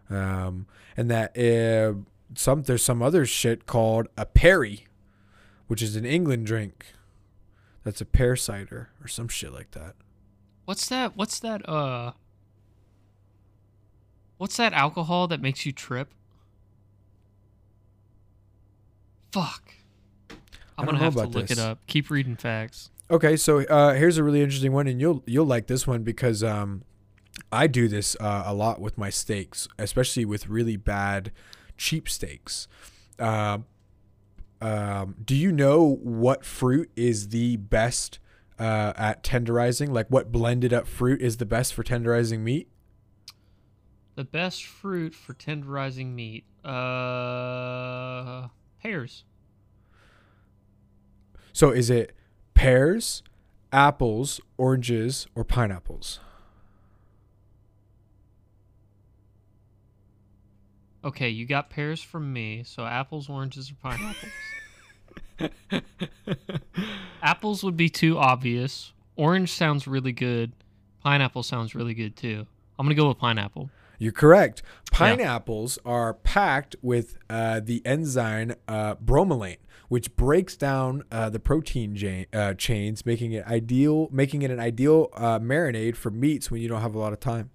[0.10, 1.98] Um, and that uh,
[2.36, 4.86] some there's some other shit called a perry,
[5.66, 6.86] which is an England drink.
[7.84, 9.96] That's a pear cider or some shit like that.
[10.66, 11.18] What's that?
[11.18, 11.68] What's that?
[11.68, 12.14] Uh,
[14.38, 16.14] what's that alcohol that makes you trip?
[19.32, 19.74] Fuck.
[20.78, 21.58] I'm gonna have to look this.
[21.58, 21.80] it up.
[21.88, 22.90] Keep reading facts.
[23.12, 26.44] Okay, so uh, here's a really interesting one, and you'll you'll like this one because
[26.44, 26.84] um,
[27.52, 31.32] I do this uh, a lot with my steaks, especially with really bad
[31.78, 32.68] cheap steaks.
[33.20, 33.60] Uh,
[34.64, 38.20] um, do you know what fruit is the best
[38.58, 39.90] uh, at tenderizing?
[39.90, 42.70] Like, what blended up fruit is the best for tenderizing meat?
[44.16, 46.46] The best fruit for tenderizing meat.
[46.64, 48.48] Uh,
[48.82, 49.26] pears.
[51.52, 52.16] So, is it
[52.54, 53.22] pears,
[53.74, 56.22] apples, oranges, or pineapples?
[61.06, 64.32] Okay, you got pears from me, so apples, oranges, or pineapples.
[67.22, 68.94] apples would be too obvious.
[69.16, 70.54] Orange sounds really good.
[71.04, 72.48] Pineapple sounds really good too.
[72.80, 73.70] I'm gonna go with pineapple.
[74.00, 74.64] You're correct.
[74.92, 79.58] Pineapples are packed with uh, the enzyme uh, bromelain,
[79.88, 84.60] which breaks down uh, the protein ja- uh, chains, making it ideal, making it an
[84.60, 87.50] ideal uh, marinade for meats when you don't have a lot of time.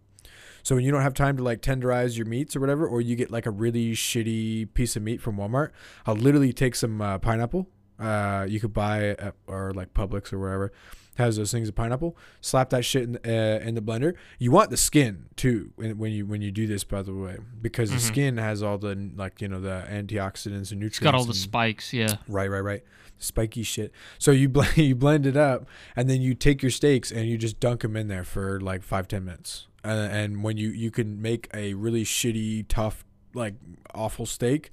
[0.62, 3.16] So when you don't have time to like tenderize your meats or whatever, or you
[3.16, 5.70] get like a really shitty piece of meat from Walmart,
[6.06, 7.68] I'll literally take some uh, pineapple.
[7.98, 10.72] Uh, you could buy at, or like Publix or wherever
[11.18, 12.16] has those things of pineapple.
[12.40, 14.14] Slap that shit in, uh, in the blender.
[14.38, 17.36] You want the skin too when when you when you do this, by the way,
[17.60, 18.00] because the Mhm.
[18.00, 20.96] skin has all the like you know the antioxidants and nutrients.
[20.96, 22.16] It's got all the and- spikes, yeah.
[22.26, 22.84] Right, right, right.
[23.18, 23.92] Spiky shit.
[24.18, 25.66] So you blend you blend it up,
[25.96, 28.82] and then you take your steaks and you just dunk them in there for like
[28.82, 29.66] five ten minutes.
[29.84, 33.04] Uh, and when you you can make a really shitty, tough,
[33.34, 33.54] like
[33.94, 34.70] awful steak,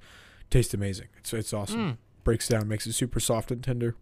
[0.50, 1.08] taste amazing.
[1.18, 1.92] It's it's awesome.
[1.92, 1.96] Mm.
[2.24, 3.94] Breaks down, makes it super soft and tender.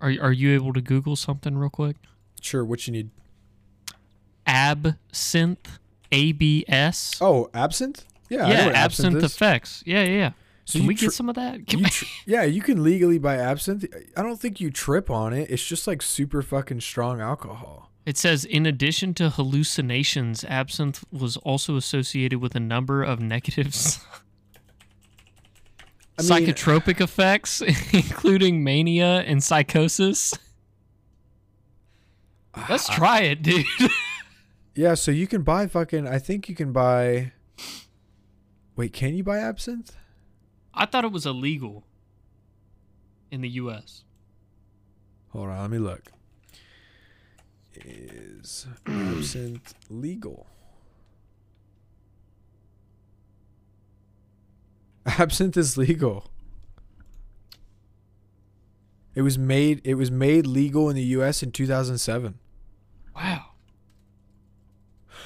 [0.00, 1.96] Are are you able to Google something real quick?
[2.40, 3.10] Sure, what you need?
[4.46, 5.78] Absinthe,
[6.10, 7.18] ABS.
[7.20, 8.04] Oh, absinthe.
[8.28, 9.24] Yeah, yeah, absinthe, is.
[9.24, 9.82] effects.
[9.84, 10.12] Yeah, yeah.
[10.12, 10.30] yeah.
[10.64, 11.66] So Can we get some of that?
[11.66, 11.86] Can you
[12.26, 13.86] yeah, you can legally buy absinthe.
[14.16, 15.50] I don't think you trip on it.
[15.50, 17.90] It's just like super fucking strong alcohol.
[18.06, 24.00] It says, in addition to hallucinations, absinthe was also associated with a number of negatives.
[26.20, 27.60] I mean- psychotropic effects,
[27.92, 30.34] including mania and psychosis.
[32.68, 32.94] Let's ah.
[32.94, 33.66] try it, dude.
[34.74, 36.06] Yeah, so you can buy fucking.
[36.06, 37.32] I think you can buy.
[38.76, 39.96] Wait, can you buy absinthe?
[40.72, 41.84] I thought it was illegal
[43.30, 44.04] in the U.S.
[45.32, 46.12] Hold on, let me look.
[47.74, 50.46] Is absinthe legal?
[55.18, 56.30] Absinthe is legal.
[59.14, 59.80] It was made.
[59.84, 61.42] It was made legal in the U.S.
[61.42, 62.38] in 2007.
[63.16, 63.46] Wow.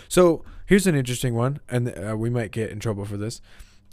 [0.09, 3.41] So here's an interesting one, and uh, we might get in trouble for this.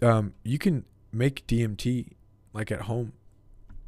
[0.02, 2.14] Um, you can make DMT
[2.54, 3.14] like at home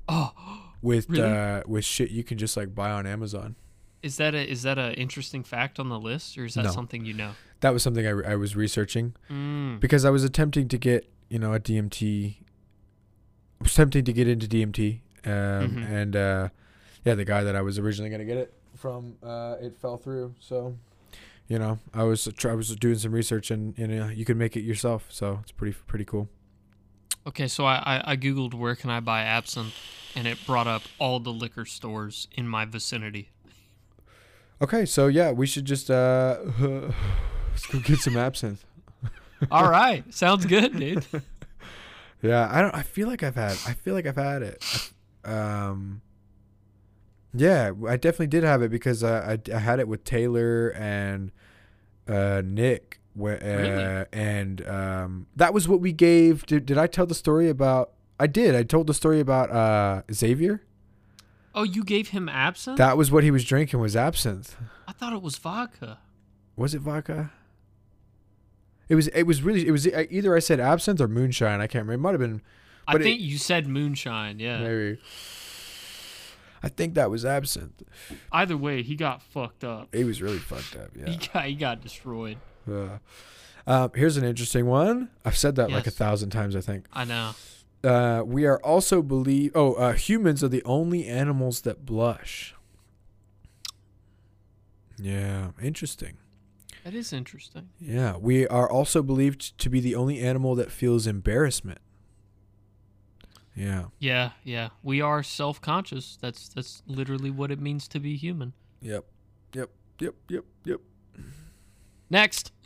[0.09, 0.31] Oh,
[0.81, 1.23] with Really?
[1.23, 3.55] uh, with shit you can just like buy on Amazon.
[4.01, 6.71] is that a is that a interesting fact on the list, or is that No.
[6.71, 7.31] something you know?
[7.61, 9.79] That was something I, re- I was researching Mm.
[9.79, 12.35] because I was attempting to get you know a DMT.
[13.59, 15.89] I was attempting to get into DMT, um, Mhm.
[15.89, 16.49] and uh,
[17.03, 20.35] yeah, the guy that I was originally gonna get it from, uh, it fell through.
[20.39, 20.77] So,
[21.47, 24.55] you know, I was I was doing some research, and you know, you can make
[24.55, 25.07] it yourself.
[25.09, 26.29] So it's pretty pretty cool.
[27.25, 29.73] Okay, so I, I I googled where can I buy absinthe,
[30.15, 33.29] and it brought up all the liquor stores in my vicinity.
[34.61, 38.63] Okay, so yeah, we should just uh, let's go get some absinthe.
[39.51, 41.05] All right, sounds good, dude.
[42.21, 42.73] Yeah, I don't.
[42.73, 43.51] I feel like I've had.
[43.67, 44.63] I feel like I've had it.
[45.25, 46.01] Um.
[47.33, 51.31] Yeah, I definitely did have it because I I, I had it with Taylor and
[52.07, 53.01] uh, Nick.
[53.19, 54.05] Uh, Really?
[54.13, 56.45] And um, that was what we gave.
[56.45, 57.91] Did, did I tell the story about?
[58.19, 58.55] I did.
[58.55, 60.61] I told the story about uh, Xavier.
[61.53, 62.77] Oh, you gave him absinthe?
[62.77, 64.55] That was what he was drinking was absinthe.
[64.87, 65.99] I thought it was vodka.
[66.55, 67.31] Was it vodka?
[68.93, 71.59] It was it was really it was uh, either I said absinthe or moonshine.
[71.61, 71.93] I can't remember.
[71.93, 72.43] It might have been
[72.87, 74.37] I But it- think you said moonshine.
[74.37, 74.59] Yeah.
[74.59, 74.99] maybe.
[76.61, 77.81] I think that was absinthe.
[78.31, 79.95] Either way, he got fucked up.
[79.95, 80.89] He was really fucked up.
[80.95, 81.09] Yeah.
[81.09, 82.37] He got he got destroyed.
[82.71, 82.99] Uh,
[83.65, 85.09] um, here's an interesting one.
[85.25, 86.55] I've said that like a thousand times.
[86.55, 86.85] I think.
[86.93, 87.31] I know.
[87.83, 89.53] Uh, we are also believe.
[89.55, 92.53] Oh, uh, humans are the only animals that blush.
[94.99, 96.17] Yeah, interesting.
[96.83, 97.69] That is interesting.
[97.79, 101.79] Yeah, we are also believed to be the only animal that feels embarrassment.
[103.55, 103.85] Yeah.
[103.99, 104.69] Yeah, yeah.
[104.81, 106.17] We are self-conscious.
[106.19, 108.53] That's that's literally what it means to be human.
[108.81, 109.05] Yep.
[109.53, 109.69] Yep.
[109.99, 110.15] Yep.
[110.29, 110.45] Yep.
[110.65, 110.79] Yep.
[112.09, 112.51] Next.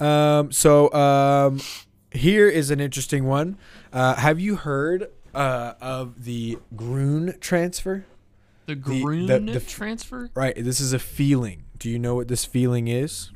[0.00, 0.50] Um.
[0.50, 1.60] So, um,
[2.10, 3.56] here is an interesting one.
[3.92, 8.04] Uh, have you heard uh of the Gruen transfer?
[8.66, 10.28] The the- Groon the f- transfer?
[10.34, 10.56] Right.
[10.56, 11.64] This is a feeling.
[11.82, 13.32] Do you know what this feeling is?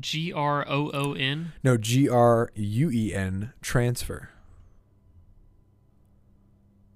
[0.00, 1.52] G R O O N.
[1.62, 4.30] No, G R U E N transfer.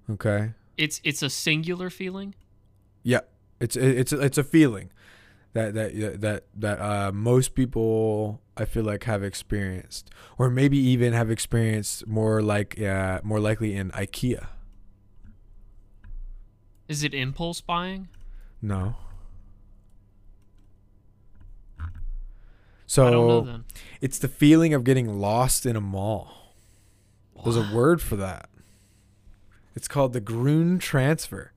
[0.09, 0.53] Okay.
[0.77, 2.33] It's it's a singular feeling.
[3.03, 3.19] Yeah,
[3.59, 4.89] it's it's it's a feeling
[5.53, 11.13] that that that that uh, most people I feel like have experienced, or maybe even
[11.13, 14.47] have experienced more like uh, more likely in IKEA.
[16.87, 18.07] Is it impulse buying?
[18.63, 18.95] No.
[21.79, 21.85] I
[22.87, 23.63] So don't know then.
[24.01, 26.55] it's the feeling of getting lost in a mall.
[27.43, 28.49] There's a word for that.
[29.75, 31.51] It's called the Gruen transfer.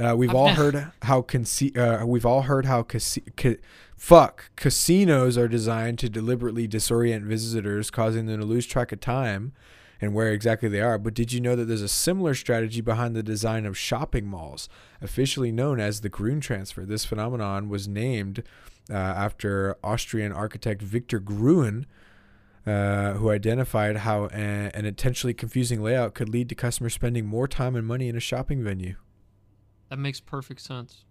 [0.00, 3.58] Uh, we've all heard how conce- uh, we've all heard how casi- ca-
[3.96, 9.52] fuck casinos are designed to deliberately disorient visitors, causing them to lose track of time
[10.00, 10.98] and where exactly they are.
[10.98, 14.68] But did you know that there's a similar strategy behind the design of shopping malls,
[15.00, 16.84] officially known as the Gruen transfer?
[16.86, 18.42] This phenomenon was named
[18.90, 21.86] uh, after Austrian architect Victor Gruen,
[22.66, 27.48] uh, who identified how a, an intentionally confusing layout could lead to customers spending more
[27.48, 28.96] time and money in a shopping venue.
[29.88, 31.04] That makes perfect sense.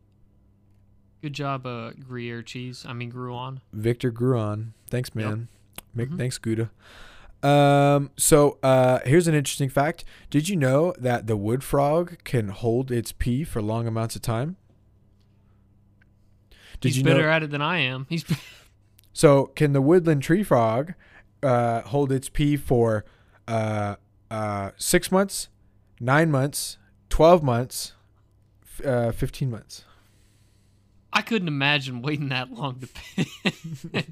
[1.21, 2.85] Good job, uh, Gruyere cheese.
[2.87, 3.59] I mean Gruen.
[3.73, 4.73] Victor Gruen.
[4.89, 5.49] Thanks, man.
[5.93, 6.17] Make, Mhm.
[6.17, 6.69] Thanks, Gouda.
[7.41, 10.03] Um, so uh, here's an interesting fact.
[10.29, 14.21] Did you know that the wood frog can hold its pee for long amounts of
[14.21, 14.57] time?
[16.81, 17.29] Did He's you better know?
[17.29, 18.05] at it than I am.
[18.09, 18.25] He's
[19.13, 20.93] So can the woodland tree frog
[21.43, 23.03] uh, hold its pee for
[23.47, 23.95] uh,
[24.31, 25.49] uh, six months,
[25.99, 26.77] nine months,
[27.09, 27.93] twelve months,
[28.63, 29.83] f- uh, fifteen months?
[31.11, 32.87] I couldn't imagine waiting that long to
[33.91, 34.05] pay.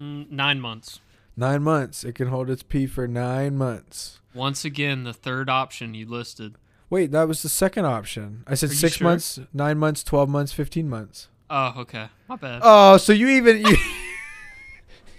[0.00, 1.00] Mm, Nine months.
[1.36, 2.02] Nine months.
[2.04, 4.18] It can hold its pee for nine months.
[4.34, 6.56] Once again, the third option you listed.
[6.90, 8.42] Wait, that was the second option.
[8.46, 9.06] I said Are six sure?
[9.06, 11.28] months, nine months, twelve months, fifteen months.
[11.50, 12.08] Oh, okay.
[12.28, 12.60] My bad.
[12.64, 13.76] Oh, so you even you,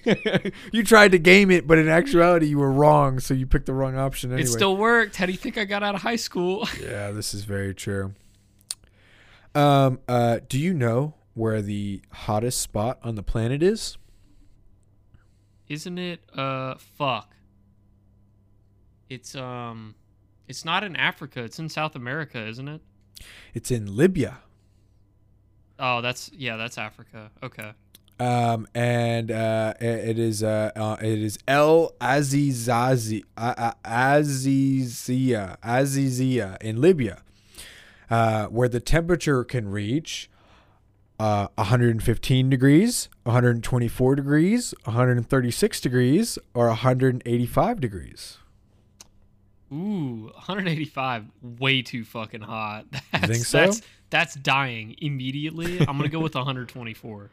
[0.72, 3.20] you tried to game it, but in actuality you were wrong.
[3.20, 4.44] So you picked the wrong option anyway.
[4.44, 5.16] It still worked.
[5.16, 6.68] How do you think I got out of high school?
[6.82, 8.14] yeah, this is very true.
[9.56, 13.98] Um, uh, do you know where the hottest spot on the planet is?
[15.70, 16.22] Isn't it?
[16.36, 17.36] Uh, fuck.
[19.08, 19.96] It's um,
[20.48, 21.44] it's not in Africa.
[21.44, 22.82] It's in South America, isn't it?
[23.54, 24.40] It's in Libya.
[25.78, 27.32] Oh, that's yeah, that's Africa.
[27.42, 27.72] Okay.
[28.20, 36.62] Um, and uh, it is uh, uh, it is El Azizazi uh, uh, Azizia Azizia
[36.62, 37.22] in Libya,
[38.10, 40.30] uh, where the temperature can reach
[41.20, 48.38] uh, 115 degrees, 124 degrees, 136 degrees, or 185 degrees.
[49.72, 51.26] Ooh, 185,
[51.60, 52.86] way too fucking hot.
[53.12, 53.58] That's, think so?
[53.60, 55.80] That's, that's dying immediately.
[55.82, 57.30] I'm gonna go with 124.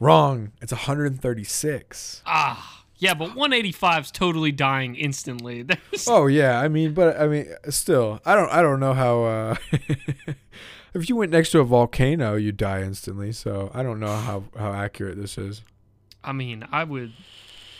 [0.00, 0.52] Wrong.
[0.60, 2.22] It's 136.
[2.26, 5.62] Ah, yeah, but 185 is totally dying instantly.
[5.62, 9.24] There's, Oh yeah, I mean, but I mean, still, I don't, I don't know how.
[9.24, 9.56] Uh,
[10.94, 13.32] if you went next to a volcano, you'd die instantly.
[13.32, 15.62] So I don't know how how accurate this is.
[16.22, 17.12] I mean, I would,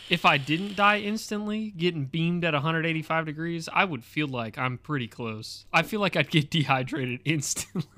[0.09, 4.77] if I didn't die instantly, getting beamed at 185 degrees, I would feel like I'm
[4.77, 5.65] pretty close.
[5.73, 7.89] I feel like I'd get dehydrated instantly.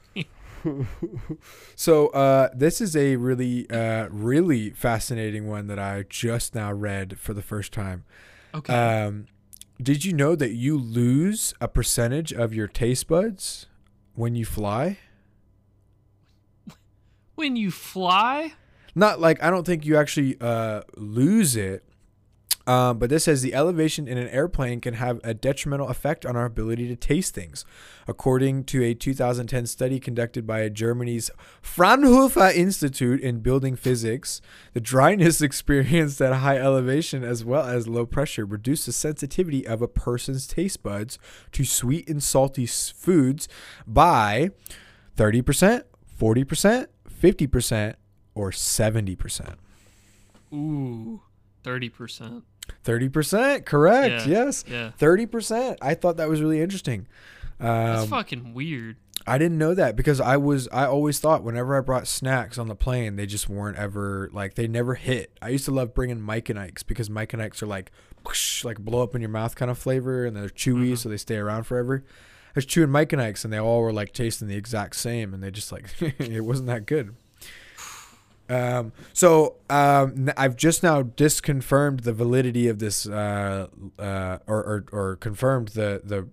[1.76, 7.20] So uh, this is a really, uh, really fascinating one that I just now read
[7.20, 8.04] for the first time.
[8.54, 8.74] Okay.
[8.74, 9.28] Um,
[9.82, 13.68] did you know that you lose a percentage of your taste buds
[14.16, 14.98] when you fly?
[17.38, 18.54] When you fly,
[18.96, 21.84] Not like I don't think you actually uh, lose it.
[22.66, 26.36] Um, but this says the elevation in an airplane can have a detrimental effect on
[26.36, 27.64] our ability to taste things.
[28.10, 31.32] According to a 2010 study conducted by Germany's
[31.62, 34.42] Fraunhofer Institute in Building Physics,
[34.74, 39.82] the dryness experienced at high elevation as well as low pressure reduce the sensitivity of
[39.82, 41.18] a person's taste buds
[41.54, 43.48] to sweet and salty foods
[43.88, 44.50] by
[45.16, 45.84] 30%,
[46.20, 46.88] 40%,
[47.22, 47.96] 50%,
[48.36, 49.56] or 70%.
[50.54, 51.22] Ooh,
[51.64, 52.44] thirty percent.
[52.86, 54.28] 30%, correct.
[54.28, 54.64] Yeah, Yes.
[54.68, 55.78] Yeah, 30%.
[55.82, 57.08] I thought that was really interesting.
[57.60, 58.98] that's Um, fucking weird.
[59.26, 62.68] I didn't know that because I was I always thought whenever I brought snacks on
[62.68, 65.38] the plane, they just weren't ever like they never hit.
[65.42, 67.92] I used to love bringing Mike and Ike's because Mike and Ike's are like
[68.26, 70.98] whoosh, like blow up in your mouth kind of flavor and they're chewy Mhm.
[70.98, 72.06] so they stay around forever.
[72.58, 75.32] I was chewing Mike and Ike's and they all were like tasting the exact same
[75.32, 77.16] and they just like it wasn't that good.
[78.50, 83.68] Um, so um, I've just now disconfirmed the validity of this, uh,
[84.00, 86.28] uh, or, or or confirmed the the.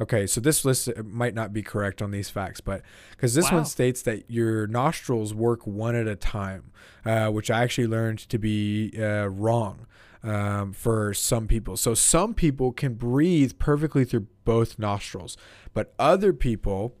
[0.00, 2.82] Okay, so this list might not be correct on these facts, but
[3.12, 3.58] because this Wow.
[3.58, 6.72] one states that your nostrils work one at a time,
[7.04, 9.86] uh, which I actually learned to be uh, wrong
[10.22, 11.76] um, for some people.
[11.76, 15.36] So some people can breathe perfectly through both nostrils,
[15.74, 16.94] but other people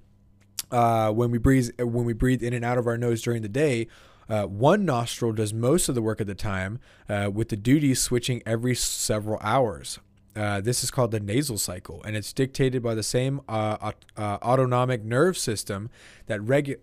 [0.72, 3.48] uh, when we breathe when we breathe in and out of our nose during the
[3.48, 3.86] day,
[4.28, 8.00] uh, one nostril does most of the work at the time, uh, with the duties
[8.00, 9.98] switching every several hours.
[10.34, 14.06] Uh, this is called the nasal cycle, and it's dictated by the same uh, aut-
[14.16, 15.90] uh, autonomic nerve system
[16.26, 16.78] that regu-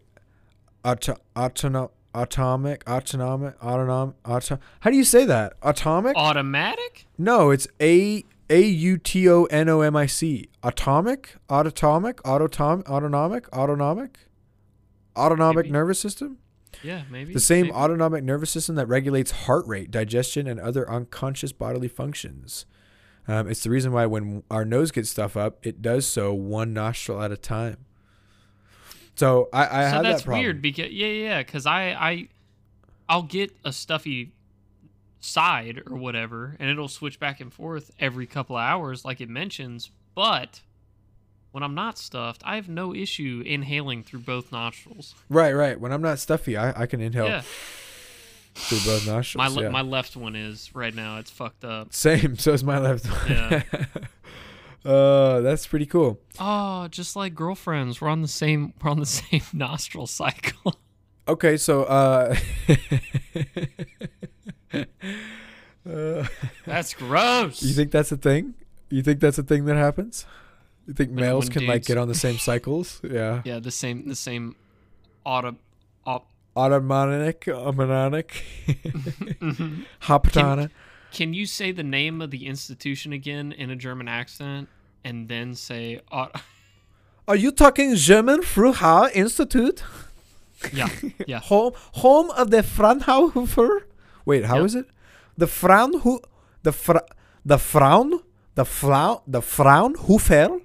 [0.86, 1.18] auto-
[2.14, 7.06] atomic autonomic autonom auto- how do you say that atomic Automatic?
[7.18, 12.84] no it's a a u t o n o m i c atomic autotomic autotom
[12.88, 14.18] autonomic autonomic
[15.15, 15.72] autonomic Maybe.
[15.72, 16.38] nervous system
[16.84, 17.34] Yeah, maybe.
[17.34, 17.76] the same maybe.
[17.76, 22.65] autonomic nervous system that regulates heart rate, digestion, and other unconscious bodily functions.
[23.27, 26.73] Um, it's the reason why when our nose gets stuff up, it does so one
[26.73, 27.77] nostril at a time.
[29.20, 32.28] So I, I so have that's that weird because yeah, yeah, because I I
[33.10, 34.32] I'll get a stuffy
[35.20, 39.28] side or whatever, and it'll switch back and forth every couple of hours, like it
[39.28, 39.91] mentions.
[40.16, 40.62] But
[41.52, 45.16] when I'm not stuffed, I have no issue inhaling through both nostrils.
[45.28, 45.78] Right, right.
[45.78, 47.41] When I'm not stuffy, I, I can inhale Yeah,
[48.56, 49.36] through both nostrils.
[49.36, 49.70] my le- yeah.
[49.70, 51.18] my left one is right now.
[51.18, 51.94] It's fucked up.
[51.94, 52.38] Same.
[52.40, 53.06] So is my left.
[53.06, 53.30] one.
[53.30, 53.64] Yeah.
[54.85, 56.19] uh, that's pretty cool.
[56.39, 60.76] Oh, just like girlfriends, we're on the same we're on the same nostril cycle.
[61.30, 62.35] Okay, so uh,
[65.88, 66.26] uh
[66.65, 67.61] That's gross.
[67.61, 68.56] You think that's a thing?
[68.89, 70.26] You think that's a thing that happens?
[70.88, 72.99] You think When- males can like get on the same cycles?
[73.03, 73.41] Yeah.
[73.45, 74.56] yeah, the same the same
[75.23, 75.56] auto.
[76.06, 76.27] Op-
[76.57, 78.43] Autonomic, autonomic,
[79.39, 79.85] Mhm.
[80.03, 80.72] hopatonic.
[81.11, 84.69] Can you say the name of the institution again in a German accent
[85.03, 86.02] and then say
[87.27, 89.84] Are you talking German Fraunhofer Institute?
[90.73, 90.90] yeah,
[91.27, 91.40] yeah.
[91.40, 93.88] Home home of the Fraunhofer?
[94.26, 94.65] Wait, how Yep.
[94.65, 94.86] is it?
[95.38, 96.19] The Fraunhofer
[96.64, 97.02] the Fra,
[97.45, 98.19] the Fraun
[98.56, 100.60] the Fraun the Fraunhofer?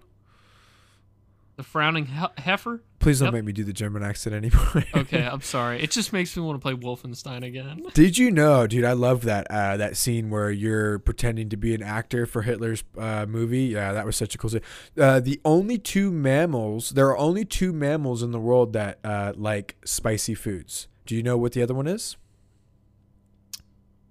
[1.57, 2.83] The frowning he- heifer?
[3.05, 3.35] Please don't Yep.
[3.35, 4.83] make me do the German accent anymore.
[4.95, 5.83] Okay, I'm sorry.
[5.83, 7.83] It just makes me want to play Wolfenstein again.
[7.93, 8.85] Did you know, dude?
[8.87, 12.83] I love that uh, that scene where you're pretending to be an actor for Hitler's
[12.97, 13.65] uh, movie.
[13.65, 14.63] Yeah, that was such a cool scene.
[14.99, 19.35] Uh, the only two mammals, there are only two mammals in the world that uh,
[19.37, 20.89] like spicy foods.
[21.05, 22.17] Do you know what the other one is?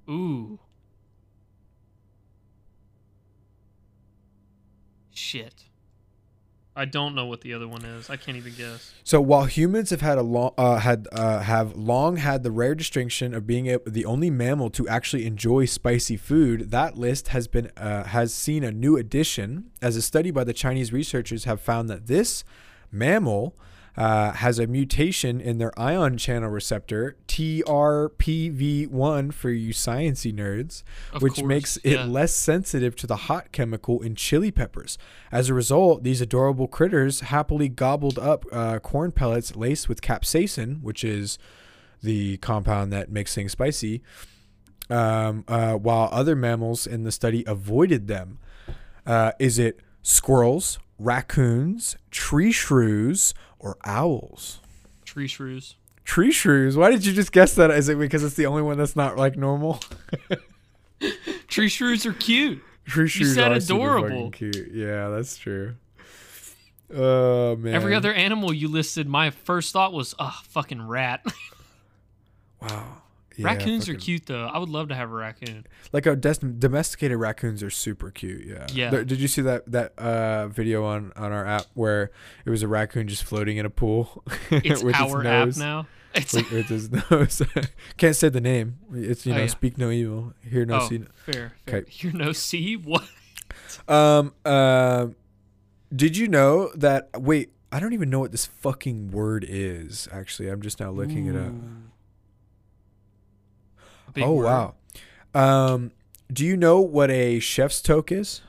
[0.08, 0.60] Ooh.
[5.12, 5.64] Shit.
[6.76, 8.10] I don't know what the other one is.
[8.10, 8.94] I can't even guess.
[9.04, 12.74] So while humans have had a long uh, had uh, have long had the rare
[12.74, 17.48] distinction of being a, the only mammal to actually enjoy spicy food, that list has
[17.48, 21.62] been uh, has seen a new addition as a study by the Chinese researchers have
[21.62, 22.44] found that this
[22.92, 23.56] mammal
[23.96, 30.84] uh, has a mutation in their ion channel receptor TRPV1 for you sciencey nerds,
[31.14, 32.06] Of which course, makes it yeah.
[32.06, 34.98] less sensitive to the hot chemical in chili peppers.
[35.32, 40.82] As a result, these adorable critters happily gobbled up uh, corn pellets laced with capsaicin,
[40.82, 41.38] which is
[42.02, 44.02] the compound that makes things spicy,
[44.90, 48.40] um, uh, while other mammals in the study avoided them.
[49.06, 53.34] Uh, is it squirrels, raccoons, tree shrews,
[53.64, 54.60] or owls?
[55.06, 55.76] Tree shrews.
[56.04, 56.76] Tree shrews.
[56.76, 57.72] Why did you just guess that?
[57.72, 59.80] Is it because it's the only one that's not like normal?
[61.48, 62.62] Tree shrews are cute.
[62.86, 64.30] Tree shrews said are adorable.
[64.32, 64.72] cute.
[64.74, 65.76] Yeah, that's true.
[66.94, 67.74] Oh man.
[67.74, 71.26] Every other animal you listed, my first thought was, ah, fucking rat.
[72.62, 73.02] Wow.
[73.36, 74.46] Yeah, Raccoons are cute though.
[74.46, 75.66] I would love to have a raccoon.
[75.92, 78.46] Like a des- domesticated raccoons are super cute.
[78.46, 78.68] Yeah.
[78.72, 78.90] Yeah.
[78.90, 82.12] There- did you see that that uh, video on on our app where
[82.46, 85.88] it was a raccoon just floating in a pool It's our app now.
[86.16, 87.42] It's With, with his nose.
[87.98, 88.78] Can't say the name.
[88.94, 89.48] It's you Oh, know yeah.
[89.50, 91.00] speak no evil, hear no oh, see.
[91.26, 91.54] fair.
[91.66, 91.80] fair.
[91.82, 91.92] Okay.
[91.98, 92.76] You're no C.
[92.78, 93.04] What?
[93.88, 94.34] Um.
[94.46, 95.16] Um.
[95.96, 97.10] did you know that?
[97.20, 100.08] Wait, I don't even know what this fucking word is.
[100.12, 101.52] Actually, I'm just now looking it up.
[104.14, 104.46] Big oh word.
[104.46, 104.76] wow.
[105.34, 105.92] Um.
[106.32, 108.42] Do you know what a chef's toque is?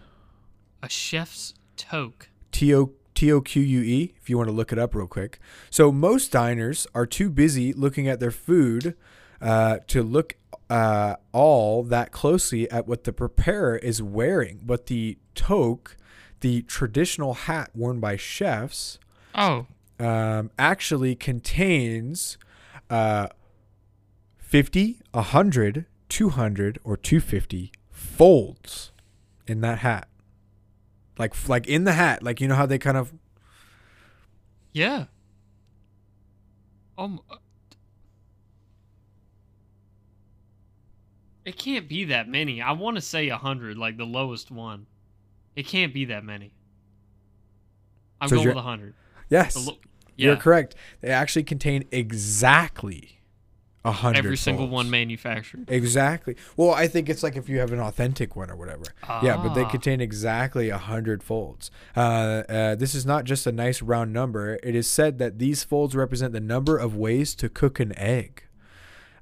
[0.83, 2.29] A chef's toque.
[2.53, 4.15] T O T O Q U E.
[4.21, 5.39] If you want to look it up real quick.
[5.71, 8.95] So most diners are too busy looking at their food
[9.41, 10.37] uh, to look
[10.71, 14.61] uh, all that closely at what the preparer is wearing.
[14.65, 15.97] But the toque,
[16.41, 18.99] the traditional hat worn by chefs,
[19.35, 19.67] Oh,
[19.99, 22.39] um, actually contains
[22.89, 23.29] uh,
[24.55, 28.93] 50, 100, 200, or 250 folds
[29.49, 30.07] in that hat.
[31.19, 33.13] Like, like in the hat, like you know how they kind of
[34.73, 35.07] yeah.
[36.97, 37.35] Um, uh,
[41.45, 42.63] it can't be that many.
[42.63, 44.87] I want to say a hundred, like the lowest one.
[45.57, 46.55] It can't be that many.
[48.21, 48.95] I'm So going with a hundred.
[49.29, 49.79] yes, The lo-
[50.15, 50.77] you're correct.
[51.01, 53.19] They actually contain exactly
[53.85, 54.19] a hundred.
[54.25, 55.67] every single one manufactured.
[55.69, 56.37] Exactly.
[56.57, 58.85] Well, I think it's like if you have an authentic one or whatever.
[59.23, 59.71] Yeah, but they Ah.
[59.71, 61.71] contain exactly a hundred folds.
[61.97, 62.01] Uh,
[62.49, 64.59] uh, this is not just a nice round number.
[64.63, 68.45] It is said that these folds represent the number of ways to cook an egg.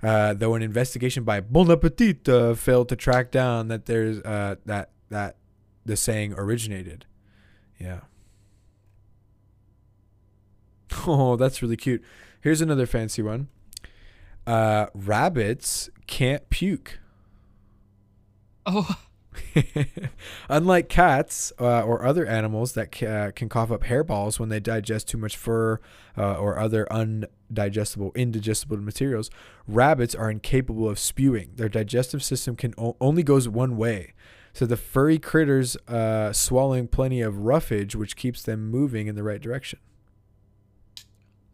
[0.02, 4.56] Uh, though an investigation by Bon Appetit uh, failed to track down that there's uh,
[4.66, 5.36] that that
[5.84, 7.06] the saying originated.
[7.78, 8.01] Yeah.
[11.06, 12.02] Oh, that's really cute.
[12.40, 13.48] Here's another fancy one.
[14.47, 16.98] Uh, rabbits can't puke.
[18.66, 18.97] Oh,
[20.48, 24.60] Unlike cats uh, or other animals that ca- uh, can cough up hairballs when they
[24.60, 25.81] digest too much fur
[26.19, 29.31] uh, or other undigestible, indigestible materials,
[29.66, 31.52] rabbits are incapable of spewing.
[31.56, 34.12] Their digestive system can o- only goes one way.
[34.52, 39.23] So the furry critters uh, swallowing plenty of roughage, which keeps them moving in the
[39.23, 39.78] right direction.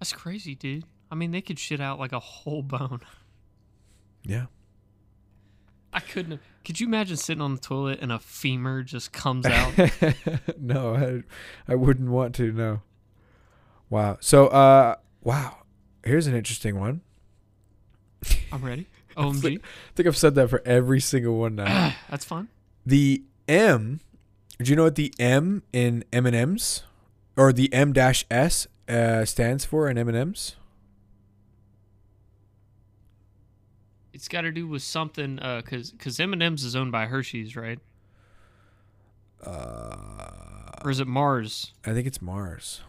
[0.00, 0.84] that's crazy, dude.
[1.10, 3.00] I mean, they could shit out like a whole bone.
[4.24, 4.46] Yeah.
[5.90, 6.32] I couldn't.
[6.32, 9.72] Have, could you imagine sitting on the toilet and a femur just comes out?
[10.60, 10.94] no,
[11.66, 12.52] I, I wouldn't want to.
[12.52, 12.82] No.
[13.88, 14.18] Wow.
[14.20, 15.58] So, uh, wow.
[16.04, 17.00] Here's an interesting one.
[18.52, 18.86] I'm ready.
[19.16, 19.58] OMG.
[19.58, 19.60] I
[19.94, 21.94] think I've said that for every single one now.
[22.10, 22.48] That's fun.
[22.84, 24.00] the M.
[24.58, 26.82] Do you know what the M in M and M's
[27.36, 30.56] or the M dash S uh, stands for in M and M's?
[34.18, 37.78] It's got to do with something, uh, cause, cause M&M's is owned by Hershey's, right?
[39.46, 41.72] Uh, Or is it Mars?
[41.86, 42.80] I think it's Mars.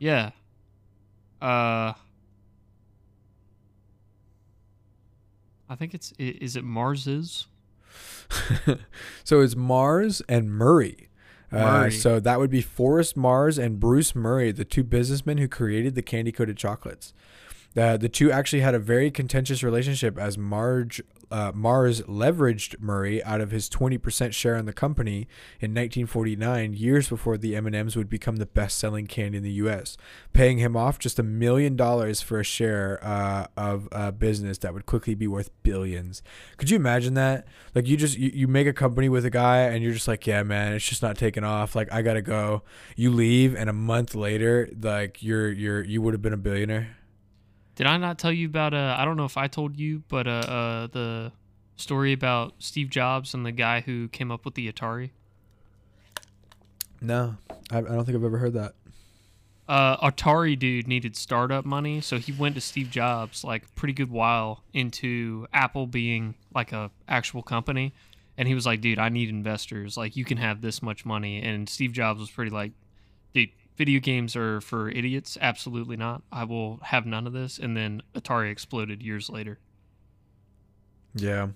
[0.00, 0.32] Yeah.
[1.40, 1.92] Uh.
[5.70, 7.46] I think it's is it Mars's?
[9.22, 11.10] so it's Mars and Murray.
[11.52, 15.94] Uh, so that would be Forrest Mars and Bruce Murray, the two businessmen who created
[15.94, 17.14] the candy coated chocolates.
[17.76, 23.24] Uh, the two actually had a very contentious relationship as Marge, uh, Mars leveraged Murray
[23.24, 25.26] out of his 20% share in the company
[25.60, 29.96] in 1949, years before the M&Ms would become the best-selling candy in the U.S.,
[30.34, 34.74] paying him off just a million dollars for a share uh, of a business that
[34.74, 36.22] would quickly be worth billions.
[36.58, 37.46] Could you imagine that?
[37.74, 40.26] Like you just you, you make a company with a guy and you're just like,
[40.26, 41.74] yeah, man, it's just not taking off.
[41.74, 42.62] Like I gotta go.
[42.96, 46.96] You leave, and a month later, like you're you're you would have been a billionaire.
[47.74, 48.74] Did I not tell you about?
[48.74, 51.32] Uh, I don't know if I told you, but uh, uh, the
[51.76, 55.10] story about Steve Jobs and the guy who came up with the Atari.
[57.00, 57.36] No,
[57.70, 58.74] I, I don't think I've ever heard that.
[59.68, 64.10] uh, Atari dude needed startup money, so he went to Steve Jobs like pretty good
[64.10, 67.94] while into Apple being like a actual company,
[68.36, 69.96] and he was like, "Dude, I need investors.
[69.96, 72.72] Like, you can have this much money." And Steve Jobs was pretty like,
[73.32, 75.38] "Dude, video games are for idiots.
[75.40, 76.22] Absolutely not.
[76.30, 79.58] I will have none of this." And then Atari exploded years later.
[81.14, 81.48] Yeah.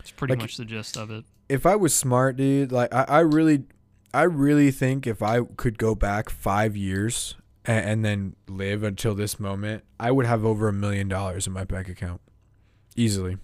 [0.00, 1.24] It's pretty Like- much the gist of it.
[1.48, 3.64] if I was smart, dude, like I, I really,
[4.12, 9.14] I really think if I could go back five years and, and then live until
[9.14, 12.20] this moment, I would have over a million dollars in my bank account,
[12.94, 13.38] easily.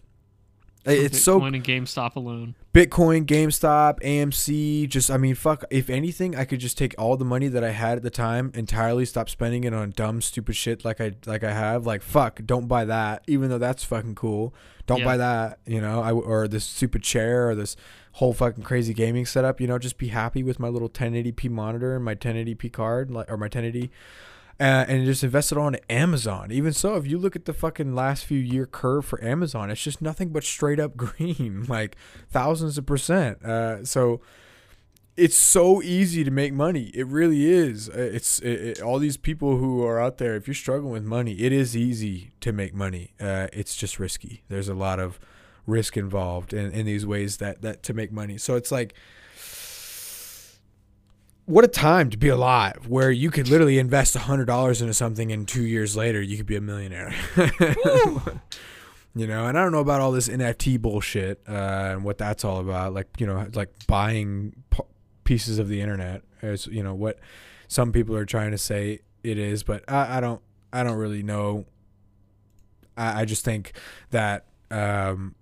[0.85, 2.55] It's so Bitcoin and GameStop alone.
[2.75, 5.65] Bitcoin, GameStop, AMC, just I mean, fuck.
[5.71, 8.51] If anything, I could just take all the money that I had at the time,
[8.55, 11.87] entirely stop spending it on dumb, stupid shit like I like I have.
[11.87, 14.55] Like fuck, don't buy that, even though that's fucking cool.
[14.87, 15.05] Don't Yeah.
[15.05, 16.03] buy that, you know.
[16.03, 17.77] I or this stupid chair or this
[18.13, 19.61] whole fucking crazy gaming setup.
[19.61, 23.31] You know, just be happy with my little 1080p monitor and my 1080p card, like
[23.31, 23.91] or my 1080.
[24.61, 26.53] Uh, and just invest it on Amazon.
[26.53, 29.83] Even so, if you look at the fucking last few year curve for Amazon, it's
[29.83, 31.97] just nothing but straight up green, like
[32.31, 33.43] thousands of percent.
[33.45, 34.21] Uh, so
[35.17, 36.91] it's so easy to make money.
[36.95, 37.89] It really is.
[37.89, 40.37] Uh, It's it, it, all these people who are out there.
[40.37, 43.13] If you're struggling with money, it is easy to make money.
[43.21, 44.43] Uh, it's just risky.
[44.49, 45.19] There's a lot of
[45.67, 48.39] risk involved in, in these ways that that to make money.
[48.39, 48.95] So it's like
[51.53, 54.95] what a time to be alive where you could literally invest a hundred dollars into
[54.95, 57.15] something and two years later you could be a millionaire.
[59.15, 61.53] You know and i don't know about all this nft bullshit uh,
[61.93, 64.85] and what that's all about like you know like buying p-
[65.25, 67.19] pieces of the internet as you know what
[67.69, 70.41] some people are trying to say it is but i, I don't
[70.73, 71.67] i don't really know.
[72.97, 73.73] I, I just think
[74.11, 75.35] that um,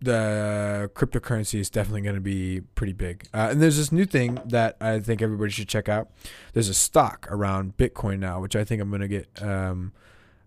[0.00, 3.26] the cryptocurrency is definitely going to be pretty big.
[3.34, 6.08] Uh, and there's this new thing that I think everybody should check out.
[6.54, 9.28] There's a stock around Bitcoin now, which I think I'm going to get.
[9.42, 9.92] Um,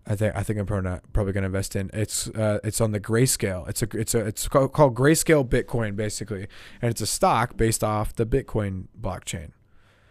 [0.06, 1.90] I think I think I'm probably probably going to invest in.
[1.92, 3.68] It's uh, it's on the Grayscale.
[3.68, 6.46] It's a it's a it's called, called Grayscale Bitcoin basically,
[6.82, 9.52] and it's a stock based off the Bitcoin blockchain.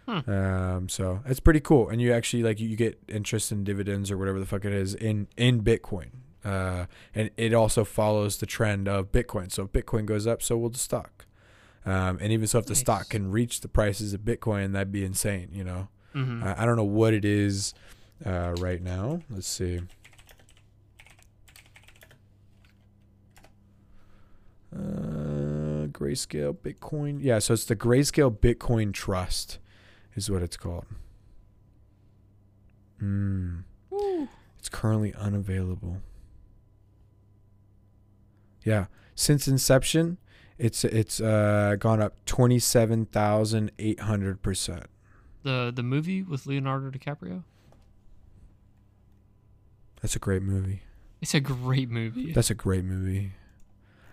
[0.08, 0.30] Hmm.
[0.30, 4.18] Um, so it's pretty cool, and you actually like you, get interest and dividends or
[4.18, 6.10] whatever the fuck it is in in Bitcoin.
[6.44, 9.52] Uh, and it also follows the trend of Bitcoin.
[9.52, 11.26] So if Bitcoin goes up, so will the stock.
[11.86, 12.80] Um, and even so, if the Nice.
[12.80, 15.50] stock can reach the prices of Bitcoin, that'd be insane.
[15.52, 17.74] You know, hmm I, I don't know what it is
[18.26, 19.22] uh, right now.
[19.30, 19.82] Let's see.
[24.76, 27.20] Uh, Grayscale Bitcoin.
[27.22, 29.60] Yeah, so it's the Grayscale Bitcoin Trust,
[30.16, 30.86] is what it's called.
[33.00, 33.60] Hmm.
[34.58, 35.98] It's currently unavailable.
[38.64, 38.86] Yeah,
[39.16, 40.18] since inception,
[40.58, 44.86] it's it's uh, gone up twenty seven thousand eight hundred percent.
[45.44, 47.44] The the movie with Leonardo DiCaprio.
[50.02, 50.84] That's a great movie.
[51.22, 52.34] It's a great movie.
[52.34, 53.32] That's a great movie.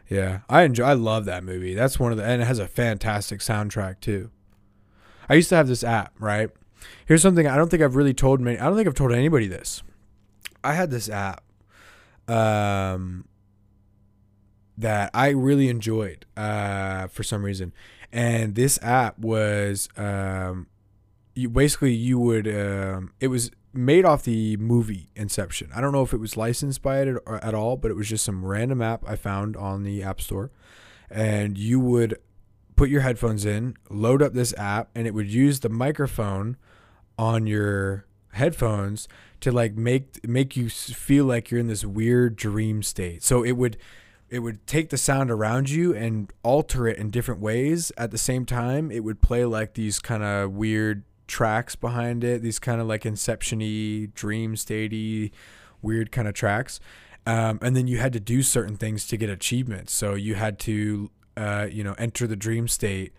[0.09, 0.85] Yeah, I enjoy.
[0.85, 1.74] I love that movie.
[1.74, 4.31] That's one of the, and it has a fantastic soundtrack too.
[5.28, 6.51] I used to have this app, right?
[7.06, 8.59] Here's something I don't think I've really told many.
[8.59, 9.82] I don't think I've told anybody this.
[10.64, 11.44] I had this app,
[12.28, 13.24] um,
[14.81, 17.73] that I really enjoyed, uh, for some reason,
[18.12, 20.66] and this app was, um,
[21.35, 25.70] you basically you would, um, it was made off the movie Inception.
[25.74, 28.09] I don't know if it was licensed by it at, at all, but it was
[28.09, 30.51] just some random app I found on the App Store.
[31.09, 32.19] And you would
[32.77, 36.57] put your headphones in, load up this app, and it would use the microphone
[37.19, 39.09] on your headphones
[39.40, 43.23] to like make make you feel like you're in this weird dream state.
[43.23, 43.77] So it would
[44.31, 47.90] it would take the sound around you and alter it in different ways.
[47.98, 52.43] At the same time it would play like these kind of weird tracks behind it
[52.43, 55.31] these kind of like inception-y dream statey
[55.82, 56.81] weird kind of tracks.
[57.27, 59.93] Um, and then you had to do certain things to get achievements.
[59.93, 63.12] So you had to uh, you know enter the dream state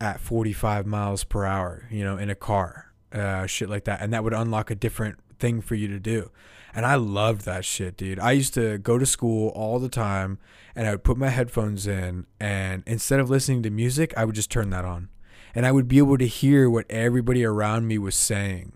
[0.00, 4.00] at 45 miles per hour you know in a car uh, shit like that.
[4.00, 6.30] And that would unlock a different thing for you to do
[6.74, 8.18] and I loved that shit, dude.
[8.18, 10.38] I used to go to school all the time
[10.74, 14.34] and I would put my headphones in and instead of listening to music, I would
[14.34, 15.08] just turn that on.
[15.54, 18.72] And I would be able to hear what everybody around me was saying.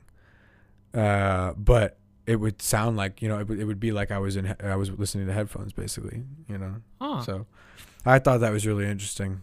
[0.95, 4.19] Uh, but it would sound like, you know, it would, it would be like I
[4.19, 6.77] was in I was listening to headphones basically, you know.
[7.01, 7.23] Huh.
[7.23, 7.47] So
[8.05, 9.43] I thought that was really interesting.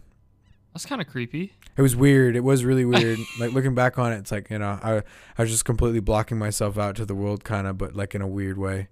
[0.72, 1.52] That's kind of creepy.
[1.76, 2.36] It was weird.
[2.36, 3.18] It was really weird.
[3.40, 5.02] like looking back on it, it's like, you know, I
[5.38, 8.22] I was just completely blocking myself out to the world kind of, but like in
[8.22, 8.88] a weird way.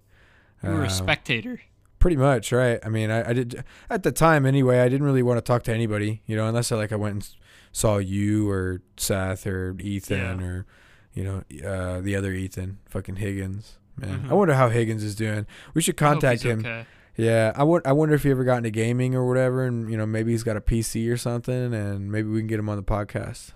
[0.62, 1.60] You were a Uh, spectator.
[2.00, 2.78] Pretty much, right?
[2.84, 4.80] I mean, I, I did at the time anyway.
[4.80, 7.14] I didn't really want to talk to anybody, you know, unless I like I went
[7.14, 7.28] and
[7.72, 10.46] saw you or Seth or Ethan Yeah.
[10.46, 10.66] or
[11.12, 13.78] you know uh, the other Ethan, fucking Higgins.
[13.96, 14.36] Man, I Mhm.
[14.36, 15.46] wonder how Higgins is doing.
[15.74, 16.60] We should I contact him.
[16.60, 16.86] Okay.
[17.18, 19.96] Yeah, I won- I wonder if he ever got into gaming or whatever, and you
[19.96, 22.76] know maybe he's got a PC or something, and maybe we can get him on
[22.76, 23.50] the podcast.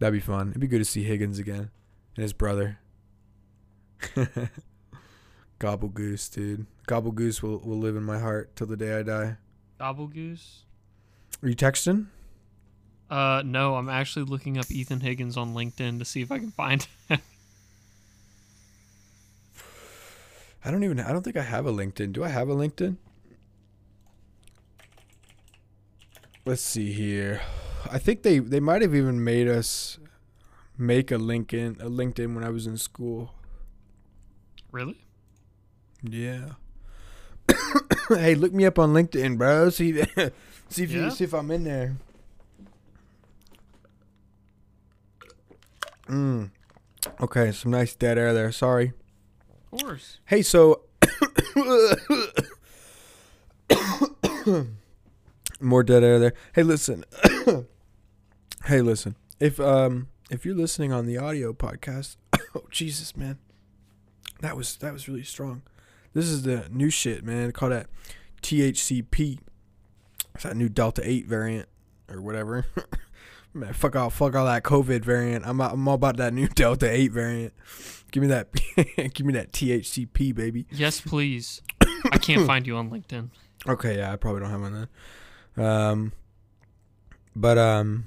[0.00, 0.48] That'd be fun.
[0.50, 1.70] It'd be good to see Higgins again
[2.16, 2.78] and his brother.
[5.60, 6.66] Gobble goose, dude.
[6.86, 9.36] Gobble goose will will live in my heart till the day I die.
[9.78, 10.64] Gobble goose.
[11.42, 12.06] Are you texting?
[13.08, 16.50] Uh, no, I'm actually looking up Ethan Higgins on LinkedIn to see if I can
[16.50, 16.86] find.
[20.64, 21.00] I don't even.
[21.00, 22.12] I don't think I have a LinkedIn.
[22.12, 22.96] Do I have a LinkedIn?
[26.44, 27.40] Let's see here.
[27.90, 29.98] I think they they might have even made us
[30.78, 33.34] make a LinkedIn a LinkedIn when I was in school.
[34.70, 35.04] Really?
[36.02, 36.52] Yeah.
[38.08, 39.70] hey, look me up on LinkedIn, bro.
[39.70, 39.92] See
[40.68, 41.04] see if Yeah?
[41.04, 41.96] you see if I'm in there.
[46.08, 46.50] Mm.
[47.20, 48.52] Okay, some nice dead air there.
[48.52, 48.92] Sorry.
[49.80, 50.18] Course.
[50.26, 50.82] Hey, so
[55.60, 56.34] more dead air there.
[56.54, 57.04] Hey, listen.
[58.66, 59.16] hey, listen.
[59.40, 62.16] If um if you're listening on the audio podcast,
[62.54, 63.38] oh Jesus, man,
[64.40, 65.62] that was that was really strong.
[66.12, 67.52] This is the new shit, man.
[67.52, 67.86] Call that
[68.42, 69.38] THCP.
[70.34, 71.70] It's that new Delta Eight variant
[72.10, 72.66] or whatever.
[73.54, 75.46] Man, fuck all, fuck all that COVID variant.
[75.46, 77.52] I'm I'm all about that new Delta Eight variant.
[78.10, 78.52] Give me that,
[79.14, 80.66] give me that THCP, baby.
[80.70, 81.62] Yes, please.
[82.12, 83.30] I can't find you on LinkedIn.
[83.66, 84.88] Okay, yeah, I probably don't have one
[85.56, 85.64] then.
[85.64, 86.12] Um,
[87.34, 88.04] but um,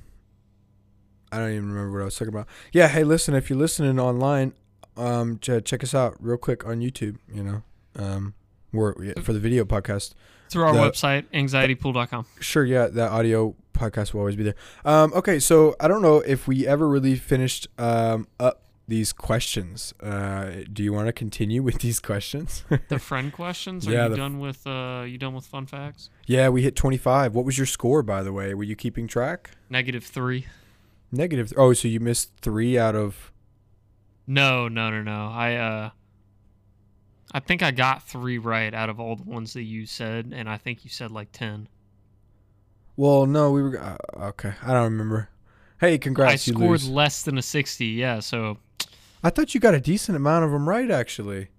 [1.31, 2.47] I don't even remember what I was talking about.
[2.71, 4.53] Yeah, hey, listen, if you're listening online,
[4.97, 7.17] um, ch- check us out real quick on YouTube.
[7.33, 7.63] You know,
[7.95, 8.33] um,
[8.71, 10.13] we're for the video podcast.
[10.49, 12.27] Through our The- website, anxietypool.com.
[12.39, 14.55] Sure, yeah, that audio podcast will always be there.
[14.83, 19.95] Um, okay, so I don't know if we ever really finished um up these questions.
[19.99, 22.63] Uh, do you want to continue with these questions?
[22.89, 23.87] The friend questions.
[23.87, 26.09] Are Yeah, you done with uh you done with fun facts?
[26.27, 27.33] yeah, we hit 25.
[27.33, 28.53] What was your score, by the way?
[28.53, 29.51] Were you keeping track?
[29.69, 30.45] Negative three.
[31.11, 31.51] Negative.
[31.57, 33.31] Oh, so you missed three out of.
[34.27, 35.27] No, no, no, no.
[35.31, 35.89] I uh
[37.31, 40.47] I think I got three right out of all the ones that you said, and
[40.49, 41.67] I think you said like ten.
[42.97, 43.79] Well, no, we were.
[43.79, 43.97] Uh,
[44.27, 45.29] okay, I don't remember.
[45.79, 46.47] Hey, congrats!
[46.47, 46.89] I you scored lose.
[46.89, 48.57] less than a sixty, yeah, so
[49.23, 51.49] I thought you got a decent amount of them right, actually.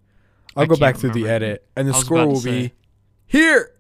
[0.57, 2.73] I'll I go back through the edit, and the score will be
[3.27, 3.73] here.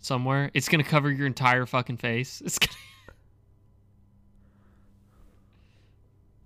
[0.00, 0.50] somewhere.
[0.54, 2.40] It's gonna cover your entire fucking face.
[2.44, 2.72] It's gonna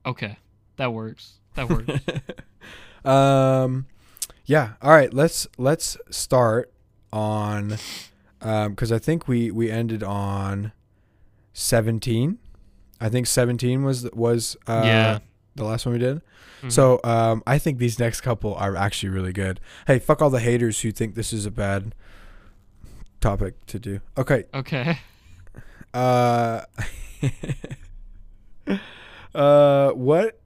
[0.06, 0.38] Okay.
[0.76, 1.34] That works.
[1.54, 1.90] That works.
[3.04, 3.86] um,
[4.46, 4.74] yeah.
[4.80, 5.12] All right.
[5.12, 6.72] Let's let's start
[7.12, 7.76] on,
[8.42, 10.72] um, because I think we we ended on
[11.52, 12.38] seventeen.
[13.00, 15.18] I think seventeen was was uh Yeah.
[15.54, 16.20] the last one we did.
[16.62, 16.72] Mhm.
[16.72, 19.60] So um, I think these next couple are actually really good.
[19.86, 21.94] Hey, fuck all the haters who think this is a bad
[23.20, 24.00] topic to do.
[24.16, 24.44] Okay.
[24.54, 24.98] Okay.
[25.94, 26.64] Uh,
[29.34, 30.40] uh, what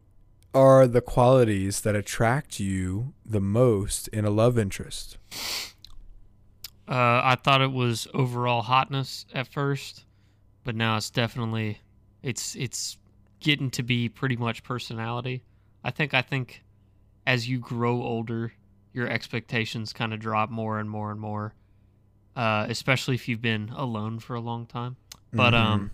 [0.54, 5.18] are the qualities that attract you the most in a love interest?
[6.92, 10.04] Uh, I thought it was overall hotness at first,
[10.62, 11.80] but now it's definitely
[12.22, 12.98] it's it's
[13.40, 15.42] getting to be pretty much personality.
[15.82, 16.62] I think I think
[17.26, 18.52] as you grow older,
[18.92, 21.54] your expectations kind of drop more and more and more.
[22.36, 24.96] Uh, especially if you've been alone for a long time.
[25.32, 25.92] But um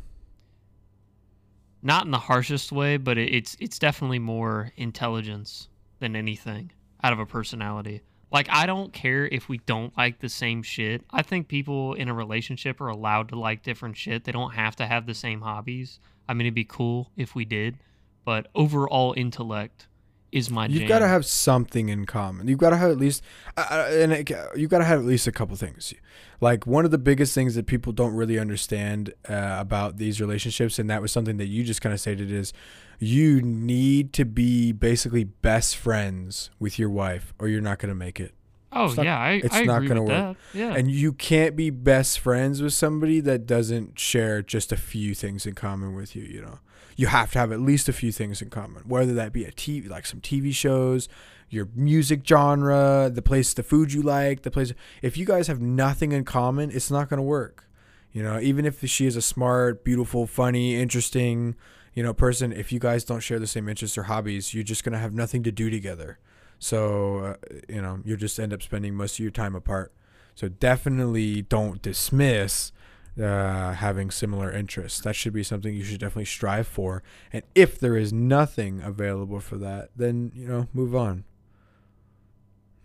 [1.81, 5.69] not in the harshest way, but it, it's it's definitely more intelligence
[6.01, 6.73] than anything
[7.05, 8.03] out of a personality.
[8.31, 11.03] Like I don't care if we don't like the same shit.
[11.11, 14.25] I think people in a relationship are allowed to like different shit.
[14.25, 15.99] They don't have to have the same hobbies.
[16.29, 17.79] I mean, it'd be cool if we did,
[18.25, 19.89] but overall intellect
[20.31, 22.49] is my You've got to have something in common.
[22.49, 23.23] You've got to have at least,
[23.57, 25.95] uh, and it, you've got to have at least a couple things.
[26.41, 30.79] Like one of the biggest things that people don't really understand uh, about these relationships,
[30.79, 32.53] and that was something that you just kind of stated, is
[32.99, 37.95] you need to be basically best friends with your wife, or you're not going to
[37.95, 38.35] make it.
[38.73, 40.37] oh it's not- yeah, I, it's I not agree gonna with work.
[40.53, 40.59] that.
[40.59, 45.15] Yeah, And you can't be best friends with somebody that doesn't share just a few
[45.15, 46.59] things in common with you, you know.
[46.97, 49.53] You have to have at least a few things in common, whether that be a
[49.53, 51.09] TV like some TV shows,
[51.49, 55.61] your music genre, the place the food you like, the place if you guys have
[55.63, 57.65] nothing in common, it's not going to work.
[58.13, 61.55] You know, even if she is a smart, beautiful, funny, interesting,
[61.95, 64.85] you know, person, if you guys don't share the same interests or hobbies, you're just
[64.85, 66.19] going to have nothing to do together.
[66.59, 67.35] So, uh,
[67.69, 69.93] you know, you'll just end up spending most of your time apart.
[70.35, 72.73] So definitely don't dismiss
[73.21, 75.01] uh, having similar interests.
[75.01, 77.03] That should be something you should definitely strive for.
[77.33, 81.25] And if there is nothing available for that, then you know move on.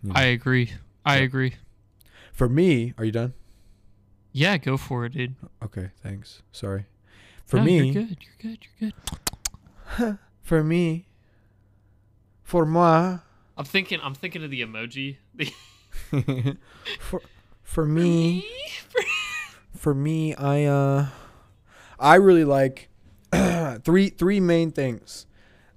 [0.02, 0.14] You know.
[0.16, 0.72] I agree.
[1.04, 1.22] I Yeah.
[1.24, 1.54] agree.
[2.32, 3.32] for me, are you done?
[4.32, 5.36] Yeah, go for it, dude.
[5.62, 6.42] Okay, thanks.
[6.50, 6.86] Sorry.
[7.46, 8.18] For No, me, you're good.
[8.20, 8.66] You're good.
[8.80, 8.90] You're
[9.98, 10.18] good.
[10.42, 11.06] for me,
[12.42, 13.18] for moi,
[13.56, 14.00] I'm thinking.
[14.02, 15.18] I'm thinking of the emoji.
[17.00, 17.20] for
[17.62, 18.46] for me,
[19.76, 21.06] for me, I uh,
[21.98, 22.88] I really like
[23.84, 25.26] three three main things.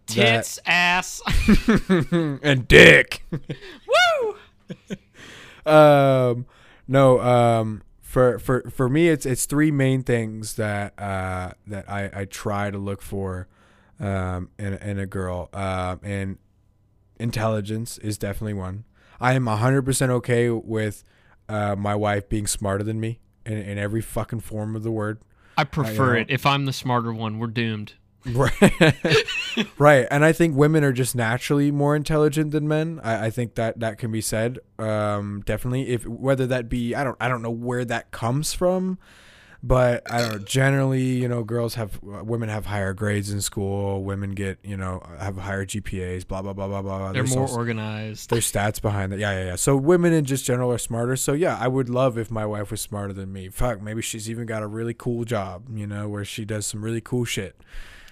[0.08, 0.14] that-
[0.46, 1.22] Tits, ass.
[2.42, 3.26] and dick.
[3.32, 4.36] Woo!
[5.66, 6.46] um,
[6.88, 7.20] no.
[7.20, 7.82] Um,
[8.18, 12.72] for for for me, it's it's three main things that uh that I I try
[12.72, 13.48] to look for,
[14.00, 15.50] um, in in a girl.
[15.54, 16.38] Um, and
[17.20, 18.86] intelligence is definitely one.
[19.22, 21.04] I am hundred percent okay with,
[21.48, 25.20] uh, my wife being smarter than me in in every fucking form of the word.
[25.56, 26.22] I prefer know.
[26.22, 26.28] it.
[26.28, 27.94] If I'm the smarter one, we're doomed.
[28.32, 28.96] Right.
[29.78, 30.08] right.
[30.12, 33.00] And I think women are just naturally more intelligent than men.
[33.04, 34.60] I, I think that that can be said.
[34.78, 35.90] Um, definitely.
[35.90, 38.98] If whether that be I don't I don't know where that comes from,
[39.64, 40.38] but I don't know.
[40.40, 44.04] Generally, you know, girls have women have higher grades in school.
[44.04, 46.28] Women get you know have higher GPAs.
[46.28, 47.12] Blah blah blah blah blah.
[47.12, 48.30] They're There's more organized.
[48.30, 49.20] there's stats behind that.
[49.20, 49.56] Yeah, yeah, yeah.
[49.56, 51.16] So women in just general are smarter.
[51.16, 53.50] So yeah, I would love if my wife was smarter than me.
[53.50, 56.84] Fuck, maybe she's even got a really cool job, you know, where she does some
[56.84, 57.60] really cool shit.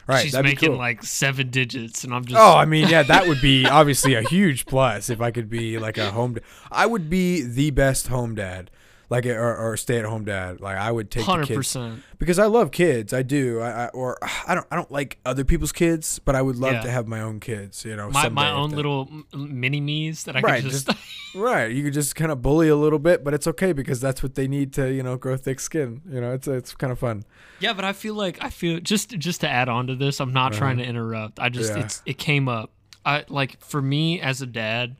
[0.07, 0.23] Right.
[0.23, 0.77] She's making cool.
[0.77, 2.39] like seven digits, and I'm just.
[2.39, 5.79] Oh, I mean, yeah, that would be obviously a huge plus if I could be
[5.79, 6.35] like a home.
[6.35, 6.41] Da-
[6.71, 8.69] I would be the best home dad,
[9.09, 10.59] like or, or stay at home dad.
[10.61, 12.01] Like I would take the Hundred kids percent.
[12.17, 13.13] because I love kids.
[13.13, 13.59] I do.
[13.61, 14.17] I, I or
[14.47, 14.65] I don't.
[14.71, 16.81] I don't like other people's kids, but I would love Yeah.
[16.81, 17.85] to have my own kids.
[17.85, 20.89] You know, My my own little mini me's that I Right, could just.
[21.35, 24.23] Right, you could just kind of bully a little bit, but it's okay because that's
[24.23, 26.01] what they need to, you know, grow thick skin.
[26.09, 27.25] You know, it's it's kind of fun.
[27.59, 30.19] yeah, but I feel like I feel just just to add on to this.
[30.21, 31.39] I'm not trying to interrupt.
[31.39, 31.79] I just Uh-huh.
[31.79, 31.85] Yeah.
[31.85, 32.71] it's it came up.
[33.05, 34.95] I like for me as a dad,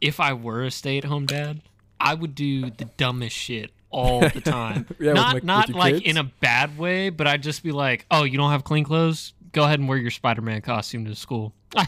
[0.00, 1.60] if I were a stay at home dad,
[2.04, 4.86] I would do the dumbest shit all the time.
[5.00, 6.06] Yeah, not like, not like kids?
[6.06, 9.32] in a bad way, but I'd just be like, "Oh, you don't have clean clothes?
[9.52, 11.54] Go ahead and wear your Spider-Man costume to school."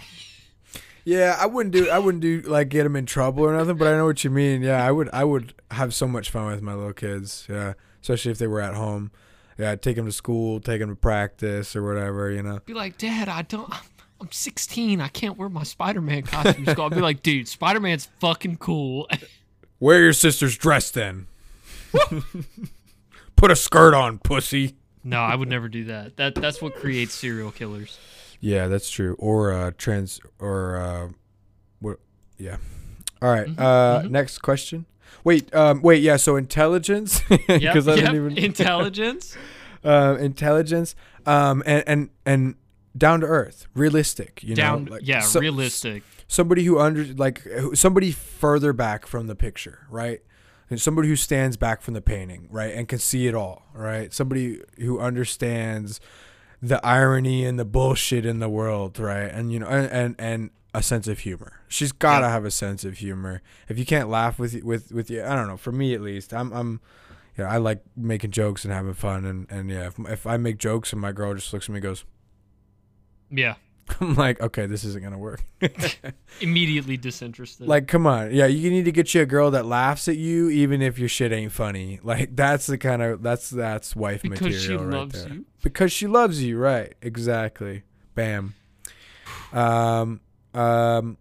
[1.08, 3.86] Yeah, I wouldn't do I wouldn't do like get them in trouble or nothing, but
[3.86, 4.62] I know what you mean.
[4.62, 7.46] Yeah, I would I would have so much fun with my little kids.
[7.48, 9.12] Yeah, especially if they were at home.
[9.56, 12.32] Yeah, I'd take them to school, take them to practice or whatever.
[12.32, 12.58] You know.
[12.66, 13.72] be like, Dad, I don't.
[14.20, 15.00] I'm 16.
[15.00, 16.82] I can't wear my Spider-Man costume to.
[16.82, 19.08] I'd be like, dude, Spider-Man's fucking cool.
[19.80, 21.26] Wear your sister's dress then.
[23.36, 24.76] Put a skirt on, pussy.
[25.04, 26.16] no, I would never do that.
[26.16, 27.98] That that's what creates serial killers.
[28.40, 29.14] Yeah, that's true.
[29.18, 31.08] Or uh trans or uh
[31.80, 31.98] what
[32.38, 32.56] yeah.
[33.20, 33.46] All right.
[33.46, 34.10] Mhm, uh mhm.
[34.10, 34.86] next question.
[35.24, 38.00] Wait, um wait, yeah, so intelligence Yep, because I yep.
[38.12, 39.36] didn't even intelligence.
[39.84, 40.94] uh intelligence
[41.26, 42.54] um and and and
[42.96, 46.02] down to earth, realistic, you Down, know, like yeah, so- realistic.
[46.28, 47.42] Somebody who under like
[47.74, 50.22] somebody further back from the picture, right?
[50.68, 54.12] And somebody who stands back from the painting, right, and can see it all, right?
[54.12, 56.00] Somebody who understands
[56.60, 59.30] the irony and the bullshit in the world, right?
[59.30, 61.60] And you know, and and, and a sense of humor.
[61.68, 63.40] She's got to have a sense of humor.
[63.68, 65.56] If you can't laugh with with with you, I don't know.
[65.56, 66.80] For me, at least, I'm I'm.
[67.38, 70.56] Yeah, I like making jokes and having fun, and, and yeah, if, if I make
[70.56, 72.06] jokes and my girl just looks at me and goes,
[73.30, 73.56] Yeah,
[74.00, 75.42] I'm like, okay, this isn't gonna work.
[76.40, 77.68] immediately disinterested.
[77.68, 80.48] Like, come on, yeah, you need to get you a girl that laughs at you,
[80.50, 82.00] even if your shit ain't funny.
[82.02, 85.34] Like, that's the kind of that's that's wife because she material right loves there.
[85.34, 85.44] you.
[85.62, 86.94] Because she loves you, right?
[87.02, 87.82] Exactly.
[88.14, 88.54] Bam.
[89.52, 90.20] Um.
[90.54, 91.18] Um.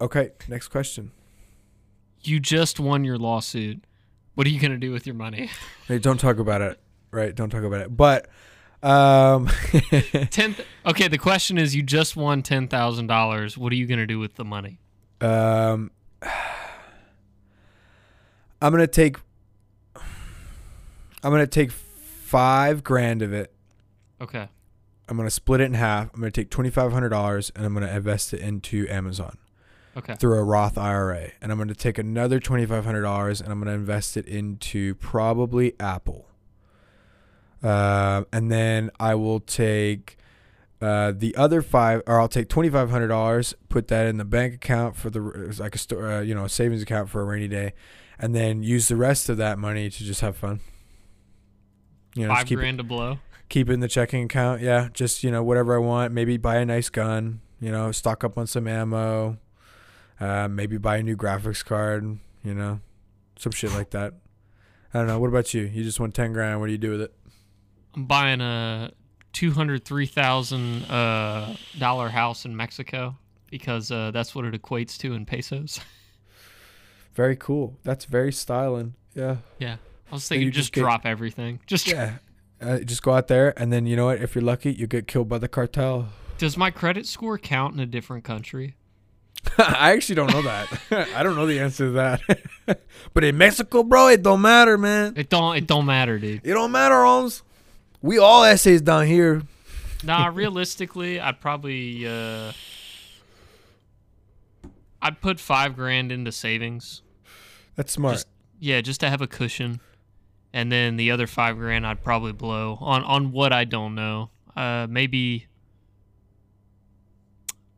[0.00, 0.30] Okay.
[0.48, 1.12] Next question.
[2.22, 3.84] You just won your lawsuit.
[4.34, 5.50] What are you gonna do with your money?
[5.86, 6.78] Hey, don't talk about it.
[7.10, 7.34] Right?
[7.34, 7.96] Don't talk about it.
[7.96, 8.28] But,
[8.86, 9.46] um.
[10.30, 10.54] Ten.
[10.54, 13.58] Th- okay, the question is, you just won ten thousand dollars.
[13.58, 14.78] What are you gonna do with the money?
[15.20, 15.90] Um,
[18.62, 19.16] I'm gonna take.
[19.96, 23.52] I'm gonna take five grand of it.
[24.20, 24.48] Okay.
[25.08, 26.12] I'm gonna split it in half.
[26.14, 29.38] I'm gonna take twenty five hundred dollars and I'm gonna invest it into Amazon
[29.96, 30.14] Okay.
[30.14, 31.30] through a Roth IRA.
[31.40, 34.94] And I'm gonna take another twenty five hundred dollars and I'm gonna invest it into
[34.96, 36.28] probably Apple.
[37.66, 40.16] Uh, and then I will take
[40.80, 44.24] uh, the other five, or I'll take twenty five hundred dollars, put that in the
[44.24, 45.20] bank account for the
[45.58, 47.72] like a store, uh, you know, a savings account for a rainy day,
[48.18, 50.60] and then use the rest of that money to just have fun.
[52.14, 53.18] You know, just Five keep it, grand to blow.
[53.48, 54.60] keep it in the checking account.
[54.62, 56.12] Yeah, just you know whatever I want.
[56.12, 57.40] Maybe buy a nice gun.
[57.60, 59.38] You know, stock up on some ammo.
[60.20, 62.18] Uh, maybe buy a new graphics card.
[62.44, 62.80] You know,
[63.38, 64.14] some shit like that.
[64.94, 65.18] I don't know.
[65.18, 65.62] What about you?
[65.62, 66.60] You just won ten grand.
[66.60, 67.14] What do you do with it?
[67.96, 68.92] I'm buying a
[69.32, 73.16] two hundred three thousand uh, dollar house in Mexico
[73.50, 75.80] because uh, that's what it equates to in pesos.
[77.14, 77.78] Very cool.
[77.82, 78.92] That's very styling.
[79.14, 79.36] Yeah.
[79.58, 79.76] yeah,
[80.10, 81.60] I was thinking you just, just get- drop everything.
[81.66, 82.16] Just Yeah.
[82.60, 84.20] Uh, just go out there, and then you know what?
[84.22, 86.08] If you're lucky, you get killed by the cartel.
[86.38, 88.76] does my credit score count in a different country?
[89.58, 90.80] I actually don't know that.
[91.14, 92.80] I don't know the answer to that.
[93.14, 95.14] but in Mexico, bro, it don't matter, man.
[95.16, 95.54] It don't.
[95.56, 96.40] It don't matter, dude.
[96.44, 97.42] It don't matter, Holmes.
[98.02, 99.42] We all essays down here.
[100.04, 102.52] Nah, realistically, I'd probably uh,
[105.02, 107.02] I'd put five grand into savings,
[107.74, 108.14] That's smart.
[108.16, 108.28] Just-
[108.60, 109.80] Yeah, just to have a cushion,
[110.52, 114.30] and then the other five grand I'd probably blow on on what I don't know.
[114.56, 115.46] Uh, maybe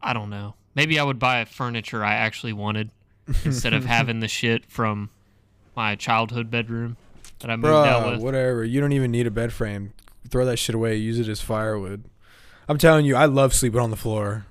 [0.00, 0.54] I don't know.
[0.74, 2.90] Maybe I would buy a furniture I actually wanted
[3.44, 5.10] instead of having the shit from
[5.74, 6.96] my childhood bedroom
[7.40, 8.20] that I moved out with.
[8.22, 8.64] whatever.
[8.64, 9.92] You don't even need a bed frame.
[10.30, 10.96] Throw that shit away.
[10.96, 12.04] Use it as firewood.
[12.68, 14.46] I'm telling you, I love sleeping on the floor.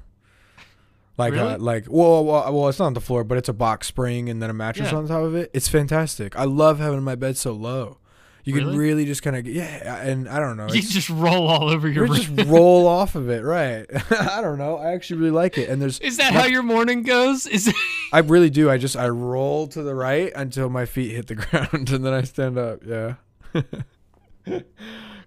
[1.18, 1.54] Like, Really?
[1.54, 4.30] uh, like, well, well, well, it's not on the floor, but it's a box spring
[4.30, 4.98] and then a mattress Yeah.
[5.00, 5.50] on top of it.
[5.54, 6.38] It's fantastic.
[6.38, 7.98] I love having my bed so low.
[8.44, 8.78] You can Really?
[8.78, 10.68] really just kind of, yeah, and I don't know.
[10.72, 13.86] You just roll all over your you just roll off of it, right?
[14.12, 14.78] I don't know.
[14.78, 17.46] I actually really like it, and there's Is that how your morning goes?
[17.46, 17.76] Is it,
[18.14, 18.70] I really do.
[18.70, 22.14] I just I roll to the right until my feet hit the ground, and then
[22.14, 22.84] I stand up.
[22.86, 23.16] Yeah,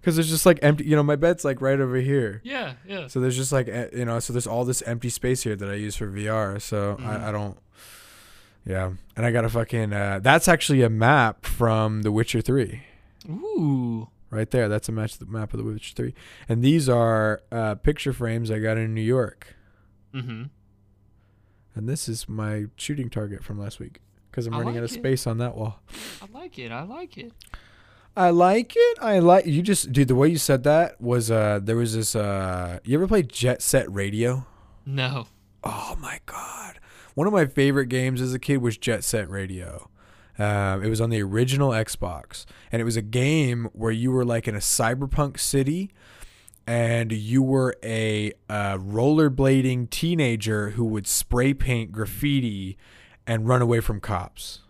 [0.00, 0.84] because there's just like empty.
[0.84, 3.06] You know, my bed's like right over here, yeah, yeah.
[3.06, 5.74] so there's just like you know, so there's all this empty space here that I
[5.74, 6.60] use for VR.
[6.60, 7.06] So Mhm.
[7.06, 7.58] I, I don't.
[8.66, 9.92] Yeah, and I got a fucking.
[9.92, 12.82] Uh, that's actually a map from The Witcher Three.
[13.28, 14.08] Ooh.
[14.30, 16.14] Right there, that's a match the map of The Witcher Three,
[16.48, 19.56] and these are uh, picture frames I got in New York.
[20.14, 20.44] Mm-hmm.
[21.74, 24.00] And this is my shooting target from last week
[24.30, 24.94] because I'm I running out of it.
[24.94, 25.80] space on that wall.
[26.22, 26.70] I like it.
[26.70, 27.32] I like it.
[28.20, 28.98] I like it.
[29.00, 30.08] I like you just dude.
[30.08, 33.62] The way you said that was uh there was this uh you ever played Jet
[33.62, 34.46] Set Radio?
[34.84, 35.26] No.
[35.64, 36.78] Oh my god,
[37.14, 39.88] one of my favorite games as a kid was Jet Set Radio.
[40.38, 44.26] Um, it was on the original Xbox, and it was a game where you were
[44.26, 45.90] like in a cyberpunk city,
[46.66, 52.76] and you were a uh, rollerblading teenager who would spray paint graffiti
[53.26, 54.60] and run away from cops.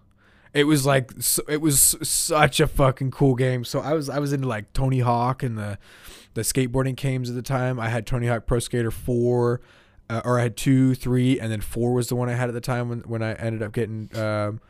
[0.53, 1.13] It was like
[1.49, 3.65] it was such a fucking cool game.
[3.65, 5.79] So I was I was into like Tony Hawk and the
[6.35, 7.79] the skateboarding games at the time.
[7.79, 9.61] I had Tony Hawk Pro Skater four,
[10.09, 12.55] uh, or I had two, three, and then four was the one I had at
[12.55, 14.61] the time when when I ended up getting um,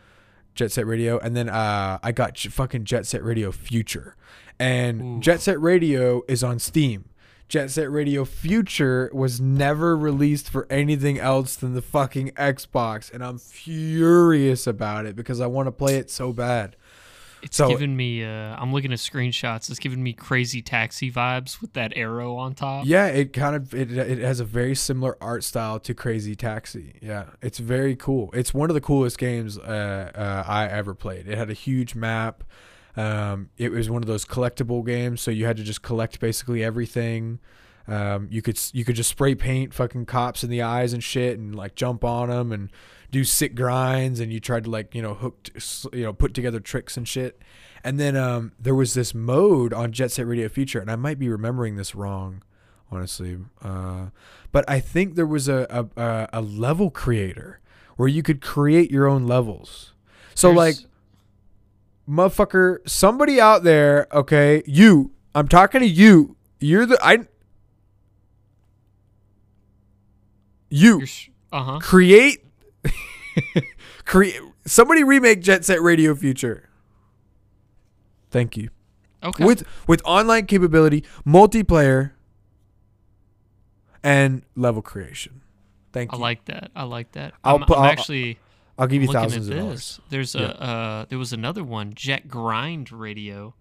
[0.55, 4.16] Jet Set Radio, and then uh, I got fucking Jet Set Radio Future,
[4.59, 5.20] and Ooh.
[5.20, 7.09] Jet Set Radio is on Steam.
[7.51, 13.24] Jet Set Radio Future was never released for anything else than the fucking Xbox, and
[13.24, 16.77] I'm furious about it because I want to play it so bad.
[17.43, 18.22] It's So- giving me.
[18.24, 19.68] Uh, I'm looking at screenshots.
[19.68, 22.86] It's giving me crazy taxi vibes with that arrow on top.
[22.86, 26.94] Yeah, it kind of it, it has a very similar art style to Crazy Taxi.
[27.01, 28.31] Yeah, it's very cool.
[28.32, 31.27] It's one of the coolest games uh, uh, I ever played.
[31.27, 32.44] It had a huge map.
[33.01, 36.62] Um, it was one of those collectible games, so you had to just collect basically
[36.64, 37.39] everything.
[37.89, 41.39] Um, you could you could just spray paint fucking cops in the eyes and shit,
[41.39, 42.70] and like jump on them and
[43.10, 46.12] do sick grinds, and you tried to like you know hook t- s- you know
[46.12, 47.40] put together tricks and shit.
[47.82, 51.18] And then um, there was this mode on Jet Set Radio Future, and I might
[51.18, 52.43] be remembering this wrong,
[52.93, 53.39] honestly.
[53.62, 54.10] Uh,
[54.52, 57.60] but I think there was a, a a level creator
[57.97, 59.94] where you could create your own levels.
[60.35, 60.86] So like There's-
[62.09, 66.36] motherfucker, somebody out there, okay, you, I'm talking to you.
[66.59, 67.27] You're the I
[70.68, 71.78] you sh- uh-huh.
[71.81, 72.44] create
[74.05, 76.68] create somebody remake Jet Set Radio Future.
[78.31, 78.70] Thank you.
[79.22, 79.44] Okay.
[79.44, 82.12] With with online capability, multiplayer
[84.02, 85.43] and level creation.
[85.93, 86.22] Thank I you.
[86.22, 86.70] I like that.
[86.77, 87.35] I like that.
[87.43, 88.39] I'll I'm, put- I'm I'll- actually
[88.81, 90.01] I'll give you looking thousands at of dollars.
[90.09, 90.40] There's Yeah.
[90.43, 93.55] a uh, there was another one, Jet Grind Radio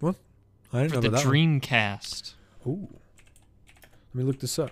[0.00, 0.16] What?
[0.72, 1.26] I didn't for know the about that.
[1.28, 1.60] one.
[1.60, 2.34] Dreamcast.
[2.66, 2.88] Ooh.
[4.12, 4.70] Let me look this up.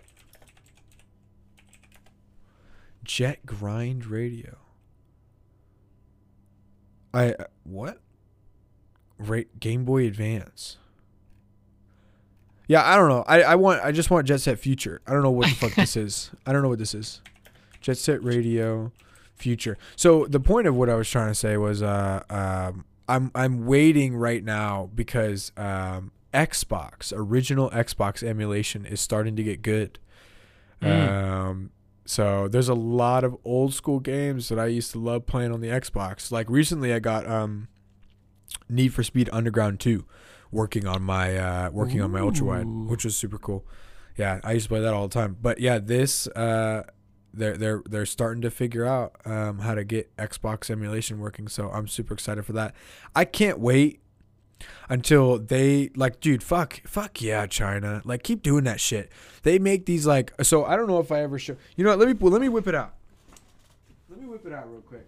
[3.05, 4.57] Jet Grind Radio.
[7.15, 7.99] I uh, what?
[9.19, 10.79] Rate Game Boy Advance.
[12.69, 13.25] Yeah, I don't know.
[13.27, 15.01] I, I want I just want Jet Set Future.
[15.07, 16.31] I don't know what the fuck this is.
[16.47, 17.21] I don't know what this is.
[17.81, 18.93] Jet Set Radio
[19.43, 19.77] Future.
[19.97, 23.67] So the point of what I was trying to say was uh um I'm I'm
[23.67, 29.99] waiting right now because um Xbox, original Xbox emulation is starting to get good.
[30.81, 31.09] Mm.
[31.09, 31.71] Um,
[32.05, 35.61] so there's a lot of old school games that I used to love playing on
[35.61, 36.33] the Xbox.
[36.33, 37.69] Like recently, I got um,
[38.69, 40.05] Need for Speed Underground 2,
[40.51, 43.65] working on my uh, working on my ultra wide, which was super cool.
[44.17, 45.37] Yeah, I used to play that all the time.
[45.41, 46.85] But yeah, this uh,
[47.35, 51.49] they're they're they're starting to figure out um, how to get Xbox emulation working.
[51.49, 52.75] So I'm super excited for that.
[53.15, 54.01] I can't wait
[54.89, 59.11] until they like dude fuck fuck yeah china like keep doing that shit
[59.43, 61.99] they make these like so i don't know if i ever show you know what
[61.99, 62.95] let me let me whip it out
[64.09, 65.07] let me whip it out real quick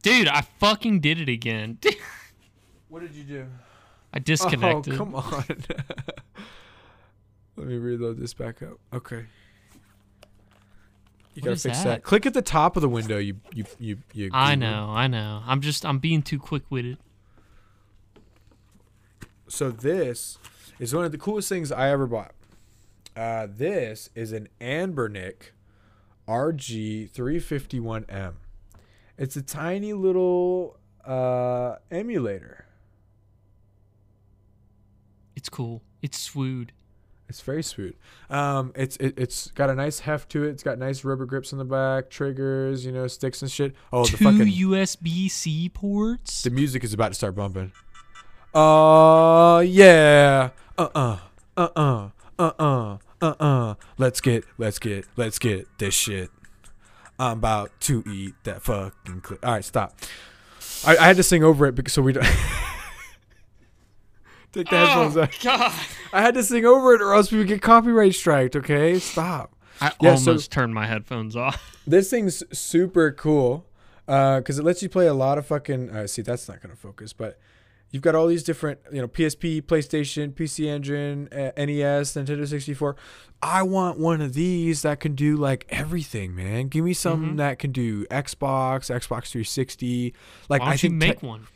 [0.00, 1.76] Dude, I fucking did it again.
[2.88, 3.46] what did you do
[4.12, 4.94] I disconnected.
[4.94, 5.44] oh come on
[7.56, 9.26] let me reload this back up okay
[11.38, 11.84] You What gotta fix that?
[11.84, 12.02] that?
[12.02, 13.16] Click at the top of the window.
[13.18, 14.28] You you you you.
[14.32, 14.66] I goober.
[14.66, 15.40] know, I know.
[15.46, 16.98] I'm just I'm being too quick witted.
[19.46, 20.38] So this
[20.80, 22.32] is one of the coolest things I ever bought.
[23.14, 25.52] Uh, this is an Anbernic
[26.26, 28.32] RG351M.
[29.16, 32.64] It's a tiny little uh, emulator.
[35.36, 35.82] It's cool.
[36.02, 36.72] It's swood.
[37.28, 37.94] It's very smooth.
[38.30, 40.50] Um, it's it, it's got a nice heft to it.
[40.50, 43.74] It's got nice rubber grips on the back, triggers, you know, sticks and shit.
[43.92, 46.42] Oh, the Two fucking USB C ports.
[46.42, 47.72] the music is about to start bumping.
[48.54, 50.50] Uh yeah.
[50.78, 51.18] Uh uh.
[51.56, 52.08] Uh uh.
[52.38, 52.96] Uh uh.
[53.20, 53.74] Uh uh.
[53.98, 56.30] Let's get let's get let's get this shit.
[57.18, 59.44] I'm about to eat that fucking clip.
[59.44, 59.94] All right, stop.
[60.86, 62.24] I, I had to sing over it because so we don't
[64.64, 65.38] take the headphones oh, out.
[65.42, 65.72] God.
[66.12, 68.56] I had to sing over it or else we would get copyright striked.
[68.56, 69.54] Okay, stop.
[69.80, 71.74] I Yeah, so- almost turned my headphones off.
[71.88, 73.64] This thing's super cool
[74.04, 75.88] because it lets you play a lot of fucking.
[75.88, 77.38] Uh, see, that's not gonna focus, but
[77.90, 82.94] you've got all these different, you know, PSP, PlayStation, PC Engine, uh, NES, Nintendo 64.
[83.42, 86.68] I want one of these that can do like everything, man.
[86.68, 87.36] Give me something Mhm.
[87.38, 90.12] that can do Xbox, Xbox 360.
[90.50, 91.46] Like I think make te- one?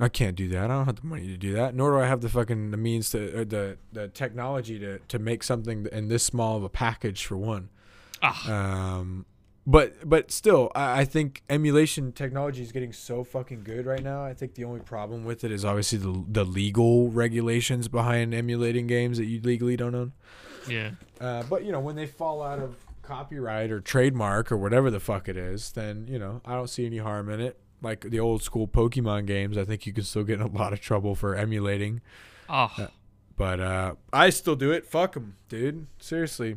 [0.00, 0.64] I can't do that.
[0.64, 1.74] I don't have the money to do that.
[1.74, 5.42] Nor do I have the fucking the means to the the technology to to make
[5.42, 7.70] something in this small of a package for one.
[8.22, 8.50] Ah,
[8.98, 9.26] Um,
[9.66, 14.24] but but still, I, I think emulation technology is getting so fucking good right now.
[14.24, 18.86] I think the only problem with it is obviously the the legal regulations behind emulating
[18.86, 20.12] games that you legally don't own.
[20.68, 20.92] yeah.
[21.20, 25.00] Uh, but you know, when they fall out of copyright or trademark or whatever the
[25.00, 27.58] fuck it is, then you know I don't see any harm in it.
[27.80, 30.72] Like the old school Pokemon games, I think you can still get in a lot
[30.72, 32.00] of trouble for emulating.
[32.48, 32.88] Oh,
[33.36, 34.84] But uh, I still do it.
[34.86, 35.86] Fuck them, dude.
[36.00, 36.56] Seriously.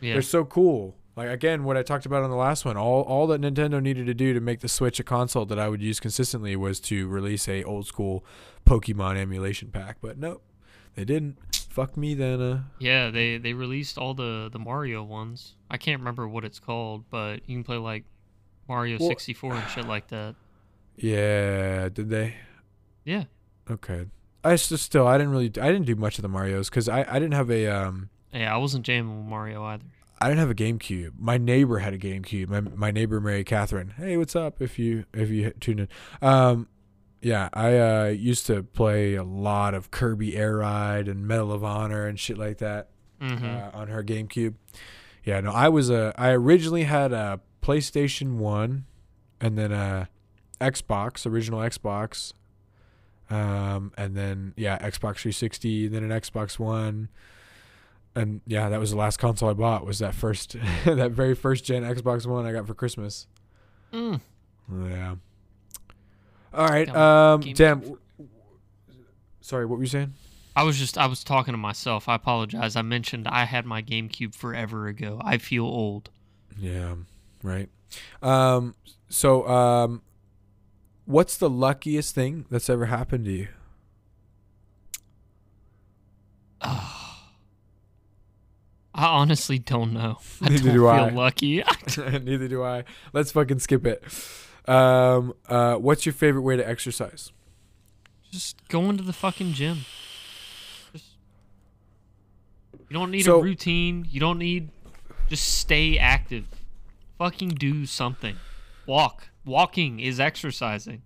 [0.00, 0.12] yeah.
[0.12, 0.94] They're so cool.
[1.16, 4.06] Like again, what I talked about on the last one, all all that Nintendo needed
[4.06, 7.08] to do to make the Switch a console that I would use consistently was to
[7.08, 8.24] release a old school
[8.64, 9.96] Pokemon emulation pack.
[10.00, 10.42] But nope,
[10.94, 11.36] they didn't.
[11.68, 12.40] Fuck me then.
[12.40, 15.56] Uh, Yeah, they they released all the the Mario ones.
[15.68, 18.04] I can't remember what it's called, but you can play like
[18.68, 20.36] Mario Well- 64 and shit like that.
[21.00, 22.34] Yeah, did they?
[23.04, 23.24] Yeah.
[23.70, 24.06] Okay.
[24.44, 27.14] I still I didn't really I didn't do much of the Mario's because I I
[27.18, 29.84] didn't have a um Yeah, I wasn't jamming with Mario either.
[30.22, 31.12] I didn't have a GameCube.
[31.18, 32.48] My neighbor had a GameCube.
[32.48, 33.94] My my neighbor Mary Catherine.
[33.96, 34.60] Hey, what's up?
[34.62, 35.88] If you if you tune in,
[36.22, 36.68] um,
[37.22, 41.62] yeah, I uh used to play a lot of Kirby Air Ride and Medal of
[41.64, 42.88] Honor and shit like that
[43.20, 43.44] Mm-hmm.
[43.44, 44.54] uh, on her GameCube.
[45.24, 48.86] Yeah, no, I was a I originally had a PlayStation One,
[49.38, 50.08] and then a
[50.60, 52.32] Xbox, original Xbox,
[53.30, 57.08] um, and then yeah, Xbox 360, and then an Xbox One,
[58.14, 59.86] and yeah, that was the last console I bought.
[59.86, 63.26] Was that first that very first gen Xbox One I got for Christmas.
[63.92, 64.20] mm.
[64.72, 65.14] Yeah.
[66.52, 67.80] All right, um, damn.
[67.82, 67.98] for-
[69.40, 70.12] Sorry, what were you saying?
[70.54, 72.08] I was just I was talking to myself.
[72.08, 72.76] I apologize.
[72.76, 75.20] I mentioned I had my GameCube forever ago.
[75.24, 76.10] I feel old.
[76.58, 76.94] Yeah,
[77.42, 77.68] right.
[78.22, 78.74] Um,
[79.08, 80.02] so, um,
[81.10, 83.48] what's the luckiest thing that's ever happened to you?
[88.92, 90.18] I honestly don't know.
[90.42, 91.08] I Neither don't do feel I.
[91.10, 91.62] lucky.
[91.96, 92.84] Neither do I.
[93.12, 94.02] Let's fucking skip it.
[94.66, 97.32] Um, uh, what's your favorite way to exercise?
[98.30, 99.78] just going to the fucking gym.
[100.92, 101.16] Just
[102.88, 104.06] you don't need So- a routine.
[104.08, 104.70] You don't need
[105.28, 106.44] just stay active.
[107.18, 108.36] Fucking do something.
[108.86, 109.29] Walk.
[109.44, 111.02] Walking is exercising.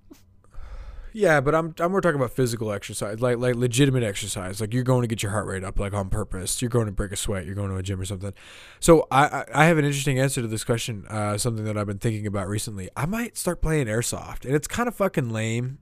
[1.17, 4.61] Yeah, but I'm I'm more talking about physical exercise, like like legitimate exercise.
[4.61, 6.61] Like you're going to get your heart rate up, like on purpose.
[6.61, 7.47] You're going to break a sweat.
[7.47, 8.35] You're going to a gym or something.
[8.81, 11.07] So I I, have an interesting answer to this question.
[11.09, 12.89] Uh, something that I've been thinking about recently.
[12.97, 15.79] I might start playing airsoft, and it's kind of fucking lame.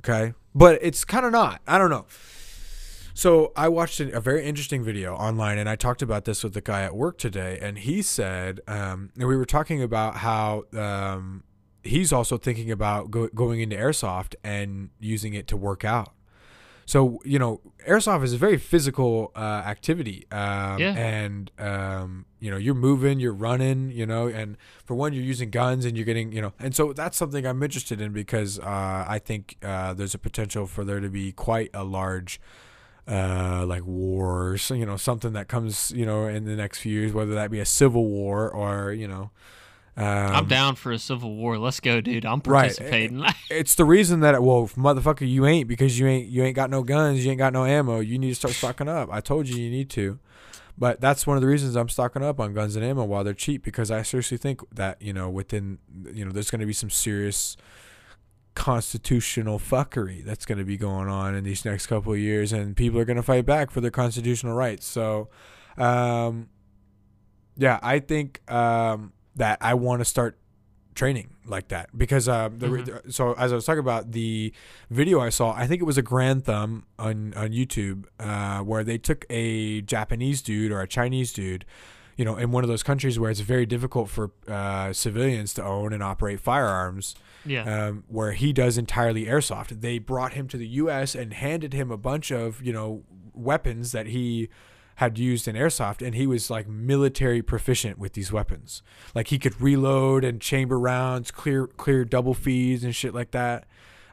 [0.00, 1.62] Okay, but it's kind of not.
[1.66, 2.04] I don't know.
[3.16, 6.60] So I watched a, very interesting video online, and I talked about this with the
[6.60, 11.44] guy at work today, and he said, um, and we were talking about how um,
[11.84, 16.12] he's also thinking about go, going into airsoft and using it to work out.
[16.86, 20.94] So you know, airsoft is a very physical uh, activity, um, Yeah.
[20.96, 25.50] and um, you know, you're moving, you're running, you know, and for one, you're using
[25.50, 29.04] guns and you're getting, you know, and so that's something I'm interested in because uh,
[29.08, 32.38] I think uh, there's a potential for there to be quite a large
[33.08, 37.12] uh, like wars, you know, something that comes, you know, in the next few years,
[37.12, 39.30] whether that be a civil war or, you know,
[39.96, 41.56] um, I'm down for a civil war.
[41.56, 42.24] Let's go, dude.
[42.26, 42.74] I'm Right.
[42.76, 43.24] participating.
[43.50, 46.68] It's the reason that, it, well, motherfucker, you ain't because you ain't, you ain't got
[46.70, 48.00] no guns, you ain't got no ammo.
[48.00, 49.08] You need to start stocking up.
[49.12, 50.18] I told you you need to.
[50.76, 53.32] But that's one of the reasons I'm stocking up on guns and ammo while they're
[53.34, 55.78] cheap because I seriously think that you know within
[56.12, 57.56] you know there's going to be some serious
[58.54, 62.76] constitutional fuckery that's going to be going on in these next couple of years, and
[62.76, 64.86] people are going to fight back for their constitutional rights.
[64.86, 65.28] So,
[65.76, 66.48] um,
[67.56, 70.38] yeah, I think um, that I want to start
[70.94, 73.12] training like that because uh, the, Mhm.
[73.12, 74.52] so as I was talking about the
[74.90, 78.84] video I saw, I think it was a Garand Thumb on on YouTube uh, where
[78.84, 81.64] they took a Japanese dude or a Chinese dude,
[82.16, 85.64] you know, in one of those countries where it's very difficult for uh, civilians to
[85.64, 87.14] own and operate firearms
[87.44, 87.86] Yeah.
[87.88, 89.80] um, where he does entirely airsoft.
[89.80, 91.14] They brought him to the U.S.
[91.14, 94.48] and handed him a bunch of you know weapons that he
[94.98, 98.80] had used in airsoft, and he was like military proficient with these weapons.
[99.12, 103.66] Like he could reload and chamber rounds, clear clear double feeds and shit like that.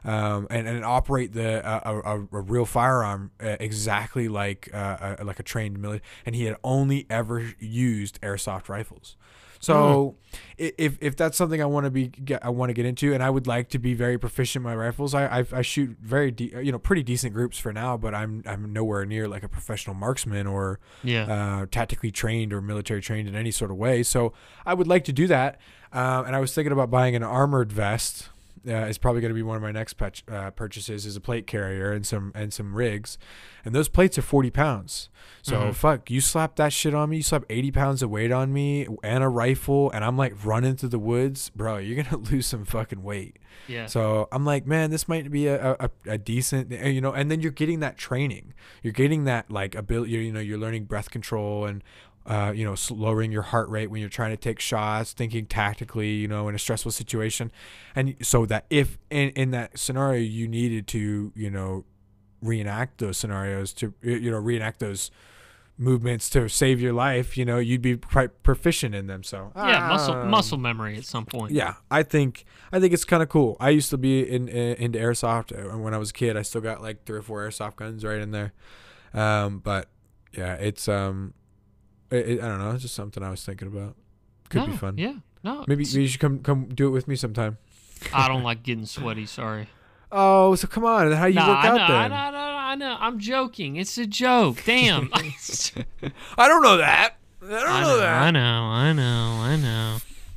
[0.04, 4.76] Um, and, and operate the uh, a, a, a real firearm uh, exactly like uh,
[4.76, 9.16] uh, like a trained military, and he had only ever used airsoft rifles.
[9.62, 10.16] So
[10.58, 13.14] i if if that's something I want to be get, I want to get into,
[13.14, 15.14] and I would like to be very proficient in my rifles.
[15.14, 18.42] I I, I shoot very de- you know pretty decent groups for now, but I'm
[18.44, 21.26] I'm nowhere near like a professional marksman or yeah.
[21.62, 24.02] uh, tactically trained or military trained in any sort of way.
[24.02, 24.32] So
[24.66, 25.60] I would like to do that.
[25.92, 28.30] Um, and I was thinking about buying an armored vest.
[28.66, 29.96] Uh, it's probably going to be one of my next
[30.30, 33.18] uh, purchases is a plate carrier and some and some rigs,
[33.64, 35.08] and those plates are forty pounds.
[35.42, 35.74] So Mhm.
[35.74, 37.16] fuck, you slap that shit on me.
[37.16, 40.76] You slap eighty pounds of weight on me and a rifle, and I'm like running
[40.76, 41.78] through the woods, bro.
[41.78, 43.38] You're gonna lose some fucking weight.
[43.66, 43.86] yeah.
[43.86, 47.40] So I'm like, man, this might be a, a, a decent, you know, and then
[47.40, 48.54] you're getting that training.
[48.82, 51.82] You're getting that like ability, you know, you're learning breath control and,
[52.26, 56.10] uh, you know, lowering your heart rate when you're trying to take shots, thinking tactically,
[56.10, 57.50] you know, in a stressful situation.
[57.94, 61.84] And so that if in, in that scenario you needed to, you know,
[62.40, 65.10] reenact those scenarios to, you know, reenact those
[65.78, 69.24] movements to save your life, you know, you'd be quite proficient in them.
[69.24, 69.88] So yeah.
[69.88, 71.52] Muscle um, muscle memory at some point.
[71.52, 73.56] yeah, I think I think it's kind of cool.
[73.58, 76.36] I used to be in, in into airsoft uh, when I was a kid.
[76.36, 78.52] I still got like three or four airsoft guns right in there.
[79.12, 79.88] Um, but
[80.32, 81.34] yeah, it's um,
[82.12, 82.70] it, it- I don't know.
[82.72, 83.96] It's just something I was thinking about.
[84.50, 84.98] Could be fun.
[84.98, 85.14] Yeah.
[85.42, 85.64] No.
[85.66, 87.58] Maybe maybe you should come come do it with me sometime.
[88.12, 89.26] I don't like getting sweaty.
[89.26, 89.68] Sorry.
[90.12, 91.10] Oh, so come on.
[91.12, 92.10] How you Nah, work I out know, I then?
[92.10, 92.96] know, I know, I know.
[93.00, 93.76] I'm joking.
[93.76, 94.62] It's a joke.
[94.66, 95.08] Damn.
[95.14, 95.20] I
[96.38, 97.14] I don't know that.
[97.42, 98.22] I don't know, know, that.
[98.22, 99.02] I know, I know,
[99.40, 99.96] I know.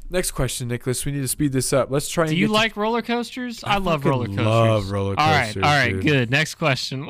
[0.09, 1.05] Next question, Nicholas.
[1.05, 1.91] We need to speed this up.
[1.91, 2.23] Let's try.
[2.23, 3.63] And Do you get to- like roller coasters?
[3.63, 4.45] I, love roller coasters.
[4.45, 6.03] love roller All right, coasters, all right, dude.
[6.03, 6.31] good.
[6.31, 7.07] Next question.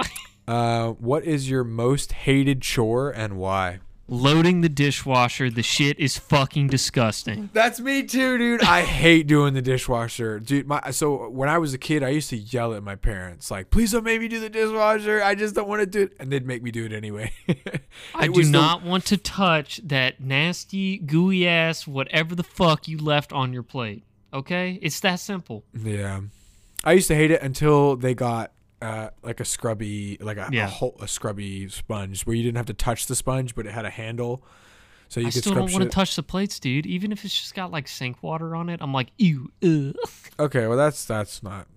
[0.48, 3.80] Uh, what is your most hated chore and why?
[4.08, 5.50] Loading the dishwasher.
[5.50, 7.50] The shit is fucking disgusting.
[7.54, 8.62] That's me too, dude.
[8.64, 10.68] I hate doing the dishwasher, dude.
[10.68, 13.72] My so when I was a kid, I used to yell at my parents like,
[13.72, 15.24] "Please don't make me do the dishwasher.
[15.24, 17.32] I just don't want to do it," and they'd make me do it anyway.
[18.14, 22.88] I do was the- not want to touch that nasty, gooey ass, whatever the fuck
[22.88, 24.04] you left on your plate.
[24.32, 24.78] Okay?
[24.84, 25.64] It's that simple.
[25.74, 26.20] yeah,
[26.84, 28.52] I used to hate it until they got
[28.86, 30.66] uh, like a scrubby, like a, Yeah.
[30.66, 33.72] a, whole, a scrubby sponge where you didn't have to touch the sponge, but it
[33.74, 34.44] had a handle,
[35.10, 36.86] so you I could still don't want to touch the plates, dude.
[36.86, 39.96] Even if it's just got like sink water on it, I'm like, ew, ugh.
[40.40, 41.68] Okay, well that's that's not.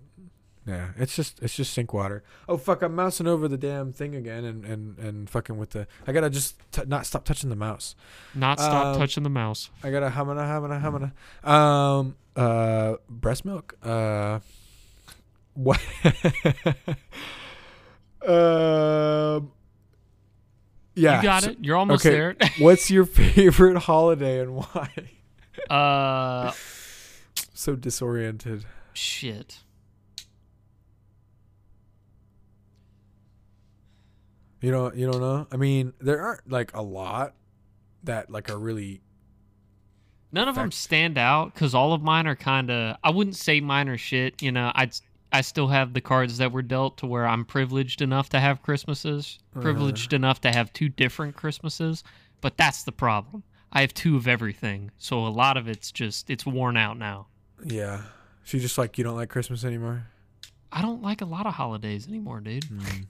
[0.67, 2.21] Yeah, it's just it's just sink water.
[2.47, 2.83] Oh fuck!
[2.83, 5.87] I'm mousing over the damn thing again and and and fucking with the.
[6.05, 7.95] I gotta just t- not stop touching the mouse.
[8.35, 9.71] Not stop Um, touching the mouse.
[9.83, 11.11] I gotta hamana hamana
[11.43, 11.49] hamana.
[11.49, 13.77] Um, uh, breast milk.
[13.81, 14.39] Uh,
[15.59, 15.79] what?
[18.27, 19.51] um.
[20.95, 21.17] Yeah.
[21.17, 21.57] you got so- it.
[21.61, 22.15] You're almost okay.
[22.15, 22.35] there.
[22.59, 24.89] What's your favorite holiday and why?
[25.69, 26.51] uh,
[27.53, 28.65] so disoriented.
[28.93, 29.59] shit.
[34.61, 35.47] You don't you don't know?
[35.51, 37.33] I mean, there aren't like a lot
[38.03, 39.01] that like are really
[40.31, 42.97] None of them stand out because all of mine are kind of.
[43.03, 44.41] I wouldn't say mine are shit.
[44.41, 44.89] You know, I
[45.31, 48.63] I still have the cards that were dealt to where I'm privileged enough to have
[48.63, 52.03] Christmases, privileged enough to have two different Christmases.
[52.41, 53.43] But that's the problem.
[53.71, 57.27] I have two of everything, so a lot of it's just it's worn out now.
[57.63, 58.01] yeah.
[58.45, 60.07] So you just like you don't like Christmas anymore?
[60.71, 62.63] I don't like a lot of holidays anymore, dude.
[62.63, 63.01] Hmm.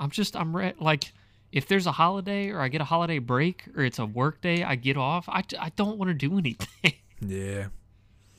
[0.00, 1.12] I'm just I'm re- like
[1.52, 4.62] if there's a holiday or I get a holiday break or it's a work day
[4.64, 6.94] I get off, I, I don't want to do anything.
[7.20, 7.68] Yeah.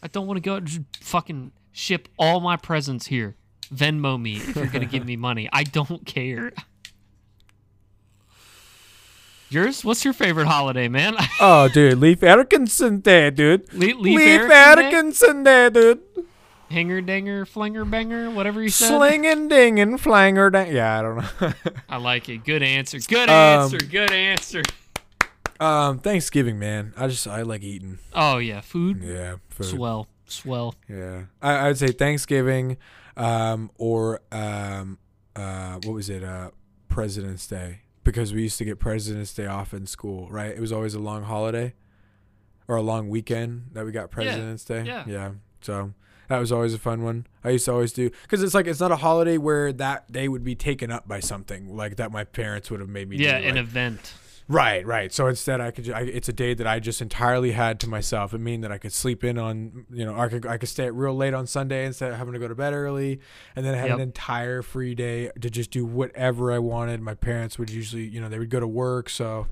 [0.03, 3.36] I don't want to go just fucking ship all my presents here.
[3.72, 5.48] Venmo me if you're gonna give me money.
[5.54, 6.52] I don't care.
[9.49, 9.86] Yours?
[9.86, 11.16] What's your favorite holiday, man?
[11.40, 13.72] Oh, dude, Leaf Atkinson Day, dude.
[13.74, 15.70] Le- Leif, Leif Erikson Day?
[15.70, 16.02] Dude.
[16.72, 18.88] Hanger dinger, flinger banger, whatever you said.
[18.98, 20.74] Slinging, dinging, flanger, dang.
[20.76, 21.54] Yeah, I don't know.
[21.90, 22.44] I like it.
[22.44, 22.99] Good answer.
[22.99, 23.78] Good Um, answer.
[23.78, 24.64] Good answer.
[25.60, 26.94] Um, Thanksgiving, man.
[26.98, 27.99] I just I like eating.
[28.14, 29.02] Oh yeah, food.
[29.04, 29.68] Yeah, food.
[29.68, 30.76] Swell, swell.
[30.90, 32.78] Yeah, I, I'd say Thanksgiving,
[33.16, 34.98] um, or um,
[35.36, 36.24] uh, what was it?
[36.24, 36.52] Uh,
[36.90, 40.52] President's Day because we used to get President's Day off in school, right?
[40.52, 41.74] It was always a long holiday
[42.68, 44.84] or a long weekend that we got President's Day.
[44.84, 45.04] yeah.
[45.06, 45.32] yeah.
[45.62, 45.94] So
[46.30, 47.28] that was always a fun one.
[47.44, 50.28] I used to always do because it's like it's not a holiday where that day
[50.28, 53.18] would be taken up by something like that my parents would have made me.
[53.18, 54.14] Yeah, do, an like- event.
[54.49, 55.11] Right, right.
[55.11, 55.90] So instead, I could.
[55.91, 58.34] I, it's a day that I just entirely had to myself.
[58.34, 60.86] It mean that I could sleep in on, you know, I could I could stay
[60.86, 63.19] at real late on Sunday instead of having to go to bed early,
[63.57, 67.02] and then I had an entire free day to just do whatever I wanted.
[67.02, 69.48] My parents would usually, you know, they would go to work, so,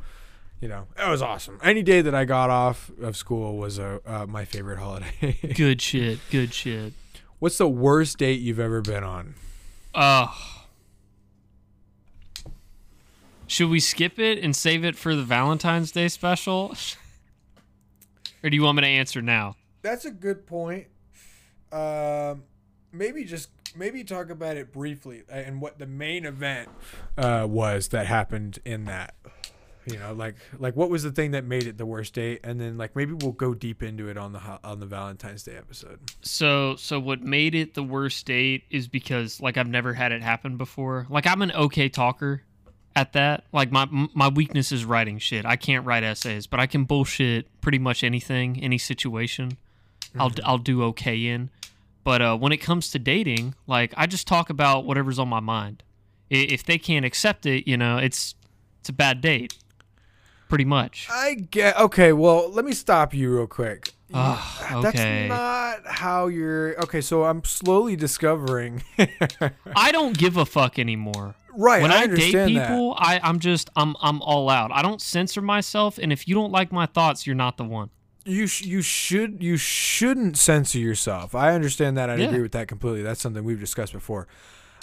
[0.62, 1.60] you know, it was awesome.
[1.62, 5.38] Any day that I got off of school was a uh, my favorite holiday.
[5.56, 6.20] Good shit.
[6.32, 6.94] Good shit.
[7.40, 9.36] What's the worst date you've ever been on?
[9.94, 10.55] Oh.
[13.48, 16.76] Should we skip it and save it for the Valentine's Day special?
[18.44, 19.56] or do you want me to answer now?
[19.82, 20.88] That's a good point.
[21.72, 22.44] Um,
[22.92, 26.70] maybe just maybe talk about it briefly and what the main event
[27.18, 29.16] uh, was that happened in that.
[29.86, 32.60] You know, like like what was the thing that made it the worst date, and
[32.60, 36.00] then like maybe we'll go deep into it on the on the Valentine's Day episode.
[36.24, 40.24] So, so what made it the worst date is because like I've never had it
[40.24, 41.06] happen before.
[41.08, 42.42] Like I'm an okay talker
[42.96, 43.44] at that.
[43.52, 45.46] Like my my weakness is writing shit.
[45.46, 49.58] I can't write essays, but I can bullshit pretty much anything, any situation.
[50.18, 51.50] I'll d- I'll do okay in.
[52.06, 55.40] But uh, when it comes to dating, like I just talk about whatever's on my
[55.42, 55.84] mind.
[56.30, 58.36] If they can't accept it, you know, it's
[58.80, 59.56] it's a bad date.
[60.48, 61.08] Pretty much.
[61.12, 62.14] I get okay.
[62.14, 63.92] Well, let me stop you real quick.
[64.14, 65.28] Ah, That's okay.
[65.28, 66.80] not how you're.
[66.84, 68.84] Okay, so I'm slowly discovering.
[69.76, 71.36] I don't give a fuck anymore.
[71.58, 72.48] Right, when I, I, date that.
[72.48, 74.72] people, I, I'm just I'm I'm all out.
[74.72, 77.90] I don't censor myself, and if you don't like my thoughts, you're not the one.
[78.26, 81.36] you sh- you should you shouldn't censor yourself.
[81.36, 82.10] I understand that.
[82.10, 82.28] I Yeah.
[82.28, 83.04] agree with that completely.
[83.04, 84.28] That's something we've discussed before.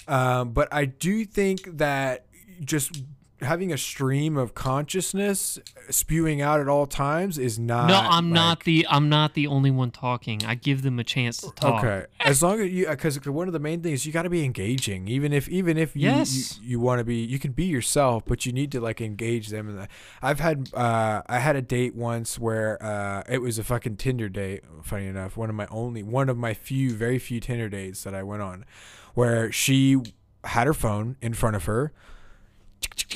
[0.07, 2.25] Um, but I do think that
[2.63, 3.01] just
[3.43, 5.59] having a stream of consciousness
[5.89, 7.87] spewing out at all times is not.
[7.87, 10.43] no, I'm like- not the I'm not the only one talking.
[10.45, 11.83] I give them a chance to talk.
[11.83, 14.43] Okay, as long as you, because one of the main things you got to be
[14.43, 15.07] engaging.
[15.07, 16.59] Even if even if you Yes.
[16.61, 19.47] you, you want to be, you can be yourself, but you need to like engage
[19.49, 19.69] them.
[19.69, 19.87] And
[20.21, 24.29] I've had uh, I had a date once where uh, it was a fucking Tinder
[24.29, 24.63] date.
[24.83, 28.13] Funny enough, one of my only one of my few very few Tinder dates that
[28.13, 28.65] I went on,
[29.13, 29.97] where she
[30.45, 31.93] had her phone in front of her.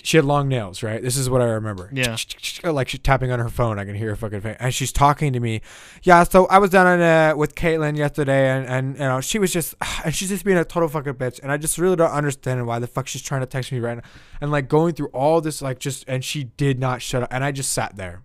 [0.04, 1.02] She had long nails, right?
[1.02, 1.90] This is what I remember.
[1.92, 2.16] Yeah.
[2.64, 3.78] Like she's tapping on her phone.
[3.78, 4.56] I can hear her fucking face.
[4.60, 5.62] And she's talking to me.
[6.04, 9.38] Yeah, so I was down in, uh, with Caitlin yesterday, and, and you know, she
[9.38, 9.76] was just,
[10.06, 11.42] and she's just being a total fucking bitch.
[11.44, 13.98] And I just really don't understand why the fuck she's trying to text me right
[13.98, 14.04] now.
[14.40, 17.30] And like going through all this, like just, and she did not shut up.
[17.32, 18.24] And I just sat there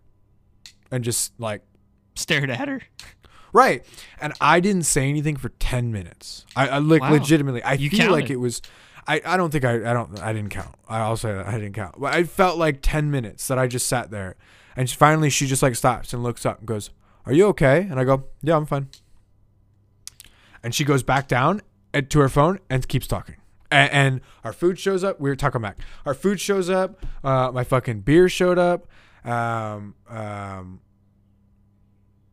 [0.90, 1.62] and just like,
[2.14, 2.82] Stared at her.
[3.54, 3.84] Right.
[4.20, 6.46] And I didn't say anything for 10 minutes.
[6.54, 7.12] I, I like Wow.
[7.12, 8.62] legitimately, I You feel like it was,
[9.06, 10.74] I, I don't think I, I don't, I didn't count.
[10.88, 11.96] I'll say I didn't count.
[11.98, 14.36] But I felt like 10 minutes that I just sat there.
[14.76, 16.90] And she, finally she just like stops and looks up and goes,
[17.26, 17.86] Are you okay?
[17.90, 18.88] And I go, Yeah, I'm fine.
[20.62, 21.62] And she goes back down
[22.08, 23.36] to her phone and keeps talking.
[23.70, 25.18] And, and our food shows up.
[25.20, 25.78] We were talking back.
[26.06, 27.04] Our food shows up.
[27.24, 28.86] Uh, my fucking beer showed up.
[29.24, 30.80] Um, um,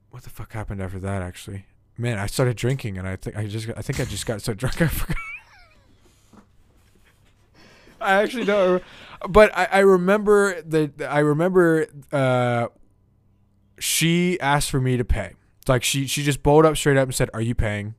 [0.10, 1.22] what the fuck happened after that?
[1.22, 1.66] Actually,
[1.98, 4.54] man, I started drinking, and I think I just, I think I just got so
[4.56, 5.18] drunk I forgot.
[8.02, 8.84] I actually don't,
[9.28, 12.68] but I, I remember that I remember uh,
[13.80, 15.34] she asked for me to pay.
[15.68, 17.96] Like she she just bowled up straight up and said, "Are you paying?"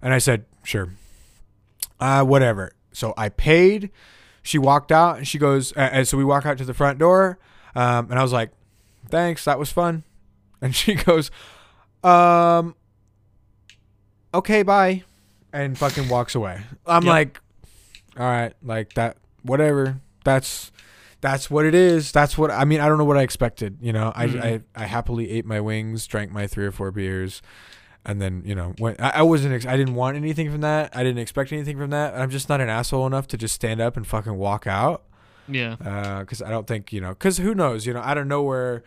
[0.00, 0.90] And I said, "Sure."
[2.00, 2.72] Uh, whatever.
[2.92, 3.90] So I paid.
[4.42, 6.98] She walked out, and she goes, uh, and so we walk out to the front
[6.98, 7.38] door,
[7.76, 8.50] um, and I was like,
[9.08, 10.04] "Thanks, that was fun."
[10.62, 11.32] And she goes,
[12.04, 12.76] um,
[14.32, 15.02] okay, bye.
[15.52, 16.60] And fucking walks away.
[16.86, 17.10] I'm Yep.
[17.10, 17.40] like,
[18.18, 20.00] all right, like that, whatever.
[20.24, 20.70] That's,
[21.20, 22.12] that's what it is.
[22.12, 23.78] That's what, I mean, I don't know what I expected.
[23.80, 24.42] You know, I, Mhm.
[24.76, 27.42] I, I happily ate my wings, drank my three or four beers.
[28.04, 30.94] And then, you know, when I, I wasn't, ex- I didn't want anything from that.
[30.96, 32.14] I didn't expect anything from that.
[32.16, 35.04] I'm just not an asshole enough to just stand up and fucking walk out
[35.46, 35.76] Yeah.
[36.20, 37.10] because I don't think you know.
[37.10, 37.86] Because who knows?
[37.86, 38.82] You know, I don't know where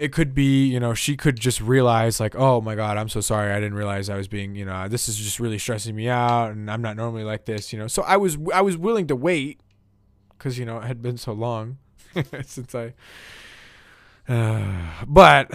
[0.00, 0.66] it could be.
[0.66, 3.52] You know, she could just realize like, oh my god, I'm so sorry.
[3.52, 4.54] I didn't realize I was being.
[4.56, 7.72] You know, this is just really stressing me out, and I'm not normally like this.
[7.72, 9.60] You know, so I was I was willing to wait
[10.30, 11.76] because you know it had been so long
[12.44, 12.94] since I.
[14.26, 15.50] Uh, but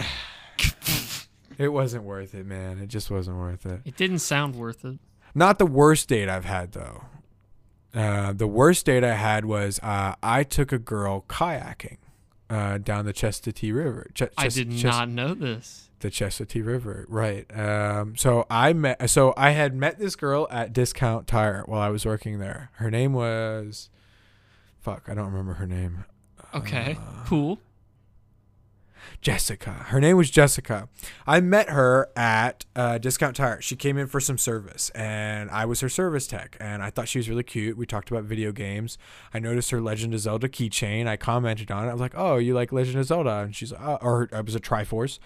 [1.58, 2.78] it wasn't worth it, man.
[2.78, 3.80] It just wasn't worth it.
[3.84, 4.98] It didn't sound worth it.
[5.34, 7.04] Not the worst date I've had though.
[7.92, 11.96] Uh, the worst date I had was uh, I took a girl kayaking
[12.50, 14.08] uh, down the Chestatee River.
[14.14, 15.88] Ch- I did Ches- not know this.
[16.00, 17.46] the Chestatee River, right?
[17.58, 21.88] Um, so I met, so I had met this girl at Discount Tire while I
[21.88, 22.70] was working there.
[22.74, 23.88] Her name was,
[24.80, 26.04] fuck, I don't remember her name.
[26.54, 27.58] Okay, Uh, cool.
[29.20, 29.70] Jessica.
[29.88, 30.88] Her name was Jessica.
[31.26, 33.60] I met her at uh, Discount Tire.
[33.60, 36.56] She came in for some service, and I was her service tech.
[36.60, 37.76] And I thought she was really cute.
[37.76, 38.98] We talked about video games.
[39.34, 41.06] I noticed her Legend of Zelda keychain.
[41.06, 41.90] I commented on it.
[41.90, 44.54] I was like, "Oh, you like Legend of Zelda?" And she's, uh, or it was
[44.54, 45.18] a Triforce.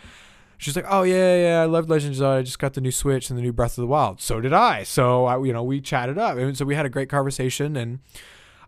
[0.57, 2.39] She's like, "Oh yeah, yeah, I love Legend of Zelda.
[2.39, 4.21] I just got the new Switch and the new Breath of the Wild.
[4.21, 4.83] So did I.
[4.83, 7.77] So I, you know, we chatted up, and so we had a great conversation.
[7.77, 8.01] And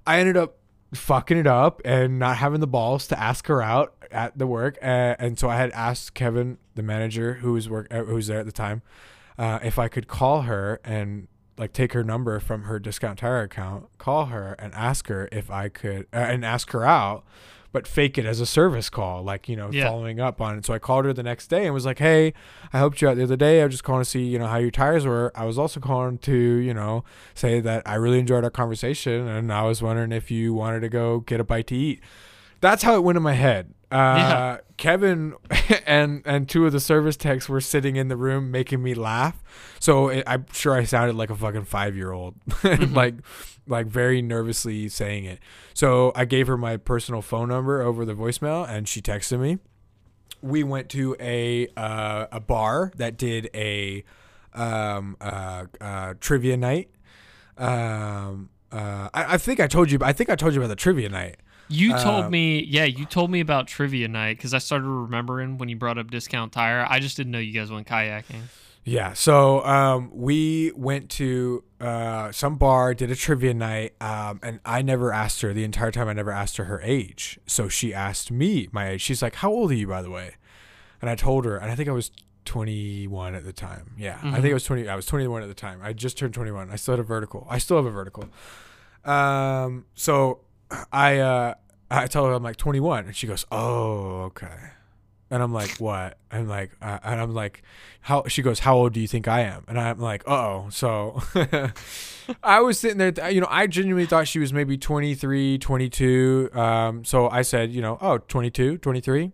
[0.07, 0.57] I ended up
[0.95, 4.77] fucking it up and not having the balls to ask her out at the work.
[4.83, 8.27] Uh, and so I had asked Kevin, the manager who was work, uh, who was
[8.29, 8.83] there at the time,
[9.39, 11.29] uh, if I could call her and
[11.59, 15.51] like take her number from her discount tire account, call her and ask her if
[15.51, 17.25] I could, uh, and ask her out,
[17.73, 19.87] but fake it as a service call, like you know, Yeah.
[19.89, 20.65] following up on it.
[20.67, 22.33] So I called her the next day and was like, "Hey,
[22.73, 23.61] I helped you out the other day.
[23.61, 25.31] I was just calling to see, you know, how your tires were.
[25.35, 29.53] I was also calling to, you know, say that I really enjoyed our conversation, and
[29.53, 32.01] I was wondering if you wanted to go get a bite to eat."
[32.61, 33.75] That's how it went in my head.
[33.93, 34.59] Uh, Yeah.
[34.79, 35.35] Kevin
[35.87, 39.43] and and two of the service techs were sitting in the room making me laugh.
[39.79, 43.15] So it, I'm sure I sounded like a fucking five year old, like
[43.69, 45.39] like very nervously saying it.
[45.75, 49.59] So I gave her my personal phone number over the voicemail, and she texted me.
[50.41, 54.03] We went to a uh, a bar that did a
[54.55, 56.91] um, uh, uh, trivia night.
[57.57, 59.99] Um, uh, I, I think I told you.
[60.03, 61.37] I think I told you about the trivia night.
[61.73, 65.59] You told Uh, me, yeah, you told me about trivia night because I started remembering
[65.59, 66.87] when you brought up discount tire.
[66.89, 68.43] I just didn't know you guys went kayaking.
[68.85, 74.59] Yeah, so um, we went to uh, some bar, did a trivia night, um, and
[74.65, 76.09] I never asked her the entire time.
[76.09, 77.39] I never asked her her age.
[77.47, 79.01] So she asked me my age.
[79.01, 80.33] She's like, "How old are you, by the way?"
[81.01, 82.11] And I told her, and I think I was
[82.45, 83.93] 21 at the time.
[83.97, 84.89] Yeah, I think I was 20.
[84.89, 85.79] I was 21 at the time.
[85.81, 86.69] I just turned 21.
[86.71, 87.47] I still had a vertical.
[87.49, 88.25] I still have a vertical.
[89.05, 90.41] Um, so
[90.93, 91.55] I uh,
[91.93, 94.73] I tell her I'm like 21, and she goes, "Oh, okay."
[95.33, 96.19] And I'm like, what?
[96.31, 97.63] I'm like, uh, and I'm like,
[98.03, 98.25] how?
[98.29, 99.65] She goes, how old do you think I am?
[99.67, 100.67] And I'm like, oh.
[100.69, 101.23] So
[102.43, 106.51] I was sitting there, you know, I genuinely thought she was maybe 23, 22.
[106.53, 109.33] Um, so I said, you know, oh, 22, 23.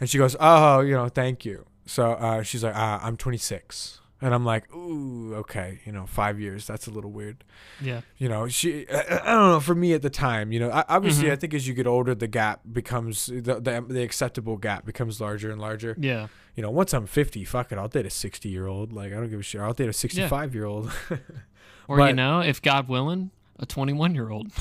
[0.00, 1.64] And she goes, oh, you know, thank you.
[1.86, 3.99] So uh, she's like, uh, I'm 26.
[4.22, 6.66] And I'm like, ooh, okay, you know, five years.
[6.66, 7.42] That's a little weird
[7.80, 8.02] Yeah.
[8.18, 10.84] you know she I, I don't know for me at the time you know I,
[10.88, 11.32] obviously Mhm.
[11.32, 15.20] i think as you get older the gap becomes the, the the acceptable gap becomes
[15.20, 16.26] larger and larger Yeah.
[16.56, 19.16] you know once i'm 50 fuck it i'll date a 60 year old like i
[19.16, 20.90] don't give a shit i'll date a 65 year old
[21.88, 24.52] Or, you know, if God willing, a 21 year old.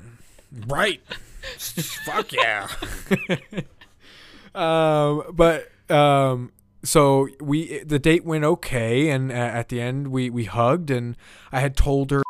[0.66, 1.00] right
[2.04, 2.68] fuck yeah
[4.54, 6.50] um but um
[6.86, 11.16] so we the date went okay and uh, at the end we we hugged and
[11.52, 12.22] i had told her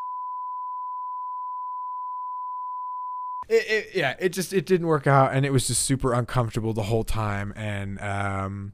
[3.48, 6.72] it, it, yeah it just it didn't work out and it was just super uncomfortable
[6.72, 8.72] the whole time and um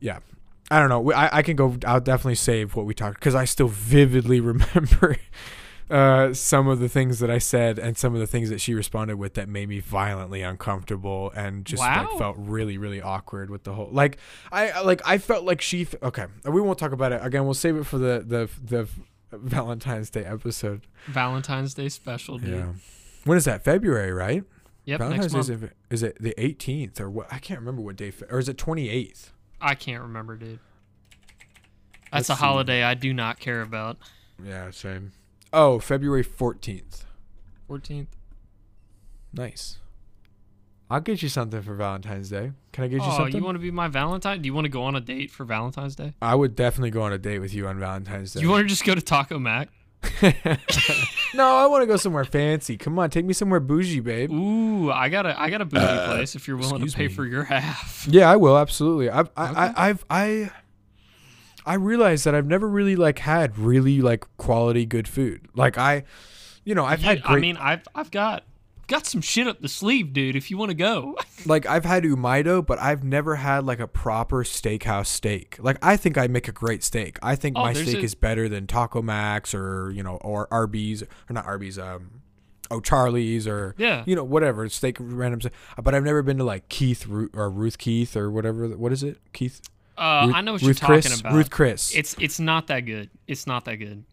[0.00, 0.20] yeah.
[0.70, 1.12] I don't know.
[1.12, 5.16] I, I can go i'll definitely save what we talked because i still vividly remember
[5.90, 8.74] uh, some of the things that I said and some of the things that she
[8.74, 13.64] responded with that made me violently uncomfortable and just like felt really really awkward with
[13.64, 14.18] the whole like
[14.52, 17.76] I like I felt like she okay we won't talk about it again we'll save
[17.76, 18.88] it for the the the
[19.36, 22.50] Valentine's Day episode Valentine's Day special, dude.
[22.50, 22.72] yeah
[23.24, 24.44] when is that February right
[24.86, 24.98] Yep.
[24.98, 25.72] Valentine's next Day month.
[25.90, 29.30] is, it the 18th or what I can't remember what day or is it 28th
[29.60, 30.58] I can't remember, dude.
[32.12, 32.44] Let's That's a see.
[32.46, 33.98] holiday I do not care about.
[34.42, 35.12] yeah same
[35.52, 37.04] oh February 14th
[37.68, 38.06] 14th.
[39.32, 39.78] nice
[40.92, 43.14] I'll get you something for Valentine's Day can I get you something?
[43.14, 44.42] Oh, something you want to be my Valentine?
[44.42, 46.14] Do you want to go on a date for Valentine's Day?
[46.22, 48.40] I would definitely go on a date with you on Valentine's Day.
[48.40, 49.68] You want to just go to Taco Mac?
[51.34, 52.76] no, I want to go somewhere fancy.
[52.78, 54.30] Come on, take me somewhere bougie, babe.
[54.32, 57.08] Ooh, I got a I got a bougie uh, place if you're willing to pay
[57.08, 57.12] me.
[57.12, 58.06] for your half.
[58.08, 59.10] Yeah, I will absolutely.
[59.10, 59.60] I've, I, Okay.
[59.60, 60.50] I, I've, I,
[61.70, 65.46] I realized that I've never really like had really like quality good food.
[65.54, 66.04] Like I,
[66.64, 67.36] you know, I've You- had great.
[67.36, 68.44] I mean, I've I've got
[68.88, 70.34] got some shit up the sleeve, dude.
[70.34, 71.16] If you want to go,
[71.46, 75.56] like I've had umaido, but I've never had like a proper steakhouse steak.
[75.60, 77.18] Like I think I make a great steak.
[77.22, 80.48] I think Oh, my steak a- is better than Taco Mac's or you know or
[80.52, 81.78] Arby's or not Arby's.
[81.78, 82.22] Um,
[82.72, 84.02] oh Charlie's or Yeah.
[84.06, 85.50] you know whatever steak random.
[85.80, 88.66] But I've never been to like Keith or Ruth Keith or whatever.
[88.76, 89.18] What is it?
[89.32, 89.60] Keith.
[90.00, 91.04] Uh, Ruth, I know what Ruth you're Chris?
[91.04, 91.32] talking about.
[91.34, 91.94] Ruth Chris.
[91.94, 93.10] It's it's not that good.
[93.28, 94.04] It's not that good.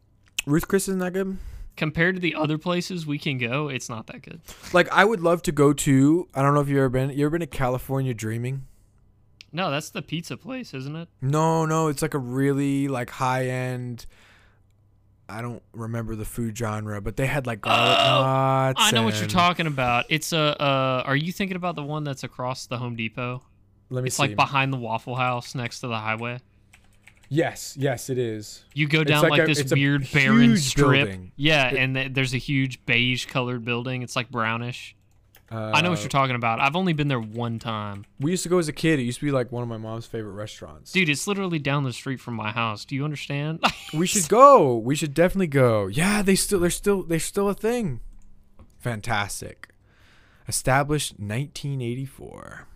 [0.46, 1.38] Ruth Chris isn't that good.
[1.76, 4.42] compared to the other places we can go, it's not that good.
[4.74, 6.28] Like I would love to go to.
[6.36, 7.10] I don't know if you've ever been.
[7.12, 8.66] You ever been to California Dreaming?
[9.54, 11.08] No, that's the pizza place, isn't it?
[11.22, 14.06] No, no, it's like a really like high end.
[15.30, 18.82] I don't remember the food genre, but they had like garlic Oh, knots.
[18.82, 20.06] I know what you're talking about.
[20.10, 20.40] It's a.
[20.62, 23.42] Uh, are you thinking about the one that's across the Home Depot?
[23.90, 24.24] Let me It's see.
[24.24, 26.40] like behind the Waffle House next to the highway.
[27.30, 28.64] yes, yes, it is.
[28.74, 31.08] You go down like like, this a weird barren strip.
[31.08, 31.32] building.
[31.36, 34.02] Yeah, and th- there's a huge beige colored building.
[34.02, 34.96] It's like brownish.
[35.50, 36.60] Uh, I know what you're talking about.
[36.60, 38.04] I've only been there one time.
[38.20, 39.00] We used to go as a kid.
[39.00, 40.92] It used to be like one of my mom's favorite restaurants.
[40.92, 42.84] Dude, it's literally down the street from my house.
[42.84, 43.64] Do you understand?
[43.94, 44.76] We should go.
[44.78, 45.88] We should definitely go.
[45.88, 48.02] Yeah, they still they're still they're still a thing.
[48.80, 49.70] Fantastic.
[50.50, 52.68] Established 1984.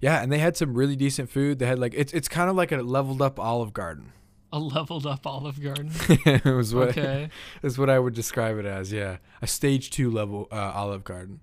[0.00, 1.58] Yeah, and they had some really decent food.
[1.58, 4.12] They had like it's it's kind of like a leveled up Olive Garden.
[4.52, 5.90] a leveled up Olive Garden.
[6.08, 7.30] it was what Okay.
[7.62, 8.92] is what I would describe it as.
[8.92, 11.40] Yeah, a stage two level uh, Olive Garden.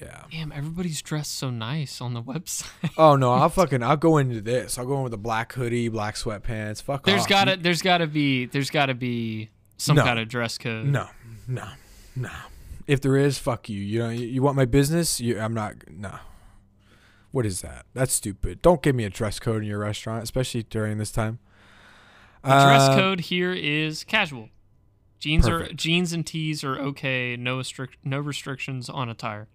[0.00, 0.22] Yeah.
[0.30, 2.90] Damn, everybody's dressed so nice on the website.
[2.96, 4.78] Oh no, I'll fucking I'll go into this.
[4.78, 6.80] I'll go in with a black hoodie, black sweatpants.
[6.82, 7.28] Fuck There's off.
[7.28, 10.04] gotta there's gotta be there's gotta be some No.
[10.04, 10.86] kind of dress code.
[10.86, 11.08] No,
[11.48, 11.66] no,
[12.14, 12.30] no.
[12.86, 13.80] If there is, fuck you.
[13.80, 15.20] You know, you, you want my business?
[15.20, 15.74] You, I'm not.
[15.90, 16.14] No.
[17.32, 17.86] What is that?
[17.94, 18.62] That's stupid.
[18.62, 21.38] Don't give me a dress code in your restaurant, especially during this time.
[22.44, 24.50] The dress Uh, code here is casual.
[25.18, 27.36] Jeans are jeans and tees are okay.
[27.36, 29.48] No restric- no restrictions on attire.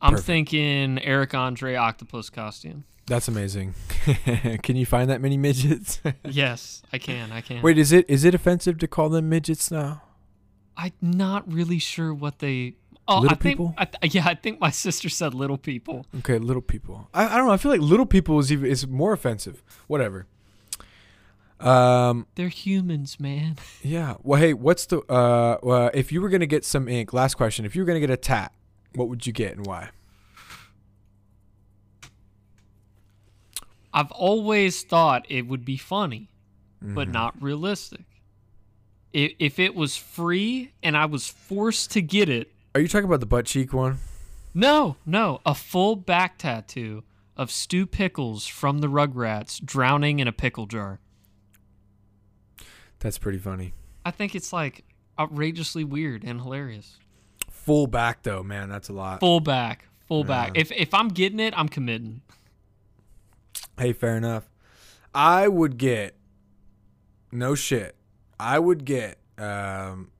[0.00, 0.26] I'm Perfect.
[0.26, 2.84] thinking Eric Andre octopus costume.
[3.06, 3.74] That's amazing.
[4.62, 6.00] can you find that many midgets?
[6.24, 7.30] yes, I can.
[7.30, 7.60] I can.
[7.62, 10.02] Wait, is it is it offensive to call them midgets now?
[10.76, 12.76] I'm not really sure what they.
[13.08, 13.74] Oh, Little I think, people?
[13.76, 16.06] I th- yeah, I think my sister said little people.
[16.18, 17.08] Okay, little people.
[17.12, 17.52] I, I don't know.
[17.52, 19.62] I feel like little people is even is more offensive.
[19.88, 20.26] Whatever.
[21.58, 22.26] Um.
[22.36, 23.56] They're humans, man.
[23.82, 24.14] Yeah.
[24.22, 25.90] Well, hey, what's the uh, uh?
[25.94, 27.64] If you were gonna get some ink, last question.
[27.64, 28.52] If you were gonna get a tat,
[28.94, 29.90] what would you get and why?
[33.92, 36.30] I've always thought it would be funny,
[36.80, 37.12] but Mhm.
[37.12, 38.04] not realistic.
[39.12, 43.04] If, if it was free and I was forced to get it, Are you talking
[43.04, 43.98] about the butt cheek one?
[44.54, 47.04] no, no, a full back tattoo
[47.36, 51.00] of Stu Pickles from the Rugrats drowning in a pickle jar.
[52.98, 53.72] That's pretty funny.
[54.04, 54.84] I think it's like
[55.18, 56.98] outrageously weird and hilarious.
[57.50, 58.68] Full back though, man.
[58.68, 59.20] That's a lot.
[59.20, 60.52] Full back, full back.
[60.54, 60.60] Yeah.
[60.62, 62.22] If if I'm getting it, I'm committing.
[63.78, 64.48] Hey, fair enough.
[65.14, 66.16] I would get
[67.30, 67.96] no shit.
[68.38, 70.10] I would get um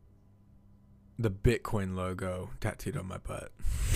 [1.18, 3.50] the Bitcoin logo tattooed on my butt.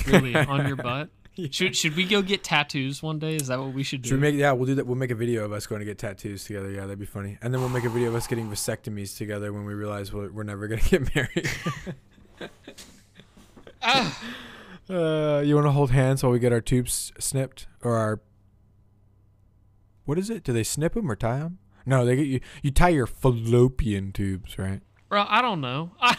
[0.07, 1.11] Really on your butt.
[1.35, 1.49] Yeah.
[1.51, 3.37] Should should we go get tattoos one day?
[3.37, 4.09] Is that what we should do?
[4.09, 4.35] Should we make?
[4.37, 4.87] Yeah, we'll do that.
[4.87, 6.71] We'll make a video of us going to get tattoos together.
[6.71, 7.37] Yeah, that'd be funny.
[7.43, 10.31] And then we'll make a video of us getting vasectomies together when we realize we're,
[10.31, 11.49] we're never gonna get married.
[13.89, 14.21] Ah.
[14.91, 18.21] uh, you want to hold hands while we get our tubes snipped or our?
[20.07, 20.43] What is it?
[20.43, 21.59] Do they snip them or tie them?
[21.85, 22.41] No, they get you.
[22.63, 24.81] You tie your fallopian tubes, right?
[25.09, 25.93] Bro, I don't know.
[26.01, 26.17] I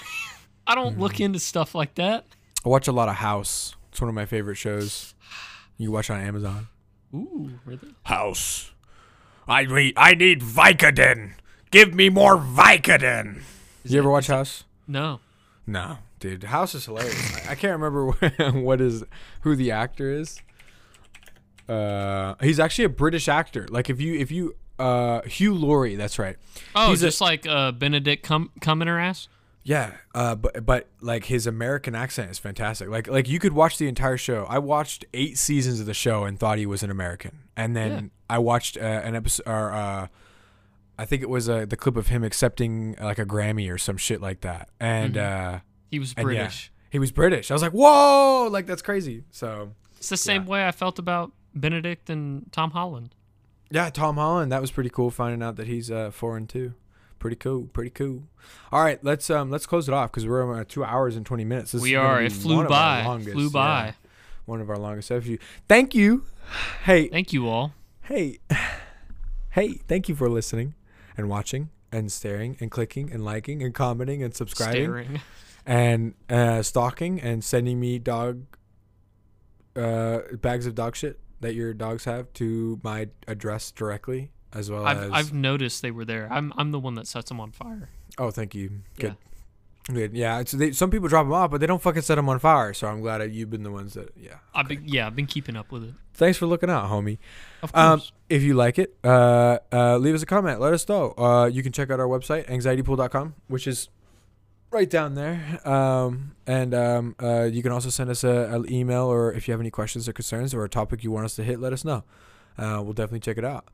[0.67, 2.25] I don't look into stuff like that.
[2.65, 3.75] I watch a lot of House.
[3.91, 5.15] It's one of my favorite shows.
[5.77, 6.67] You watch on Amazon.
[7.13, 7.95] Ooh, really?
[8.03, 8.71] House.
[9.47, 11.33] I need, I need Vicodin.
[11.71, 13.41] Give me more Vicodin.
[13.83, 14.63] Is you ever watch is it- House?
[14.87, 15.19] No.
[15.65, 16.43] No, dude.
[16.45, 17.47] House is hilarious.
[17.47, 18.07] I, I can't remember
[18.61, 19.03] what is
[19.41, 20.41] who the actor is.
[21.67, 23.67] Uh, he's actually a British actor.
[23.69, 26.37] Like if you if you uh Hugh Laurie, that's right.
[26.75, 29.27] Oh, He's a- just like uh, Benedict cum Cumbernass.
[29.67, 32.87] Yeah, uh, but but like his American accent is fantastic.
[32.87, 34.45] Like like you could watch the entire show.
[34.47, 37.91] I watched eight seasons of the show and thought he was an American, and then
[37.91, 38.35] Yeah.
[38.35, 39.43] I watched uh, an episode.
[39.45, 40.07] Or, uh,
[40.97, 43.97] I think it was uh, the clip of him accepting like a Grammy or some
[43.97, 45.55] shit like that, and Mhm.
[45.55, 45.59] uh,
[45.91, 46.43] He was And yeah.
[46.43, 46.71] British.
[46.89, 47.51] he was British.
[47.51, 49.25] I was like, whoa, like that's crazy.
[49.31, 50.49] So It's the same Yeah.
[50.49, 53.15] way I felt about Benedict and Tom Holland.
[53.69, 54.49] yeah, Tom Holland.
[54.53, 56.73] That was pretty cool finding out that he's uh, foreign too.
[57.19, 57.63] Pretty cool.
[57.73, 58.23] Pretty cool.
[58.71, 61.45] All right, let's um let's close it off because we're uh, two hours and twenty
[61.45, 61.71] minutes.
[61.71, 62.21] This we is are.
[62.21, 63.05] It flew one of our by.
[63.05, 63.49] longest, flew yeah.
[63.51, 63.93] by.
[64.45, 65.41] one of our longest episodes.
[65.67, 66.25] Thank you.
[66.83, 67.73] Hey, Thank you all.
[68.03, 68.39] hey,
[69.51, 70.75] hey, thank you for listening
[71.17, 75.21] and watching and staring and clicking and liking and commenting and subscribing Staring.
[75.65, 78.43] and uh, stalking and sending me dog
[79.75, 84.85] uh, bags of dog shit that your dogs have to my address directly as well
[84.85, 86.27] I've as I've noticed they were there.
[86.31, 87.89] I'm I'm the one that sets them on fire.
[88.17, 89.15] oh thank you good
[89.93, 92.27] good yeah it's, they, some people drop them off but they don't fucking set them
[92.27, 95.07] on fire so i'm glad that you've been the ones that yeah I've been yeah,
[95.07, 95.93] I've been keeping up with it.
[96.13, 97.19] thanks for looking out homie
[97.63, 97.83] Of course.
[97.83, 100.59] Um, if you like it, uh, uh, leave us a comment.
[100.59, 101.13] Let us know.
[101.17, 103.87] Uh, you can check out our website, anxietypool.com, which is
[104.71, 105.61] right down there.
[105.65, 109.53] Um, and um, uh, you can also send us a, an email, or if you
[109.53, 111.85] have any questions or concerns or a topic you want us to hit, let us
[111.85, 112.03] know.
[112.57, 113.69] Uh, we'll definitely check it out.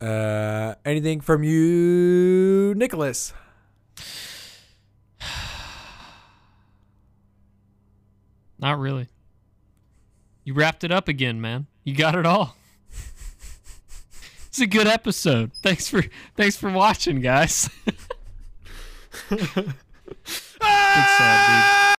[0.00, 3.32] Uh, anything from you, Nicholas?
[8.58, 9.08] Not really.
[10.44, 11.66] You wrapped it up again, man.
[11.84, 12.56] You got it all.
[14.46, 15.52] it's a good episode.
[15.62, 16.04] Thanks for
[16.36, 17.68] thanks for watching, guys.
[19.30, 19.76] it's
[20.58, 21.77] sad, dude.